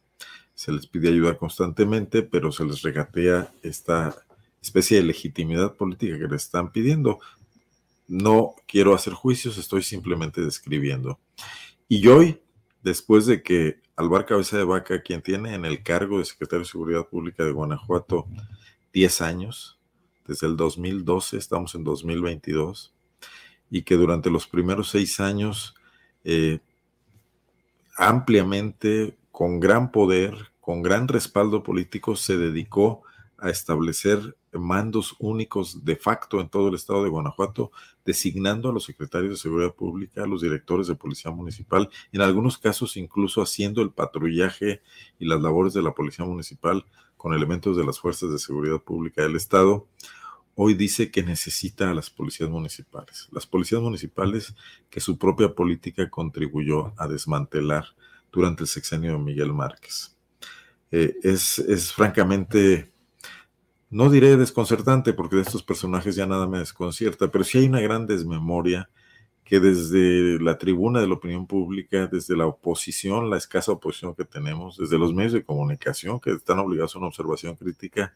Se 0.55 0.71
les 0.71 0.87
pide 0.87 1.09
ayuda 1.09 1.37
constantemente, 1.37 2.23
pero 2.23 2.51
se 2.51 2.63
les 2.63 2.81
regatea 2.81 3.51
esta 3.61 4.15
especie 4.61 4.97
de 4.97 5.03
legitimidad 5.03 5.75
política 5.75 6.17
que 6.17 6.27
le 6.27 6.35
están 6.35 6.71
pidiendo. 6.71 7.19
No 8.07 8.55
quiero 8.67 8.93
hacer 8.93 9.13
juicios, 9.13 9.57
estoy 9.57 9.83
simplemente 9.83 10.41
describiendo. 10.41 11.19
Y 11.87 12.07
hoy, 12.07 12.41
después 12.81 13.25
de 13.25 13.43
que 13.43 13.81
Alvar 13.95 14.25
Cabeza 14.25 14.57
de 14.57 14.63
Vaca, 14.63 15.01
quien 15.01 15.21
tiene 15.21 15.53
en 15.53 15.65
el 15.65 15.83
cargo 15.83 16.19
de 16.19 16.25
secretario 16.25 16.63
de 16.63 16.71
Seguridad 16.71 17.07
Pública 17.07 17.43
de 17.43 17.51
Guanajuato 17.51 18.27
10 18.93 19.21
años, 19.21 19.79
desde 20.27 20.47
el 20.47 20.57
2012, 20.57 21.37
estamos 21.37 21.75
en 21.75 21.83
2022, 21.83 22.93
y 23.69 23.83
que 23.83 23.95
durante 23.95 24.29
los 24.29 24.47
primeros 24.47 24.89
seis 24.89 25.19
años 25.19 25.75
eh, 26.23 26.59
ampliamente, 27.97 29.17
con 29.31 29.59
gran 29.59 29.91
poder, 29.91 30.51
con 30.61 30.81
gran 30.81 31.07
respaldo 31.07 31.63
político, 31.63 32.15
se 32.15 32.37
dedicó 32.37 33.03
a 33.43 33.49
establecer 33.49 34.37
mandos 34.53 35.15
únicos 35.19 35.83
de 35.83 35.97
facto 35.97 36.39
en 36.39 36.47
todo 36.47 36.69
el 36.69 36.75
estado 36.75 37.03
de 37.03 37.09
Guanajuato, 37.09 37.71
designando 38.05 38.69
a 38.69 38.73
los 38.73 38.85
secretarios 38.85 39.31
de 39.31 39.37
Seguridad 39.37 39.73
Pública, 39.73 40.23
a 40.23 40.27
los 40.27 40.41
directores 40.41 40.87
de 40.87 40.95
Policía 40.95 41.29
Municipal, 41.29 41.89
en 42.13 42.21
algunos 42.21 42.57
casos 42.57 42.95
incluso 42.95 43.41
haciendo 43.41 43.81
el 43.81 43.91
patrullaje 43.91 44.81
y 45.19 45.25
las 45.25 45.41
labores 45.41 45.73
de 45.73 45.81
la 45.81 45.93
Policía 45.93 46.23
Municipal 46.23 46.85
con 47.17 47.33
elementos 47.33 47.75
de 47.75 47.83
las 47.83 47.99
fuerzas 47.99 48.31
de 48.31 48.39
seguridad 48.39 48.79
pública 48.79 49.23
del 49.23 49.35
Estado, 49.35 49.87
hoy 50.55 50.73
dice 50.73 51.11
que 51.11 51.21
necesita 51.21 51.91
a 51.91 51.93
las 51.93 52.09
policías 52.09 52.49
municipales. 52.49 53.27
Las 53.33 53.45
policías 53.45 53.81
municipales 53.81 54.55
que 54.89 55.01
su 55.01 55.17
propia 55.17 55.53
política 55.53 56.09
contribuyó 56.09 56.93
a 56.95 57.09
desmantelar 57.09 57.87
durante 58.31 58.63
el 58.63 58.69
sexenio 58.69 59.11
de 59.11 59.19
Miguel 59.19 59.51
Márquez. 59.51 60.15
Eh, 60.91 61.15
es, 61.23 61.59
es 61.59 61.91
francamente, 61.91 62.92
no 63.93 64.09
diré 64.09 64.37
desconcertante, 64.37 65.13
porque 65.13 65.35
de 65.35 65.43
estos 65.43 65.61
personajes 65.61 66.15
ya 66.15 66.25
nada 66.25 66.47
me 66.47 66.57
desconcierta, 66.57 67.29
pero 67.29 67.43
sí 67.43 67.59
hay 67.59 67.67
una 67.67 67.79
gran 67.79 68.07
desmemoria 68.07 68.89
que 69.43 69.59
desde 69.59 70.39
la 70.41 70.57
tribuna 70.57 70.99
de 70.99 71.05
la 71.05 71.13
opinión 71.13 71.45
pública, 71.45 72.07
desde 72.07 72.35
la 72.35 72.47
oposición, 72.47 73.29
la 73.29 73.37
escasa 73.37 73.71
oposición 73.71 74.15
que 74.15 74.25
tenemos, 74.25 74.77
desde 74.77 74.97
los 74.97 75.13
medios 75.13 75.33
de 75.33 75.43
comunicación 75.43 76.19
que 76.19 76.31
están 76.31 76.57
obligados 76.57 76.95
a 76.95 76.97
una 76.97 77.09
observación 77.09 77.55
crítica, 77.55 78.15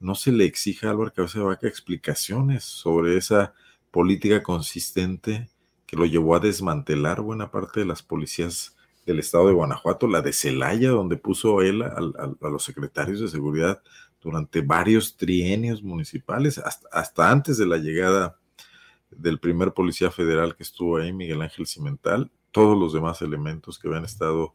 no 0.00 0.14
se 0.14 0.32
le 0.32 0.46
exija 0.46 0.88
a 0.88 0.92
Álvaro 0.92 1.12
Cabeza 1.12 1.40
de 1.40 1.44
Vaca 1.44 1.68
explicaciones 1.68 2.64
sobre 2.64 3.18
esa 3.18 3.52
política 3.90 4.42
consistente 4.42 5.50
que 5.86 5.96
lo 5.96 6.06
llevó 6.06 6.36
a 6.36 6.40
desmantelar 6.40 7.20
buena 7.20 7.50
parte 7.50 7.80
de 7.80 7.86
las 7.86 8.02
policías 8.02 8.74
del 9.04 9.18
estado 9.18 9.46
de 9.46 9.52
Guanajuato, 9.52 10.08
la 10.08 10.22
de 10.22 10.32
Celaya, 10.32 10.88
donde 10.88 11.16
puso 11.16 11.60
él 11.60 11.82
a, 11.82 12.00
los 12.48 12.64
secretarios 12.64 13.20
de 13.20 13.28
seguridad 13.28 13.82
durante 14.26 14.60
varios 14.60 15.16
trienios 15.16 15.84
municipales, 15.84 16.58
hasta, 16.58 17.30
antes 17.30 17.58
de 17.58 17.66
la 17.66 17.76
llegada 17.76 18.36
del 19.08 19.38
primer 19.38 19.72
policía 19.72 20.10
federal 20.10 20.56
que 20.56 20.64
estuvo 20.64 20.96
ahí, 20.96 21.12
Miguel 21.12 21.42
Ángel 21.42 21.64
Cimental, 21.64 22.28
todos 22.50 22.76
los 22.76 22.92
demás 22.92 23.22
elementos 23.22 23.78
que 23.78 23.86
habían 23.86 24.04
estado 24.04 24.52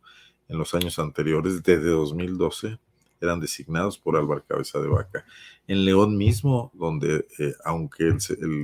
en 0.50 0.58
los 0.58 0.74
años 0.74 1.00
anteriores, 1.00 1.64
desde 1.64 1.90
2012, 1.90 2.80
eran 3.22 3.40
designados 3.40 3.98
por 3.98 4.18
Álvaro 4.18 4.44
Cabeza 4.46 4.78
de 4.82 4.90
Vaca. 4.90 5.24
En 5.66 5.86
León 5.86 6.18
mismo, 6.18 6.70
donde 6.74 7.26
eh, 7.40 7.54
aunque 7.64 8.08
el, 8.08 8.20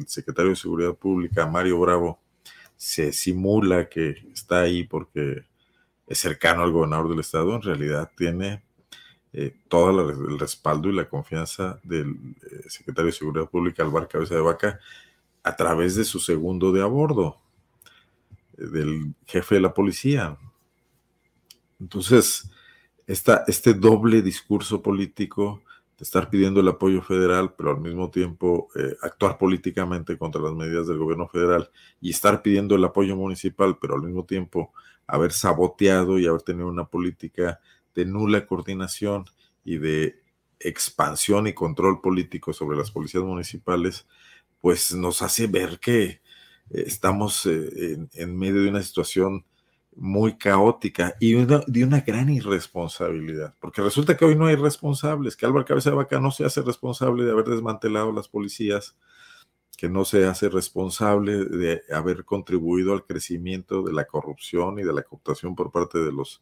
secretario 0.08 0.50
de 0.50 0.58
Seguridad 0.58 0.94
Pública, 0.94 1.48
Mario 1.48 1.80
Bravo, 1.80 2.20
se 2.76 3.14
simula 3.14 3.88
que 3.88 4.10
está 4.34 4.60
ahí 4.60 4.84
porque 4.84 5.46
es 6.06 6.18
cercano 6.18 6.64
al 6.64 6.74
gobernador 6.74 7.08
del 7.10 7.22
estado, 7.22 7.56
en 7.56 7.62
realidad 7.62 8.12
tiene 8.18 8.67
eh, 9.40 9.56
todo 9.68 10.10
el 10.10 10.40
respaldo 10.40 10.90
y 10.90 10.94
la 10.94 11.08
confianza 11.08 11.80
del 11.84 12.10
eh, 12.42 12.64
secretario 12.70 13.12
de 13.12 13.18
Seguridad 13.20 13.48
Pública, 13.48 13.84
Álvaro 13.84 14.08
Cabeza 14.08 14.34
de 14.34 14.42
Vaca, 14.42 14.80
a 15.44 15.56
través 15.56 15.96
de 15.96 16.06
su 16.06 16.20
segundo 16.20 16.72
de 16.72 16.82
a 16.82 16.88
bordo, 16.88 17.38
del 18.58 19.14
jefe 19.28 19.54
de 19.54 19.62
la 19.62 19.76
policía. 19.76 20.36
Entonces, 21.80 22.50
esta, 23.06 23.44
este 23.46 23.76
doble 23.76 24.24
discurso 24.24 24.82
político 24.82 25.62
de 26.00 26.04
estar 26.04 26.32
pidiendo 26.32 26.62
el 26.62 26.70
apoyo 26.70 27.04
federal, 27.04 27.54
pero 27.56 27.70
al 27.70 27.80
mismo 27.80 28.10
tiempo 28.10 28.70
eh, 28.76 28.98
actuar 29.04 29.38
políticamente 29.38 30.18
contra 30.18 30.42
las 30.42 30.54
medidas 30.54 30.88
del 30.88 30.98
gobierno 30.98 31.28
federal 31.28 31.70
y 32.02 32.10
estar 32.10 32.42
pidiendo 32.42 32.74
el 32.74 32.84
apoyo 32.84 33.16
municipal, 33.16 33.78
pero 33.80 33.94
al 33.94 34.02
mismo 34.02 34.26
tiempo 34.26 34.74
haber 35.06 35.32
saboteado 35.32 36.18
y 36.18 36.26
haber 36.26 36.42
tenido 36.42 36.68
una 36.68 36.86
política 36.86 37.60
de 37.98 38.06
nula 38.06 38.46
coordinación 38.46 39.26
y 39.66 39.80
de 39.80 40.22
expansión 40.60 41.48
y 41.48 41.54
control 41.54 42.00
político 42.00 42.54
sobre 42.54 42.78
las 42.78 42.92
policías 42.92 43.24
municipales, 43.24 44.06
pues 44.62 44.94
nos 44.94 45.24
hace 45.24 45.48
ver 45.48 45.80
que 45.80 46.04
eh, 46.04 46.20
estamos 46.70 47.48
eh, 47.48 47.98
en, 48.14 48.38
medio 48.38 48.62
de 48.62 48.70
una 48.70 48.84
situación 48.84 49.46
muy 49.96 50.38
caótica 50.38 51.16
y 51.20 51.34
de 51.34 51.84
una 51.84 52.02
gran 52.02 52.30
irresponsabilidad, 52.30 53.56
porque 53.60 53.82
resulta 53.82 54.16
que 54.16 54.26
hoy 54.26 54.36
no 54.36 54.46
hay 54.46 54.56
responsables, 54.56 55.36
que 55.36 55.48
Álvaro 55.48 55.66
Cabeza 55.66 55.90
de 55.90 55.96
Vaca 55.96 56.20
no 56.20 56.30
se 56.30 56.46
hace 56.46 56.62
responsable 56.62 57.26
de 57.26 57.32
haber 57.32 57.46
desmantelado 57.46 58.12
las 58.12 58.28
policías, 58.28 58.96
que 59.76 59.90
no 59.90 60.06
se 60.06 60.26
hace 60.26 60.50
responsable 60.50 61.46
de 61.46 61.82
haber 61.92 62.26
contribuido 62.26 62.94
al 62.94 63.06
crecimiento 63.06 63.82
de 63.82 63.94
la 63.94 64.06
corrupción 64.06 64.78
y 64.78 64.84
de 64.84 64.94
la 64.94 65.02
cooptación 65.02 65.56
por 65.56 65.72
parte 65.72 65.98
de 65.98 66.12
los 66.12 66.42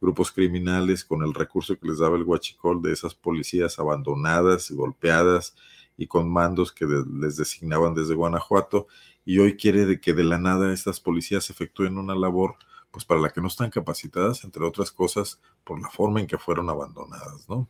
grupos 0.00 0.32
criminales 0.32 1.04
con 1.04 1.22
el 1.22 1.34
recurso 1.34 1.78
que 1.78 1.88
les 1.88 1.98
daba 1.98 2.16
el 2.16 2.22
huachicol 2.22 2.80
de 2.82 2.92
esas 2.92 3.14
policías 3.14 3.78
abandonadas 3.78 4.70
golpeadas 4.70 5.54
y 5.96 6.06
con 6.06 6.30
mandos 6.30 6.72
que 6.72 6.86
les 6.86 7.36
designaban 7.36 7.94
desde 7.94 8.14
Guanajuato 8.14 8.86
y 9.24 9.38
hoy 9.38 9.56
quiere 9.56 9.84
de 9.84 10.00
que 10.00 10.14
de 10.14 10.24
la 10.24 10.38
nada 10.38 10.72
estas 10.72 11.00
policías 11.00 11.50
efectúen 11.50 11.98
una 11.98 12.14
labor 12.14 12.56
pues 12.90 13.04
para 13.04 13.20
la 13.20 13.30
que 13.30 13.40
no 13.40 13.48
están 13.48 13.70
capacitadas, 13.70 14.42
entre 14.42 14.64
otras 14.64 14.90
cosas, 14.90 15.40
por 15.62 15.80
la 15.80 15.88
forma 15.90 16.20
en 16.20 16.26
que 16.26 16.38
fueron 16.38 16.68
abandonadas, 16.70 17.48
¿no? 17.48 17.68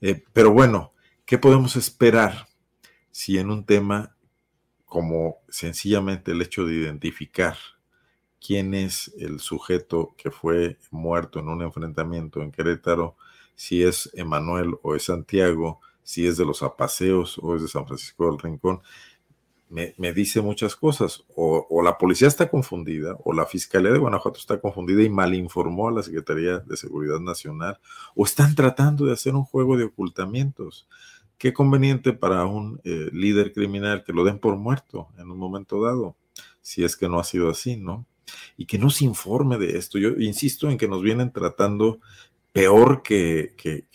Eh, 0.00 0.22
pero 0.32 0.50
bueno, 0.50 0.92
¿qué 1.24 1.38
podemos 1.38 1.76
esperar 1.76 2.46
si 3.10 3.38
en 3.38 3.50
un 3.50 3.64
tema 3.64 4.16
como 4.84 5.38
sencillamente 5.48 6.32
el 6.32 6.42
hecho 6.42 6.66
de 6.66 6.74
identificar 6.74 7.56
quién 8.44 8.74
es 8.74 9.14
el 9.18 9.40
sujeto 9.40 10.14
que 10.18 10.30
fue 10.30 10.78
muerto 10.90 11.38
en 11.38 11.48
un 11.48 11.62
enfrentamiento 11.62 12.42
en 12.42 12.52
Querétaro, 12.52 13.16
si 13.54 13.82
es 13.82 14.10
Emanuel 14.14 14.74
o 14.82 14.94
es 14.94 15.04
Santiago, 15.04 15.80
si 16.02 16.26
es 16.26 16.36
de 16.36 16.44
los 16.44 16.62
apaseos 16.62 17.38
o 17.40 17.56
es 17.56 17.62
de 17.62 17.68
San 17.68 17.86
Francisco 17.86 18.26
del 18.26 18.38
Rincón, 18.38 18.82
me, 19.70 20.12
dice 20.12 20.40
muchas 20.40 20.76
cosas. 20.76 21.24
O, 21.34 21.82
la 21.82 21.98
policía 21.98 22.28
está 22.28 22.48
confundida, 22.48 23.16
o 23.24 23.32
la 23.32 23.46
Fiscalía 23.46 23.90
de 23.90 23.98
Guanajuato 23.98 24.38
está 24.38 24.60
confundida 24.60 25.02
y 25.02 25.08
malinformó 25.08 25.88
a 25.88 25.92
la 25.92 26.02
Secretaría 26.02 26.58
de 26.58 26.76
Seguridad 26.76 27.20
Nacional, 27.20 27.80
o 28.14 28.24
están 28.24 28.54
tratando 28.54 29.06
de 29.06 29.14
hacer 29.14 29.34
un 29.34 29.44
juego 29.44 29.76
de 29.76 29.84
ocultamientos. 29.84 30.86
Qué 31.38 31.52
conveniente 31.52 32.12
para 32.12 32.44
un 32.44 32.80
eh, 32.84 33.08
líder 33.12 33.52
criminal 33.52 34.04
que 34.04 34.12
lo 34.12 34.22
den 34.22 34.38
por 34.38 34.56
muerto 34.56 35.08
en 35.18 35.30
un 35.30 35.38
momento 35.38 35.82
dado, 35.82 36.14
si 36.60 36.84
es 36.84 36.96
que 36.96 37.08
no 37.08 37.18
ha 37.18 37.24
sido 37.24 37.50
así, 37.50 37.76
¿no? 37.76 38.06
Y 38.56 38.66
que 38.66 38.78
no 38.78 38.90
se 38.90 39.04
informe 39.04 39.58
de 39.58 39.78
esto. 39.78 39.98
Yo 39.98 40.10
insisto 40.10 40.70
en 40.70 40.78
que 40.78 40.88
nos 40.88 41.02
vienen 41.02 41.32
tratando 41.32 42.00
peor 42.52 43.02
que, 43.02 43.54
que, 43.56 43.86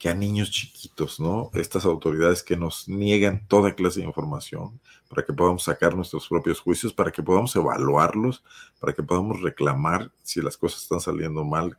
que 0.00 0.08
a 0.08 0.14
niños 0.14 0.50
chiquitos, 0.50 1.20
¿no? 1.20 1.50
Estas 1.52 1.84
autoridades 1.84 2.42
que 2.42 2.56
nos 2.56 2.88
niegan 2.88 3.46
toda 3.46 3.74
clase 3.74 4.00
de 4.00 4.06
información 4.06 4.80
para 5.10 5.26
que 5.26 5.34
podamos 5.34 5.64
sacar 5.64 5.94
nuestros 5.94 6.26
propios 6.26 6.58
juicios, 6.58 6.94
para 6.94 7.10
que 7.10 7.22
podamos 7.22 7.54
evaluarlos, 7.54 8.42
para 8.78 8.94
que 8.94 9.02
podamos 9.02 9.42
reclamar 9.42 10.10
si 10.22 10.40
las 10.40 10.56
cosas 10.56 10.82
están 10.82 11.00
saliendo 11.00 11.44
mal 11.44 11.76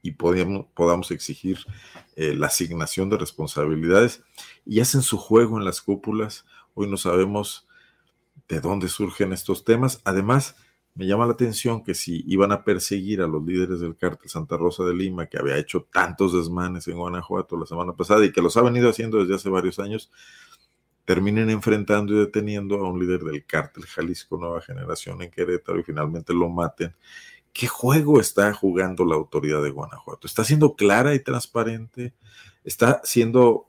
y 0.00 0.12
podamos, 0.12 0.64
podamos 0.72 1.10
exigir 1.10 1.58
eh, 2.16 2.34
la 2.34 2.46
asignación 2.46 3.10
de 3.10 3.18
responsabilidades 3.18 4.22
y 4.64 4.80
hacen 4.80 5.02
su 5.02 5.18
juego 5.18 5.58
en 5.58 5.66
las 5.66 5.82
cúpulas. 5.82 6.46
Hoy 6.72 6.88
no 6.88 6.96
sabemos 6.96 7.68
de 8.48 8.60
dónde 8.60 8.88
surgen 8.88 9.34
estos 9.34 9.64
temas. 9.64 10.00
Además, 10.04 10.56
me 10.98 11.06
llama 11.06 11.26
la 11.26 11.32
atención 11.34 11.84
que 11.84 11.94
si 11.94 12.24
iban 12.26 12.50
a 12.50 12.64
perseguir 12.64 13.22
a 13.22 13.28
los 13.28 13.44
líderes 13.46 13.78
del 13.78 13.96
cártel 13.96 14.28
Santa 14.28 14.56
Rosa 14.56 14.82
de 14.82 14.94
Lima, 14.94 15.26
que 15.26 15.38
había 15.38 15.56
hecho 15.56 15.86
tantos 15.92 16.32
desmanes 16.32 16.88
en 16.88 16.98
Guanajuato 16.98 17.56
la 17.56 17.66
semana 17.66 17.92
pasada 17.92 18.24
y 18.24 18.32
que 18.32 18.42
los 18.42 18.56
ha 18.56 18.62
venido 18.62 18.90
haciendo 18.90 19.20
desde 19.20 19.36
hace 19.36 19.48
varios 19.48 19.78
años, 19.78 20.10
terminen 21.04 21.50
enfrentando 21.50 22.14
y 22.14 22.18
deteniendo 22.18 22.84
a 22.84 22.90
un 22.90 22.98
líder 22.98 23.20
del 23.20 23.46
cártel 23.46 23.86
Jalisco 23.86 24.38
Nueva 24.38 24.60
Generación 24.60 25.22
en 25.22 25.30
Querétaro 25.30 25.78
y 25.78 25.84
finalmente 25.84 26.34
lo 26.34 26.48
maten. 26.48 26.92
¿Qué 27.52 27.68
juego 27.68 28.20
está 28.20 28.52
jugando 28.52 29.04
la 29.04 29.14
autoridad 29.14 29.62
de 29.62 29.70
Guanajuato? 29.70 30.26
¿Está 30.26 30.42
siendo 30.42 30.74
clara 30.74 31.14
y 31.14 31.20
transparente? 31.20 32.12
¿Está 32.64 33.00
siendo 33.04 33.66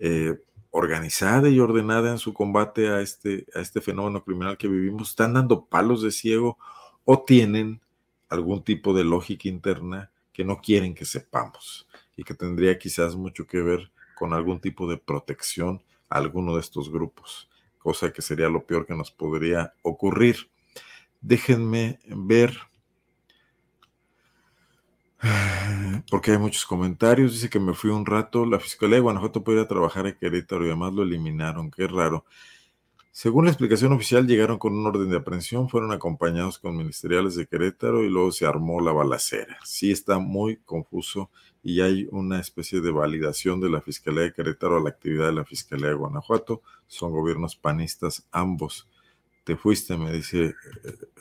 eh, 0.00 0.34
organizada 0.76 1.48
y 1.48 1.58
ordenada 1.58 2.10
en 2.10 2.18
su 2.18 2.34
combate 2.34 2.88
a 2.90 3.00
este, 3.00 3.46
a 3.54 3.60
este 3.60 3.80
fenómeno 3.80 4.22
criminal 4.22 4.58
que 4.58 4.68
vivimos, 4.68 5.10
están 5.10 5.32
dando 5.32 5.64
palos 5.64 6.02
de 6.02 6.10
ciego 6.10 6.58
o 7.06 7.22
tienen 7.22 7.80
algún 8.28 8.62
tipo 8.62 8.92
de 8.92 9.02
lógica 9.02 9.48
interna 9.48 10.10
que 10.34 10.44
no 10.44 10.60
quieren 10.60 10.94
que 10.94 11.06
sepamos 11.06 11.88
y 12.14 12.24
que 12.24 12.34
tendría 12.34 12.78
quizás 12.78 13.16
mucho 13.16 13.46
que 13.46 13.62
ver 13.62 13.90
con 14.14 14.34
algún 14.34 14.60
tipo 14.60 14.86
de 14.86 14.98
protección 14.98 15.82
a 16.10 16.18
alguno 16.18 16.54
de 16.54 16.60
estos 16.60 16.92
grupos, 16.92 17.48
cosa 17.78 18.12
que 18.12 18.20
sería 18.20 18.50
lo 18.50 18.66
peor 18.66 18.86
que 18.86 18.94
nos 18.94 19.10
podría 19.10 19.72
ocurrir. 19.82 20.50
Déjenme 21.22 22.00
ver 22.06 22.58
porque 26.10 26.32
hay 26.32 26.38
muchos 26.38 26.66
comentarios. 26.66 27.32
Dice 27.32 27.50
que 27.50 27.60
me 27.60 27.74
fui 27.74 27.90
un 27.90 28.06
rato. 28.06 28.46
La 28.46 28.58
Fiscalía 28.58 28.96
de 28.96 29.02
Guanajuato 29.02 29.42
puede 29.44 29.58
ir 29.58 29.64
a 29.64 29.68
trabajar 29.68 30.06
a 30.06 30.16
Querétaro 30.16 30.64
y 30.64 30.68
además 30.68 30.92
lo 30.92 31.02
eliminaron. 31.02 31.70
Qué 31.70 31.86
raro. 31.86 32.24
Según 33.18 33.46
la 33.46 33.50
explicación 33.50 33.92
oficial, 33.92 34.26
llegaron 34.26 34.58
con 34.58 34.74
un 34.74 34.86
orden 34.86 35.08
de 35.08 35.16
aprehensión, 35.16 35.70
fueron 35.70 35.90
acompañados 35.90 36.58
con 36.58 36.76
ministeriales 36.76 37.34
de 37.34 37.46
Querétaro 37.46 38.04
y 38.04 38.10
luego 38.10 38.30
se 38.30 38.44
armó 38.44 38.78
la 38.82 38.92
balacera. 38.92 39.56
Sí 39.64 39.90
está 39.90 40.18
muy 40.18 40.58
confuso 40.58 41.30
y 41.62 41.80
hay 41.80 42.08
una 42.10 42.38
especie 42.38 42.82
de 42.82 42.90
validación 42.90 43.58
de 43.58 43.70
la 43.70 43.80
Fiscalía 43.80 44.24
de 44.24 44.34
Querétaro 44.34 44.76
a 44.76 44.82
la 44.82 44.90
actividad 44.90 45.28
de 45.28 45.32
la 45.32 45.46
Fiscalía 45.46 45.88
de 45.88 45.94
Guanajuato. 45.94 46.60
Son 46.88 47.10
gobiernos 47.10 47.56
panistas 47.56 48.28
ambos. 48.32 48.86
Te 49.44 49.56
fuiste, 49.56 49.96
me 49.96 50.12
dice 50.12 50.44
eh, 50.44 50.54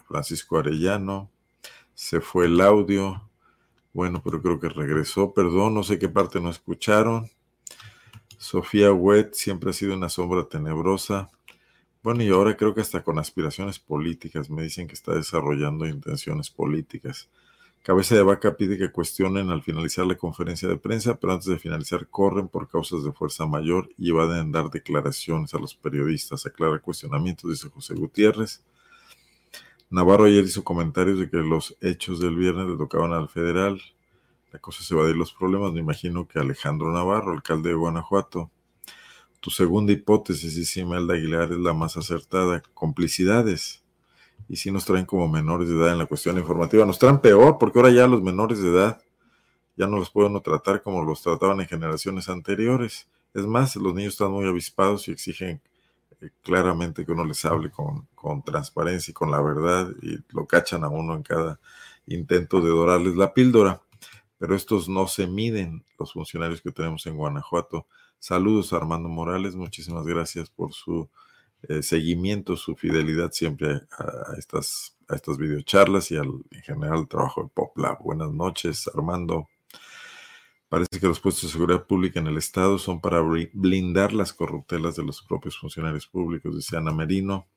Francisco 0.06 0.58
Arellano. 0.58 1.32
Se 1.94 2.20
fue 2.20 2.48
el 2.48 2.60
audio. 2.60 3.22
Bueno, 3.96 4.22
pero 4.22 4.42
creo 4.42 4.60
que 4.60 4.68
regresó. 4.68 5.34
Perdón, 5.34 5.74
no 5.74 5.82
sé 5.82 5.98
qué 5.98 6.10
parte 6.10 6.42
no 6.42 6.50
escucharon. 6.50 7.32
Sofía 8.38 8.92
Wet 8.92 9.34
siempre 9.36 9.70
ha 9.70 9.74
sido 9.74 9.96
una 9.96 10.10
sombra 10.10 10.44
tenebrosa. 10.50 11.30
Bueno, 12.04 12.22
y 12.22 12.28
ahora 12.28 12.58
creo 12.58 12.76
que 12.76 12.82
hasta 12.82 13.06
con 13.06 13.20
aspiraciones 13.20 13.80
políticas. 13.80 14.50
Me 14.50 14.64
dicen 14.64 14.90
que 14.90 14.96
está 14.96 15.14
desarrollando 15.14 15.88
intenciones 15.88 16.50
políticas. 16.50 17.30
Cabeza 17.84 18.16
de 18.16 18.24
Vaca 18.24 18.58
pide 18.58 18.78
que 18.78 18.92
cuestionen 18.92 19.50
al 19.50 19.64
finalizar 19.64 20.06
la 20.06 20.18
conferencia 20.18 20.68
de 20.68 20.76
prensa, 20.76 21.16
pero 21.16 21.32
antes 21.32 21.48
de 21.48 21.58
finalizar 21.58 22.10
corren 22.10 22.50
por 22.50 22.68
causas 22.68 23.06
de 23.06 23.14
fuerza 23.14 23.46
mayor 23.46 23.88
y 23.98 24.12
van 24.12 24.30
a 24.30 24.44
dar 24.44 24.70
declaraciones 24.70 25.54
a 25.54 25.58
los 25.58 25.74
periodistas. 25.74 26.46
Aclara 26.46 26.80
cuestionamientos, 26.80 27.50
dice 27.50 27.70
José 27.70 27.94
Gutiérrez. 27.94 28.62
Navarro 29.90 30.26
ayer 30.26 30.44
hizo 30.44 30.64
comentarios 30.64 31.20
de 31.20 31.30
que 31.30 31.38
los 31.38 31.78
hechos 31.80 32.20
del 32.20 32.36
viernes 32.36 32.68
le 32.68 32.78
tocaban 32.78 33.14
al 33.14 33.30
federal. 33.30 33.82
La 34.52 34.60
cosa 34.60 34.84
se 34.84 34.96
va 34.96 35.06
a 35.06 35.10
ir 35.10 35.16
los 35.16 35.34
problemas. 35.34 35.74
Me 35.74 35.80
imagino 35.80 36.28
que 36.28 36.40
Alejandro 36.40 36.92
Navarro, 36.92 37.34
alcalde 37.34 37.70
de 37.70 37.76
Guanajuato. 37.76 38.50
Tu 39.40 39.52
segunda 39.52 39.94
hipótesis, 39.94 40.56
dice 40.56 40.80
Imelda 40.80 41.14
Aguilar, 41.14 41.52
es 41.52 41.60
la 41.60 41.74
más 41.74 41.98
acertada. 41.98 42.64
Complicidades. 42.74 43.84
Y 44.50 44.56
si 44.56 44.72
nos 44.72 44.86
traen 44.86 45.06
como 45.06 45.28
menores 45.28 45.70
de 45.70 45.76
edad 45.76 45.92
en 45.92 46.00
la 46.00 46.08
cuestión 46.08 46.38
informativa. 46.38 46.86
Nos 46.86 47.00
traen 47.00 47.20
peor, 47.20 47.58
porque 47.60 47.80
ahora 47.80 47.92
ya 47.92 48.08
los 48.08 48.24
menores 48.24 48.62
de 48.62 48.70
edad 48.70 49.02
ya 49.78 49.88
no 49.88 49.98
los 49.98 50.10
pueden 50.10 50.42
tratar 50.42 50.82
como 50.82 51.04
los 51.04 51.22
trataban 51.22 51.62
en 51.62 51.68
generaciones 51.68 52.28
anteriores. 52.30 53.08
Es 53.34 53.46
más, 53.46 53.76
los 53.76 53.94
niños 53.94 54.14
están 54.14 54.32
muy 54.32 54.48
avispados 54.48 55.08
y 55.08 55.12
exigen 55.12 55.62
claramente 56.42 57.06
que 57.06 57.12
uno 57.12 57.26
les 57.26 57.44
hable 57.46 57.72
con, 57.72 58.08
transparencia 58.44 59.12
y 59.12 59.14
con 59.14 59.30
la 59.32 59.42
verdad 59.42 59.92
y 60.02 60.18
lo 60.30 60.48
cachan 60.48 60.84
a 60.84 60.90
uno 60.90 61.14
en 61.16 61.24
cada 61.24 61.60
intento 62.08 62.60
de 62.62 62.70
dorarles 62.70 63.16
la 63.16 63.34
píldora. 63.34 63.82
Pero 64.38 64.56
estos 64.56 64.90
no 64.90 65.08
se 65.08 65.28
miden, 65.28 65.86
los 65.98 66.14
funcionarios 66.14 66.62
que 66.62 66.72
tenemos 66.72 67.06
en 67.06 67.18
Guanajuato. 67.18 67.88
Saludos 68.20 68.74
Armando 68.74 69.10
Morales, 69.10 69.56
muchísimas 69.56 70.06
gracias 70.06 70.50
por 70.50 70.74
su 70.74 71.10
eh, 71.64 71.82
seguimiento, 71.82 72.56
su 72.58 72.76
fidelidad 72.76 73.32
siempre 73.32 73.82
a, 73.98 74.36
estas, 74.38 74.96
a 75.08 75.16
estas 75.16 75.38
videocharlas 75.38 76.12
y 76.12 76.18
al, 76.18 76.32
en 76.52 76.62
general 76.62 77.00
al 77.00 77.08
trabajo 77.08 77.44
de 77.44 77.50
PopLab. 77.50 78.02
Buenas 78.04 78.32
noches, 78.32 78.90
Armando. 78.94 79.48
Parece 80.70 81.00
que 81.00 81.08
los 81.08 81.20
puestos 81.20 81.44
de 81.44 81.50
seguridad 81.50 81.86
pública 81.86 82.20
en 82.20 82.28
el 82.28 82.38
Estado 82.38 82.78
son 82.80 83.00
para 83.00 83.22
blindar 83.22 84.14
las 84.14 84.34
corruptelas 84.34 84.96
de 84.96 85.04
los 85.04 85.22
propios 85.22 85.58
funcionarios 85.58 86.08
públicos, 86.08 86.56
dice 86.56 86.78
Ana 86.78 86.92
Merino. 86.92 87.48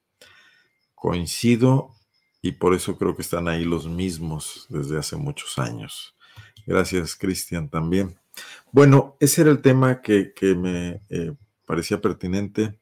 Coincido 0.95 1.95
y 2.43 2.53
por 2.53 2.75
eso 2.75 2.99
creo 2.99 3.17
que 3.17 3.23
están 3.23 3.49
ahí 3.49 3.65
los 3.65 3.89
mismos 3.89 4.67
desde 4.69 4.99
hace 4.99 5.17
muchos 5.17 5.59
años. 5.59 6.15
Gracias, 6.67 7.17
Cristian, 7.17 7.69
también. 7.69 8.19
Bueno, 8.73 9.17
ese 9.21 9.43
era 9.43 9.51
el 9.51 9.63
tema 9.63 10.03
que, 10.03 10.33
me 10.57 11.03
eh, 11.09 11.35
parecía 11.65 12.01
pertinente 12.01 12.79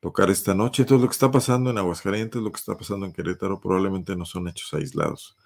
tocar 0.00 0.30
esta 0.30 0.54
noche. 0.54 0.82
Entonces, 0.82 1.02
lo 1.02 1.08
que 1.08 1.12
está 1.12 1.30
pasando 1.30 1.70
en 1.70 1.78
Aguascalientes, 1.78 2.40
lo 2.40 2.50
que 2.50 2.58
está 2.58 2.76
pasando 2.76 3.06
en 3.06 3.12
Querétaro, 3.12 3.60
probablemente 3.60 4.16
no 4.16 4.24
son 4.24 4.48
hechos 4.48 4.72
aislados. 4.74 5.36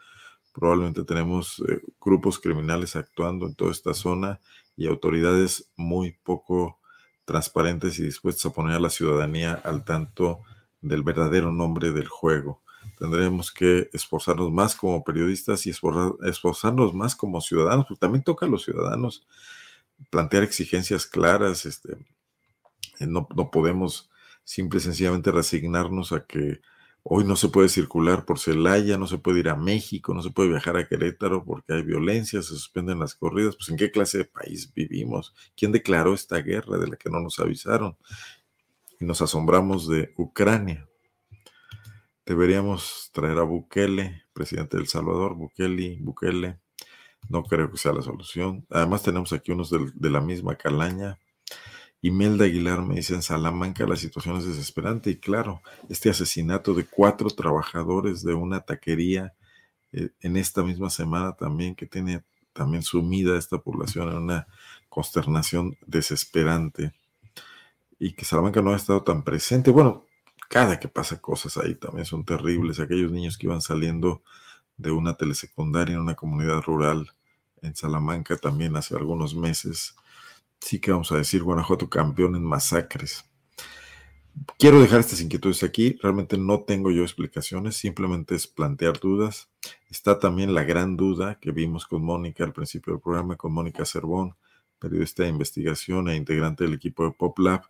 Probablemente 0.52 1.04
tenemos 1.04 1.62
eh, 1.68 1.80
grupos 2.00 2.38
criminales 2.38 2.96
actuando 2.96 3.46
en 3.46 3.54
toda 3.54 3.72
esta 3.72 3.94
zona 3.94 4.40
y 4.76 4.86
autoridades 4.86 5.70
muy 5.76 6.12
poco 6.22 6.78
transparentes 7.24 7.98
y 7.98 8.04
dispuestas 8.04 8.46
a 8.46 8.54
poner 8.54 8.76
a 8.76 8.80
la 8.80 8.90
ciudadanía 8.90 9.54
al 9.64 9.84
tanto 9.84 10.40
del 10.80 11.02
verdadero 11.02 11.52
nombre 11.52 11.92
del 11.92 12.08
juego. 12.08 12.62
Tendremos 12.98 13.52
que 13.52 13.88
esforzarnos 13.92 14.50
más 14.50 14.74
como 14.74 15.04
periodistas 15.04 15.66
y 15.66 15.70
esforzarnos 15.70 16.94
más 16.94 17.16
como 17.16 17.40
ciudadanos, 17.40 17.86
porque 17.86 18.00
también 18.00 18.24
toca 18.24 18.46
a 18.46 18.48
los 18.48 18.64
ciudadanos 18.64 19.26
plantear 20.10 20.42
exigencias 20.42 21.06
claras. 21.06 21.64
Este, 21.64 21.96
no, 23.00 23.28
no 23.34 23.50
podemos 23.50 24.10
simple 24.44 24.78
y 24.78 24.82
sencillamente 24.82 25.30
resignarnos 25.30 26.12
a 26.12 26.24
que 26.24 26.60
Hoy 27.04 27.24
no 27.24 27.34
se 27.34 27.48
puede 27.48 27.68
circular 27.68 28.24
por 28.24 28.38
Celaya, 28.38 28.96
no 28.96 29.08
se 29.08 29.18
puede 29.18 29.40
ir 29.40 29.48
a 29.48 29.56
México, 29.56 30.14
no 30.14 30.22
se 30.22 30.30
puede 30.30 30.50
viajar 30.50 30.76
a 30.76 30.86
Querétaro 30.86 31.44
porque 31.44 31.72
hay 31.74 31.82
violencia, 31.82 32.40
se 32.42 32.48
suspenden 32.48 33.00
las 33.00 33.16
corridas. 33.16 33.56
Pues 33.56 33.70
¿en 33.70 33.76
qué 33.76 33.90
clase 33.90 34.18
de 34.18 34.24
país 34.24 34.72
vivimos? 34.72 35.34
¿Quién 35.56 35.72
declaró 35.72 36.14
esta 36.14 36.38
guerra 36.38 36.78
de 36.78 36.86
la 36.86 36.96
que 36.96 37.10
no 37.10 37.20
nos 37.20 37.40
avisaron? 37.40 37.96
Y 39.00 39.04
nos 39.04 39.20
asombramos 39.20 39.88
de 39.88 40.14
Ucrania. 40.16 40.88
Deberíamos 42.24 43.10
traer 43.12 43.38
a 43.38 43.42
Bukele, 43.42 44.22
presidente 44.32 44.76
del 44.76 44.86
Salvador, 44.86 45.34
Bukele, 45.34 45.98
Bukele. 46.00 46.60
No 47.28 47.42
creo 47.42 47.68
que 47.68 47.78
sea 47.78 47.92
la 47.92 48.02
solución. 48.02 48.64
Además 48.70 49.02
tenemos 49.02 49.32
aquí 49.32 49.50
unos 49.50 49.70
de 49.70 50.10
la 50.10 50.20
misma 50.20 50.54
calaña, 50.54 51.18
Imelda 52.04 52.46
Aguilar 52.46 52.82
me 52.82 52.96
dice, 52.96 53.14
en 53.14 53.22
Salamanca 53.22 53.86
la 53.86 53.94
situación 53.94 54.36
es 54.36 54.44
desesperante 54.44 55.10
y 55.10 55.16
claro, 55.16 55.62
este 55.88 56.10
asesinato 56.10 56.74
de 56.74 56.84
cuatro 56.84 57.30
trabajadores 57.30 58.24
de 58.24 58.34
una 58.34 58.60
taquería 58.60 59.34
eh, 59.92 60.10
en 60.20 60.36
esta 60.36 60.64
misma 60.64 60.90
semana 60.90 61.34
también, 61.34 61.76
que 61.76 61.86
tiene 61.86 62.24
también 62.52 62.82
sumida 62.82 63.38
esta 63.38 63.58
población 63.58 64.08
en 64.08 64.16
una 64.16 64.48
consternación 64.88 65.76
desesperante 65.86 66.92
y 68.00 68.14
que 68.14 68.24
Salamanca 68.24 68.62
no 68.62 68.72
ha 68.72 68.76
estado 68.76 69.04
tan 69.04 69.22
presente. 69.22 69.70
Bueno, 69.70 70.04
cada 70.48 70.80
que 70.80 70.88
pasa 70.88 71.20
cosas 71.20 71.56
ahí 71.56 71.76
también 71.76 72.04
son 72.04 72.24
terribles. 72.24 72.80
Aquellos 72.80 73.12
niños 73.12 73.38
que 73.38 73.46
iban 73.46 73.60
saliendo 73.60 74.22
de 74.76 74.90
una 74.90 75.14
telesecundaria 75.14 75.94
en 75.94 76.00
una 76.00 76.16
comunidad 76.16 76.62
rural 76.62 77.12
en 77.62 77.76
Salamanca 77.76 78.36
también 78.36 78.74
hace 78.74 78.96
algunos 78.96 79.36
meses 79.36 79.94
sí 80.62 80.78
que 80.78 80.92
vamos 80.92 81.10
a 81.12 81.16
decir 81.16 81.42
Guanajuato 81.42 81.88
campeón 81.90 82.36
en 82.36 82.44
masacres. 82.44 83.24
Quiero 84.58 84.80
dejar 84.80 85.00
estas 85.00 85.20
inquietudes 85.20 85.62
aquí, 85.62 85.98
realmente 86.00 86.38
no 86.38 86.62
tengo 86.62 86.90
yo 86.90 87.02
explicaciones, 87.02 87.76
simplemente 87.76 88.34
es 88.34 88.46
plantear 88.46 88.98
dudas. 88.98 89.50
Está 89.90 90.18
también 90.18 90.54
la 90.54 90.64
gran 90.64 90.96
duda 90.96 91.38
que 91.40 91.50
vimos 91.50 91.86
con 91.86 92.02
Mónica 92.02 92.44
al 92.44 92.52
principio 92.52 92.94
del 92.94 93.02
programa, 93.02 93.36
con 93.36 93.52
Mónica 93.52 93.84
Cervón, 93.84 94.36
periodista 94.78 95.24
de 95.24 95.28
investigación 95.30 96.08
e 96.08 96.16
integrante 96.16 96.64
del 96.64 96.74
equipo 96.74 97.04
de 97.04 97.10
PopLab, 97.10 97.62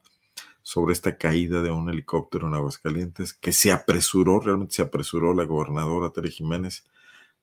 sobre 0.63 0.93
esta 0.93 1.17
caída 1.17 1.63
de 1.63 1.73
un 1.73 1.91
helicóptero 1.91 2.47
en 2.47 2.55
Aguascalientes, 2.55 3.33
que 3.33 3.53
se 3.53 3.73
apresuró, 3.73 4.39
realmente 4.39 4.75
se 4.75 4.83
apresuró 4.83 5.35
la 5.35 5.45
gobernadora 5.45 6.11
Tere 6.11 6.31
Jiménez 6.31 6.85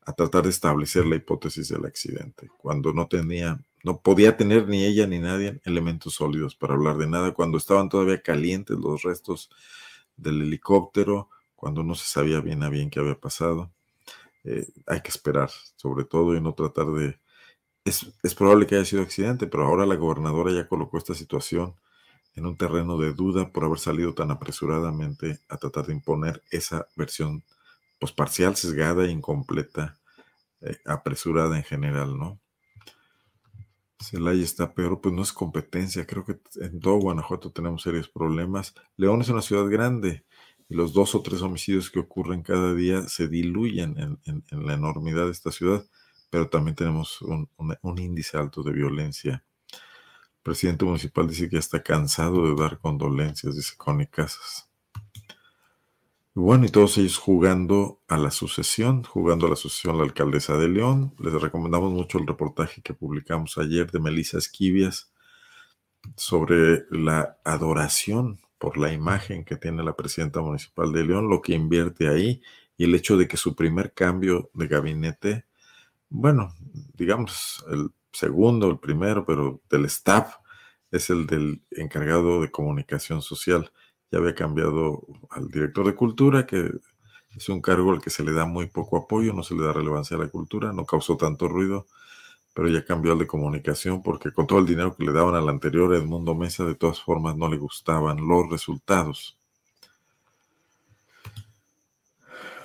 a 0.06 0.14
tratar 0.14 0.44
de 0.44 0.50
establecer 0.50 1.06
la 1.06 1.18
hipótesis 1.18 1.68
del 1.68 1.86
accidente, 1.86 2.50
cuando 2.58 2.94
no 2.94 3.08
tenía, 3.08 3.60
no 3.84 4.02
podía 4.02 4.38
tener 4.38 4.68
ni 4.68 4.84
ella 4.84 5.08
ni 5.08 5.20
nadie 5.20 5.62
elementos 5.64 6.16
sólidos 6.16 6.56
para 6.56 6.74
hablar 6.74 6.98
de 6.98 7.08
nada, 7.08 7.34
cuando 7.34 7.58
estaban 7.58 7.90
todavía 7.90 8.22
calientes 8.22 8.78
los 8.78 9.04
restos 9.04 9.50
del 10.18 10.42
helicóptero, 10.42 11.30
cuando 11.56 11.84
no 11.84 11.96
se 11.96 12.06
sabía 12.06 12.42
bien 12.42 12.64
a 12.64 12.70
bien 12.70 12.90
qué 12.90 13.00
había 13.00 13.20
pasado. 13.20 13.72
Eh, 14.44 14.68
hay 14.88 15.02
que 15.02 15.10
esperar, 15.10 15.50
sobre 15.76 16.06
todo, 16.06 16.36
y 16.36 16.42
no 16.42 16.54
tratar 16.54 16.88
de... 16.88 17.20
Es, 17.86 18.12
es 18.24 18.36
probable 18.36 18.68
que 18.68 18.76
haya 18.76 18.86
sido 18.86 19.02
accidente, 19.02 19.48
pero 19.48 19.66
ahora 19.66 19.86
la 19.86 19.96
gobernadora 19.96 20.52
ya 20.52 20.68
colocó 20.68 20.98
esta 20.98 21.14
situación 21.14 21.76
en 22.36 22.46
un 22.46 22.58
terreno 22.58 22.98
de 22.98 23.14
duda 23.14 23.52
por 23.52 23.66
haber 23.66 23.80
salido 23.80 24.14
tan 24.14 24.32
apresuradamente 24.32 25.40
a 25.50 25.58
tratar 25.58 25.88
de 25.88 25.94
imponer 25.94 26.44
esa 26.52 26.88
versión 26.96 27.44
pues 28.00 28.12
parcial, 28.12 28.56
sesgada, 28.56 29.08
incompleta, 29.08 30.00
eh, 30.62 30.78
apresurada 30.86 31.58
en 31.58 31.64
general, 31.64 32.18
¿no? 32.18 32.40
Celaya 34.00 34.44
está 34.44 34.74
peor, 34.74 35.02
pues 35.02 35.14
no 35.14 35.22
es 35.22 35.34
competencia. 35.34 36.06
Creo 36.08 36.24
que 36.26 36.40
en 36.62 36.80
todo 36.80 36.96
Guanajuato 37.00 37.52
tenemos 37.52 37.84
serios 37.84 38.10
problemas. 38.10 38.74
León 38.98 39.22
es 39.22 39.30
una 39.30 39.42
ciudad 39.42 39.70
grande 39.70 40.26
y 40.70 40.76
los 40.76 40.94
dos 40.94 41.16
o 41.16 41.22
tres 41.22 41.42
homicidios 41.42 41.90
que 41.90 42.00
ocurren 42.00 42.44
cada 42.44 42.74
día 42.74 43.04
se 43.04 43.28
diluyen 43.28 44.20
en, 44.26 44.44
la 44.52 44.74
enormidad 44.74 45.26
de 45.26 45.32
esta 45.32 45.52
ciudad, 45.52 45.86
pero 46.30 46.50
también 46.50 46.76
tenemos 46.76 47.22
un, 47.22 47.50
índice 47.98 48.38
alto 48.38 48.64
de 48.64 48.72
violencia 48.72 49.44
presidente 50.42 50.86
municipal 50.86 51.28
dice 51.28 51.50
que 51.50 51.58
ya 51.58 51.60
está 51.60 51.84
cansado 51.84 52.48
de 52.48 52.62
dar 52.62 52.80
condolencias, 52.80 53.56
dice 53.56 53.76
Connie 53.78 54.08
Casas. 54.08 54.69
Bueno, 56.42 56.66
y 56.66 56.70
todos 56.70 56.98
ellos 56.98 57.18
jugando 57.18 58.02
a 58.08 58.18
la 58.18 58.32
sucesión, 58.32 59.04
jugando 59.04 59.46
a 59.46 59.50
la 59.50 59.58
sucesión 59.58 59.98
la 59.98 60.06
alcaldesa 60.06 60.56
de 60.56 60.70
León. 60.70 61.14
Les 61.20 61.34
recomendamos 61.34 61.92
mucho 61.92 62.18
el 62.18 62.26
reportaje 62.26 62.82
que 62.82 62.94
publicamos 62.94 63.58
ayer 63.58 63.92
de 63.92 64.00
Melissa 64.00 64.38
Esquivias 64.38 65.12
sobre 66.16 66.86
la 66.92 67.38
adoración 67.44 68.40
por 68.58 68.78
la 68.78 68.94
imagen 68.94 69.44
que 69.44 69.58
tiene 69.58 69.84
la 69.84 69.98
presidenta 69.98 70.40
municipal 70.40 70.94
de 70.94 71.04
León, 71.04 71.30
lo 71.30 71.42
que 71.42 71.56
invierte 71.56 72.08
ahí 72.08 72.42
y 72.78 72.86
el 72.86 72.96
hecho 72.96 73.18
de 73.18 73.28
que 73.28 73.36
su 73.36 73.54
primer 73.54 73.94
cambio 73.94 74.50
de 74.54 74.68
gabinete, 74.68 75.46
bueno, 76.08 76.56
digamos, 76.94 77.66
el 77.70 77.90
segundo, 78.14 78.72
el 78.72 78.80
primero, 78.80 79.26
pero 79.26 79.62
del 79.70 79.84
staff 79.86 80.38
es 80.90 81.10
el 81.10 81.28
del 81.28 81.64
encargado 81.72 82.42
de 82.42 82.50
comunicación 82.50 83.22
social. 83.22 83.74
Ya 84.12 84.20
había 84.20 84.36
cambiado 84.36 85.06
al 85.30 85.50
director 85.50 85.86
de 85.86 85.96
cultura, 85.96 86.46
que 86.46 86.72
es 87.36 87.50
un 87.50 87.62
cargo 87.62 87.92
al 87.92 88.02
que 88.02 88.10
se 88.10 88.24
le 88.24 88.34
da 88.34 88.46
muy 88.46 88.68
poco 88.68 88.98
apoyo, 88.98 89.34
no 89.34 89.44
se 89.44 89.56
le 89.56 89.64
da 89.64 89.74
relevancia 89.74 90.18
a 90.18 90.20
la 90.20 90.30
cultura, 90.30 90.74
no 90.74 90.86
causó 90.86 91.16
tanto 91.18 91.48
ruido, 91.48 91.86
pero 92.54 92.68
ya 92.68 92.84
cambió 92.84 93.14
al 93.14 93.20
de 93.20 93.28
comunicación 93.28 94.02
porque 94.02 94.32
con 94.32 94.48
todo 94.48 94.60
el 94.60 94.66
dinero 94.66 94.96
que 94.96 95.06
le 95.06 95.14
daban 95.14 95.36
al 95.36 95.50
anterior 95.50 95.94
Edmundo 95.94 96.36
Mesa, 96.36 96.66
de 96.66 96.76
todas 96.76 97.02
formas 97.02 97.36
no 97.38 97.48
le 97.50 97.58
gustaban 97.58 98.28
los 98.28 98.50
resultados. 98.50 99.38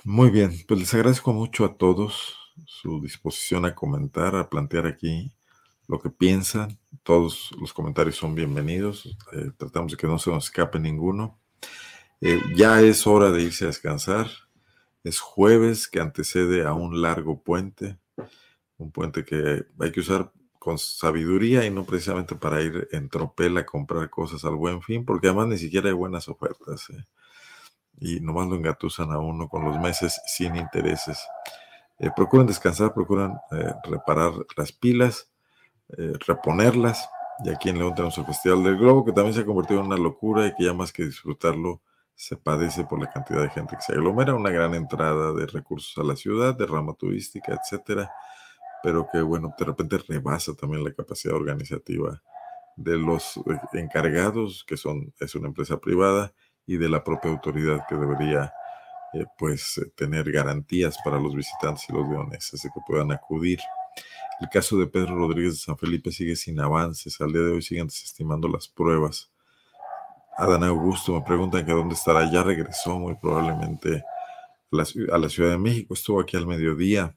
Muy 0.03 0.29
bien, 0.29 0.51
pues 0.67 0.79
les 0.79 0.93
agradezco 0.93 1.33
mucho 1.33 1.65
a 1.65 1.77
todos 1.77 2.35
su 2.65 3.01
disposición 3.01 3.65
a 3.65 3.73
comentar, 3.73 4.35
a 4.35 4.49
plantear 4.49 4.85
aquí 4.85 5.31
lo 5.87 5.99
que 5.99 6.09
piensan. 6.09 6.77
Todos 7.05 7.51
los 7.61 7.71
comentarios 7.71 8.15
son 8.15 8.33
bienvenidos. 8.33 9.15
Eh, 9.31 9.51
tratamos 9.55 9.91
de 9.91 9.97
que 9.97 10.07
no 10.07 10.17
se 10.17 10.31
nos 10.31 10.45
escape 10.45 10.79
ninguno. 10.79 11.39
Eh, 12.19 12.41
ya 12.55 12.81
es 12.81 13.05
hora 13.05 13.29
de 13.29 13.43
irse 13.43 13.65
a 13.65 13.67
descansar. 13.67 14.27
Es 15.03 15.19
jueves 15.19 15.87
que 15.87 15.99
antecede 15.99 16.65
a 16.65 16.73
un 16.73 17.03
largo 17.03 17.43
puente, 17.43 17.99
un 18.79 18.91
puente 18.91 19.23
que 19.23 19.65
hay 19.79 19.91
que 19.91 19.99
usar 19.99 20.31
con 20.57 20.79
sabiduría 20.79 21.63
y 21.63 21.69
no 21.69 21.85
precisamente 21.85 22.33
para 22.33 22.63
ir 22.63 22.87
en 22.91 23.07
tropel 23.07 23.55
a 23.59 23.67
comprar 23.67 24.09
cosas 24.09 24.43
al 24.43 24.55
buen 24.55 24.81
fin, 24.81 25.05
porque 25.05 25.27
además 25.27 25.49
ni 25.49 25.59
siquiera 25.59 25.89
hay 25.89 25.93
buenas 25.93 26.27
ofertas. 26.27 26.89
¿eh? 26.89 27.05
Y 27.99 28.19
nomás 28.19 28.47
lo 28.47 28.55
engatusan 28.55 29.11
a 29.11 29.19
uno 29.19 29.47
con 29.47 29.63
los 29.63 29.79
meses 29.79 30.19
sin 30.25 30.55
intereses. 30.55 31.19
procuren 32.15 32.47
descansar, 32.47 32.95
procuren 32.95 33.33
reparar 33.83 34.33
las 34.57 34.71
pilas 34.71 35.29
eh, 35.97 36.13
reponerlas. 36.25 37.09
Y 37.43 37.49
aquí 37.49 37.69
en 37.69 37.79
León 37.79 37.93
tenemos 37.93 38.17
el 38.17 38.25
Festival 38.25 38.63
del 38.63 38.77
Globo, 38.77 39.03
que 39.05 39.11
también 39.11 39.33
se 39.33 39.41
ha 39.41 39.45
convertido 39.45 39.81
en 39.81 39.87
una 39.87 39.97
locura 39.97 40.47
y 40.47 40.55
que 40.55 40.65
ya 40.65 40.73
más 40.73 40.93
que 40.93 41.05
disfrutarlo, 41.05 41.81
se 42.15 42.37
padece 42.37 42.85
por 42.85 42.99
la 42.99 43.09
cantidad 43.09 43.41
de 43.41 43.49
gente 43.49 43.75
que 43.75 43.81
se 43.81 43.91
aglomera. 43.91 44.33
Una 44.33 44.49
gran 44.49 44.73
entrada 44.73 45.33
de 45.33 45.45
recursos 45.47 45.97
a 45.97 46.07
la 46.07 46.15
ciudad, 46.15 46.55
de 46.55 46.65
rama 46.65 46.93
turística, 46.93 47.53
etcétera, 47.53 48.09
pero 48.81 49.07
que, 49.11 49.21
bueno, 49.21 49.53
de 49.57 49.65
repente 49.65 49.97
rebasa 50.07 50.53
también 50.55 50.83
la 50.83 50.93
capacidad 50.93 51.35
organizativa 51.35 52.21
de 52.77 52.97
los 52.97 53.37
eh, 53.37 53.59
encargados, 53.73 54.63
que 54.65 54.77
son, 54.77 55.13
es 55.19 55.35
una 55.35 55.47
empresa 55.47 55.77
privada, 55.77 56.33
y 56.67 56.77
de 56.77 56.89
la 56.89 57.03
propia 57.03 57.31
autoridad 57.31 57.85
que 57.87 57.95
debería 57.95 58.53
eh, 59.13 59.25
pues 59.37 59.79
tener 59.95 60.31
garantías 60.31 60.97
para 61.03 61.19
los 61.19 61.35
visitantes 61.35 61.85
y 61.89 61.93
los 61.93 62.07
leoneses 62.07 62.61
de 62.61 62.69
que 62.69 62.81
puedan 62.87 63.11
acudir. 63.11 63.59
El 64.39 64.49
caso 64.49 64.77
de 64.77 64.87
Pedro 64.87 65.15
Rodríguez 65.15 65.53
de 65.53 65.59
San 65.59 65.77
Felipe 65.77 66.11
sigue 66.11 66.35
sin 66.35 66.59
avances. 66.59 67.19
Al 67.21 67.31
día 67.31 67.41
de 67.41 67.51
hoy 67.53 67.61
siguen 67.61 67.87
desestimando 67.87 68.47
las 68.49 68.67
pruebas. 68.67 69.31
Adán 70.37 70.63
Augusto 70.65 71.13
me 71.13 71.21
preguntan 71.21 71.65
que 71.65 71.71
dónde 71.71 71.95
estará. 71.95 72.29
Ya 72.29 72.43
regresó 72.43 72.99
muy 72.99 73.15
probablemente 73.15 74.03
a 74.73 75.17
la, 75.17 75.29
Ciudad 75.29 75.51
de 75.51 75.57
México. 75.57 75.93
Estuvo 75.93 76.19
aquí 76.19 76.35
al 76.35 76.45
mediodía. 76.45 77.15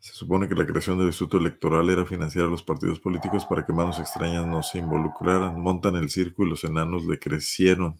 Se 0.00 0.12
supone 0.12 0.48
que 0.48 0.54
la 0.54 0.66
creación 0.66 0.98
del 0.98 1.08
Instituto 1.08 1.38
Electoral 1.38 1.88
era 1.88 2.04
financiar 2.04 2.46
a 2.46 2.48
los 2.48 2.62
partidos 2.62 2.98
políticos 2.98 3.44
para 3.46 3.64
que 3.64 3.72
manos 3.72 4.00
extrañas 4.00 4.46
no 4.46 4.62
se 4.64 4.78
involucraran. 4.78 5.60
Montan 5.60 5.94
el 5.94 6.10
circo 6.10 6.44
y 6.44 6.50
los 6.50 6.64
enanos 6.64 7.04
le 7.04 7.20
crecieron. 7.20 7.96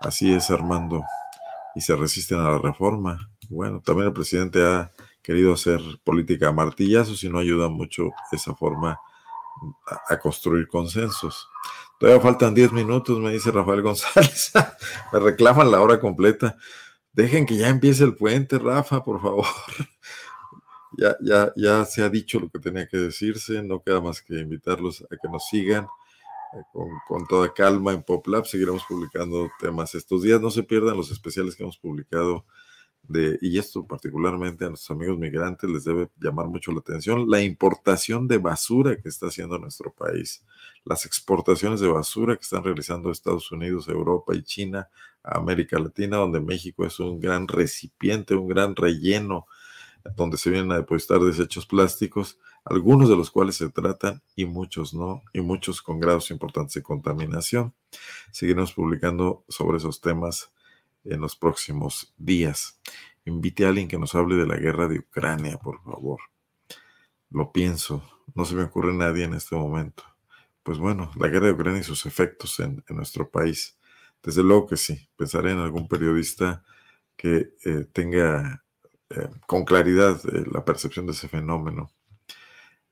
Así 0.00 0.32
es, 0.32 0.50
Armando. 0.50 1.02
Y 1.74 1.80
se 1.80 1.96
resisten 1.96 2.40
a 2.40 2.50
la 2.50 2.58
reforma. 2.58 3.30
Bueno, 3.48 3.80
también 3.80 4.08
el 4.08 4.12
presidente 4.12 4.62
ha 4.62 4.92
querido 5.28 5.52
hacer 5.52 5.82
política 6.04 6.48
a 6.48 6.52
martillazos 6.52 7.22
y 7.22 7.28
no 7.28 7.38
ayuda 7.38 7.68
mucho 7.68 8.12
esa 8.32 8.54
forma 8.54 8.98
a, 10.08 10.18
construir 10.18 10.66
consensos. 10.68 11.50
Todavía 12.00 12.22
faltan 12.22 12.54
10 12.54 12.72
minutos, 12.72 13.18
me 13.18 13.30
dice 13.30 13.50
Rafael 13.50 13.82
González. 13.88 14.52
me 15.12 15.18
reclaman 15.18 15.70
la 15.70 15.82
hora 15.82 16.00
completa. 16.00 16.56
Dejen 17.12 17.44
que 17.44 17.58
ya 17.58 17.68
empiece 17.68 18.04
el 18.04 18.14
puente, 18.14 18.58
Rafa, 18.58 19.04
por 19.04 19.20
favor. 19.20 19.44
ya, 20.96 21.14
ya, 21.20 21.52
ya 21.56 21.84
se 21.84 22.02
ha 22.02 22.08
dicho 22.08 22.40
lo 22.40 22.48
que 22.48 22.58
tenía 22.58 22.88
que 22.88 22.96
decirse. 22.96 23.62
No 23.62 23.82
queda 23.82 24.00
más 24.00 24.22
que 24.22 24.38
invitarlos 24.38 25.04
a 25.10 25.16
que 25.20 25.28
nos 25.28 25.46
sigan 25.46 25.84
eh, 26.54 26.62
con, 26.72 26.88
con, 27.06 27.26
toda 27.26 27.52
calma 27.52 27.92
en 27.92 28.02
PopLab. 28.02 28.46
Seguiremos 28.46 28.82
publicando 28.88 29.50
temas 29.60 29.94
estos 29.94 30.22
días. 30.22 30.40
No 30.40 30.50
se 30.50 30.62
pierdan 30.62 30.96
los 30.96 31.10
especiales 31.10 31.54
que 31.54 31.64
hemos 31.64 31.76
publicado 31.76 32.46
y 33.40 33.58
esto 33.58 33.86
particularmente 33.86 34.64
a 34.64 34.68
nuestros 34.68 34.96
amigos 34.96 35.18
migrantes 35.18 35.68
les 35.70 35.84
debe 35.84 36.10
llamar 36.20 36.46
mucho 36.46 36.72
la 36.72 36.80
atención, 36.80 37.28
la 37.28 37.40
importación 37.40 38.28
de 38.28 38.38
basura 38.38 38.96
que 38.96 39.08
está 39.08 39.28
haciendo 39.28 39.58
nuestro 39.58 39.92
país, 39.92 40.44
las 40.84 41.06
exportaciones 41.06 41.80
de 41.80 41.88
basura 41.88 42.36
que 42.36 42.42
están 42.42 42.64
realizando 42.64 43.10
Estados 43.10 43.50
Unidos, 43.50 43.88
Europa 43.88 44.34
y 44.34 44.42
China 44.42 44.88
América 45.22 45.78
Latina, 45.78 46.18
donde 46.18 46.40
México 46.40 46.84
es 46.84 47.00
un 47.00 47.20
gran 47.20 47.48
recipiente, 47.48 48.34
un 48.34 48.48
gran 48.48 48.74
relleno, 48.74 49.46
donde 50.16 50.38
se 50.38 50.50
vienen 50.50 50.72
a 50.72 50.76
depositar 50.76 51.20
desechos 51.20 51.66
plásticos, 51.66 52.38
algunos 52.64 53.08
de 53.08 53.16
los 53.16 53.30
cuales 53.30 53.56
se 53.56 53.68
tratan 53.70 54.22
y 54.36 54.44
muchos 54.44 54.94
no, 54.94 55.22
y 55.32 55.40
muchos 55.40 55.82
con 55.82 56.00
grados 56.00 56.30
importantes 56.30 56.74
de 56.74 56.82
contaminación. 56.82 57.74
Seguiremos 58.30 58.72
publicando 58.72 59.44
sobre 59.48 59.78
esos 59.78 60.00
temas 60.00 60.50
en 61.04 61.20
los 61.20 61.36
próximos 61.36 62.14
días. 62.16 62.80
Invite 63.24 63.66
a 63.66 63.68
alguien 63.68 63.88
que 63.88 63.98
nos 63.98 64.14
hable 64.14 64.36
de 64.36 64.46
la 64.46 64.56
guerra 64.56 64.88
de 64.88 65.00
Ucrania, 65.00 65.58
por 65.58 65.82
favor. 65.82 66.20
Lo 67.30 67.52
pienso, 67.52 68.02
no 68.34 68.44
se 68.44 68.54
me 68.54 68.64
ocurre 68.64 68.94
nadie 68.94 69.24
en 69.24 69.34
este 69.34 69.54
momento. 69.54 70.02
Pues 70.62 70.78
bueno, 70.78 71.10
la 71.16 71.28
guerra 71.28 71.46
de 71.46 71.52
Ucrania 71.52 71.80
y 71.80 71.84
sus 71.84 72.06
efectos 72.06 72.58
en, 72.60 72.84
nuestro 72.88 73.30
país. 73.30 73.78
Desde 74.22 74.42
luego 74.42 74.66
que 74.66 74.76
sí, 74.76 75.08
pensaré 75.16 75.52
en 75.52 75.58
algún 75.58 75.88
periodista 75.88 76.64
que 77.16 77.54
eh, 77.64 77.86
tenga 77.92 78.64
eh, 79.10 79.28
con 79.46 79.64
claridad 79.64 80.20
eh, 80.26 80.44
la 80.52 80.64
percepción 80.64 81.06
de 81.06 81.12
ese 81.12 81.28
fenómeno. 81.28 81.90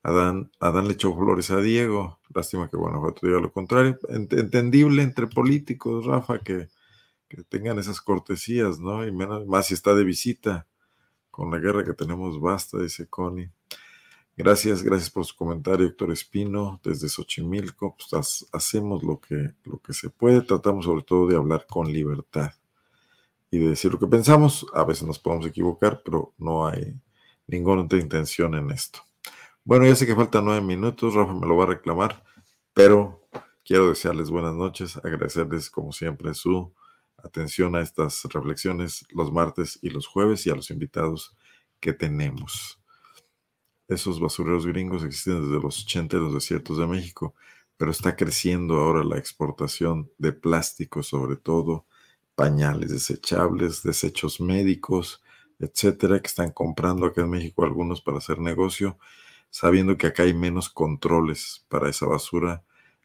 Adán, 0.03 0.53
Adán 0.61 0.87
le 0.87 0.95
echó 0.95 1.15
flores 1.17 1.51
a 1.51 1.61
Diego, 1.61 2.21
lástima 2.35 2.71
que 2.71 2.77
Guanajuato 2.77 3.27
diga 3.27 3.41
lo 3.41 3.53
contrario. 3.53 3.99
Entendible 4.09 5.03
entre 5.03 5.27
políticos, 5.27 6.07
Rafa, 6.07 6.39
que 6.39 6.69
que 7.29 7.43
tengan 7.45 7.79
esas 7.79 8.01
cortesías, 8.01 8.79
¿no? 8.79 9.07
Y 9.07 9.13
menos, 9.13 9.47
más 9.47 9.67
si 9.67 9.75
está 9.75 9.95
de 9.95 10.05
visita. 10.05 10.67
Con 11.31 11.51
la 11.51 11.59
guerra 11.59 11.85
que 11.85 11.93
tenemos 11.93 12.41
basta, 12.41 12.79
dice 12.79 13.09
Connie. 13.09 13.51
Gracias, 14.37 14.83
gracias 14.83 15.11
por 15.11 15.25
su 15.25 15.35
comentario, 15.37 15.87
Héctor 15.87 16.11
Espino, 16.13 16.81
desde 16.83 17.09
Xochimilco. 17.09 17.97
Pues 17.97 18.47
hacemos 18.53 19.03
lo 19.03 19.21
que, 19.21 19.55
lo 19.65 19.79
que 19.79 19.93
se 19.93 20.11
puede, 20.11 20.43
tratamos 20.43 20.85
sobre 20.85 21.03
todo 21.03 21.27
de 21.27 21.37
hablar 21.37 21.67
con 21.69 21.93
libertad. 21.93 22.53
Y 23.51 23.59
de 23.59 23.69
decir 23.71 23.93
lo 23.93 23.99
que 23.99 24.07
pensamos. 24.07 24.67
A 24.73 24.85
veces 24.85 25.07
nos 25.07 25.19
podemos 25.19 25.47
equivocar, 25.47 26.03
pero 26.05 26.35
no 26.39 26.67
hay 26.67 26.99
ninguna 27.47 27.83
otra 27.83 27.99
intención 27.99 28.55
en 28.55 28.71
esto. 28.71 29.01
Bueno, 29.65 29.87
ya 29.87 29.97
sé 29.97 30.07
que 30.07 30.15
faltan 30.15 30.45
nueve 30.45 30.61
minutos, 30.61 31.15
Rafa 31.15 31.33
me 31.33 31.47
lo 31.47 31.57
va 31.57 31.65
a 31.65 31.69
reclamar, 31.69 32.23
pero 32.73 33.27
quiero 33.65 33.89
desearles 33.89 34.31
buenas 34.31 34.55
noches, 34.55 34.97
agradecerles 34.99 35.71
como 35.71 35.93
siempre 35.93 36.35
su 36.35 36.73
atención 37.23 37.77
a 37.77 37.81
estas 37.81 38.25
reflexiones 38.25 39.05
los 39.11 39.33
martes 39.33 39.79
y 39.83 39.91
los 39.91 40.07
jueves 40.07 40.47
y 40.47 40.51
a 40.51 40.55
los 40.55 40.71
invitados 40.71 41.37
que 41.81 41.93
tenemos. 41.93 42.81
Esos 43.89 44.19
basureros 44.21 44.67
gringos 44.67 45.05
existen 45.05 45.43
desde 45.43 45.63
los 45.63 45.85
80 45.85 46.17
en 46.17 46.23
los 46.25 46.35
desiertos 46.35 46.79
de 46.79 46.87
México, 46.87 47.35
pero 47.77 47.91
está 47.91 48.17
creciendo 48.17 48.77
ahora 48.81 49.05
la 49.05 49.19
exportación 49.19 50.11
de 50.19 50.33
plástico, 50.33 51.03
sobre 51.03 51.37
todo 51.37 51.87
pañales 52.35 52.91
desechables, 52.91 53.83
desechos 53.83 54.41
médicos, 54.41 55.23
etcétera, 55.59 56.21
que 56.21 56.27
están 56.27 56.51
comprando 56.51 57.07
acá 57.07 57.23
en 57.23 57.31
México 57.31 57.65
algunos 57.65 58.03
para 58.03 58.19
hacer 58.19 58.39
negocio, 58.39 58.99
sabiendo 59.51 59.97
que 59.97 60.09
acá 60.09 60.25
hay 60.25 60.35
menos 60.35 60.69
controles 60.69 61.65
para 61.69 61.89
esa 61.89 62.07
basura 62.07 62.65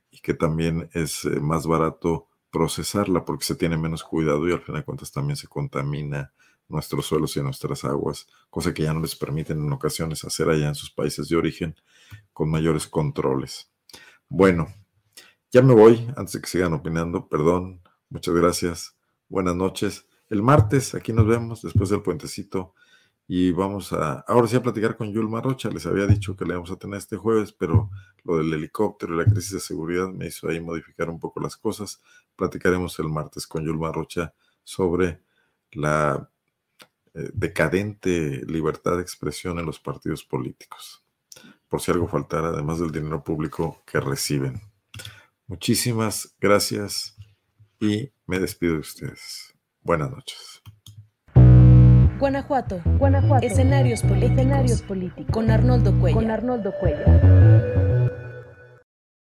y 0.09 0.19
que 0.19 0.33
también 0.33 0.89
es 0.93 1.25
eh, 1.25 1.39
más 1.39 1.65
barato 1.65 2.27
procesarla 2.51 3.25
porque 3.25 3.45
se 3.45 3.55
tiene 3.55 3.77
menos 3.77 4.03
cuidado 4.03 4.47
y 4.47 4.51
al 4.51 4.61
final 4.61 4.81
de 4.81 4.85
cuentas 4.85 5.11
también 5.11 5.37
se 5.37 5.47
contamina 5.47 6.33
nuestros 6.67 7.05
suelos 7.05 7.35
y 7.35 7.41
nuestras 7.41 7.83
aguas, 7.83 8.27
cosa 8.49 8.73
que 8.73 8.83
ya 8.83 8.93
no 8.93 9.01
les 9.01 9.15
permiten 9.15 9.59
en 9.59 9.71
ocasiones 9.73 10.23
hacer 10.23 10.49
allá 10.49 10.67
en 10.69 10.75
sus 10.75 10.91
países 10.91 11.27
de 11.29 11.35
origen 11.35 11.75
con 12.33 12.49
mayores 12.49 12.87
controles. 12.87 13.69
Bueno, 14.29 14.67
ya 15.51 15.61
me 15.61 15.73
voy 15.73 16.07
antes 16.15 16.33
de 16.33 16.41
que 16.41 16.47
sigan 16.47 16.73
opinando, 16.73 17.27
perdón, 17.27 17.81
muchas 18.09 18.33
gracias, 18.33 18.95
buenas 19.27 19.55
noches. 19.55 20.05
El 20.29 20.41
martes 20.41 20.95
aquí 20.95 21.11
nos 21.11 21.27
vemos 21.27 21.61
después 21.61 21.89
del 21.89 22.01
puentecito 22.01 22.73
y 23.27 23.51
vamos 23.51 23.93
a, 23.93 24.25
ahora 24.27 24.47
sí 24.47 24.55
a 24.55 24.61
platicar 24.61 24.97
con 24.97 25.11
Yulma 25.11 25.41
Rocha. 25.41 25.69
Les 25.69 25.85
había 25.85 26.05
dicho 26.05 26.35
que 26.35 26.45
le 26.45 26.53
vamos 26.53 26.71
a 26.71 26.75
tener 26.75 26.97
este 26.97 27.17
jueves, 27.17 27.53
pero 27.53 27.89
lo 28.23 28.37
del 28.37 28.53
helicóptero 28.53 29.13
y 29.13 29.17
la 29.17 29.25
crisis 29.25 29.51
de 29.51 29.59
seguridad 29.59 30.09
me 30.09 30.27
hizo 30.27 30.49
ahí 30.49 30.59
modificar 30.59 31.09
un 31.09 31.19
poco 31.19 31.39
las 31.39 31.55
cosas. 31.57 32.01
Platicaremos 32.41 32.97
el 32.97 33.07
martes 33.07 33.45
con 33.45 33.63
Yulma 33.63 33.91
Rocha 33.91 34.33
sobre 34.63 35.21
la 35.73 36.27
eh, 37.13 37.29
decadente 37.35 38.41
libertad 38.47 38.95
de 38.95 39.03
expresión 39.03 39.59
en 39.59 39.67
los 39.67 39.79
partidos 39.79 40.23
políticos. 40.23 41.03
Por 41.69 41.81
si 41.81 41.91
algo 41.91 42.07
faltara, 42.07 42.47
además 42.47 42.79
del 42.79 42.91
dinero 42.91 43.23
público 43.23 43.83
que 43.85 43.99
reciben. 43.99 44.59
Muchísimas 45.45 46.35
gracias 46.41 47.15
y 47.79 48.11
me 48.25 48.39
despido 48.39 48.73
de 48.73 48.79
ustedes. 48.79 49.53
Buenas 49.81 50.09
noches. 50.09 50.63
Guanajuato. 52.17 52.81
Guanajuato. 52.97 53.45
Escenarios 53.45 54.01
políticos. 54.01 54.31
Escenarios 54.31 54.81
políticos. 54.81 55.31
Con 55.31 55.51
Arnoldo 55.51 55.91
Cuellar. 55.99 56.19
Con 56.19 56.31
Arnoldo 56.31 56.73
Cuellar. 56.79 57.80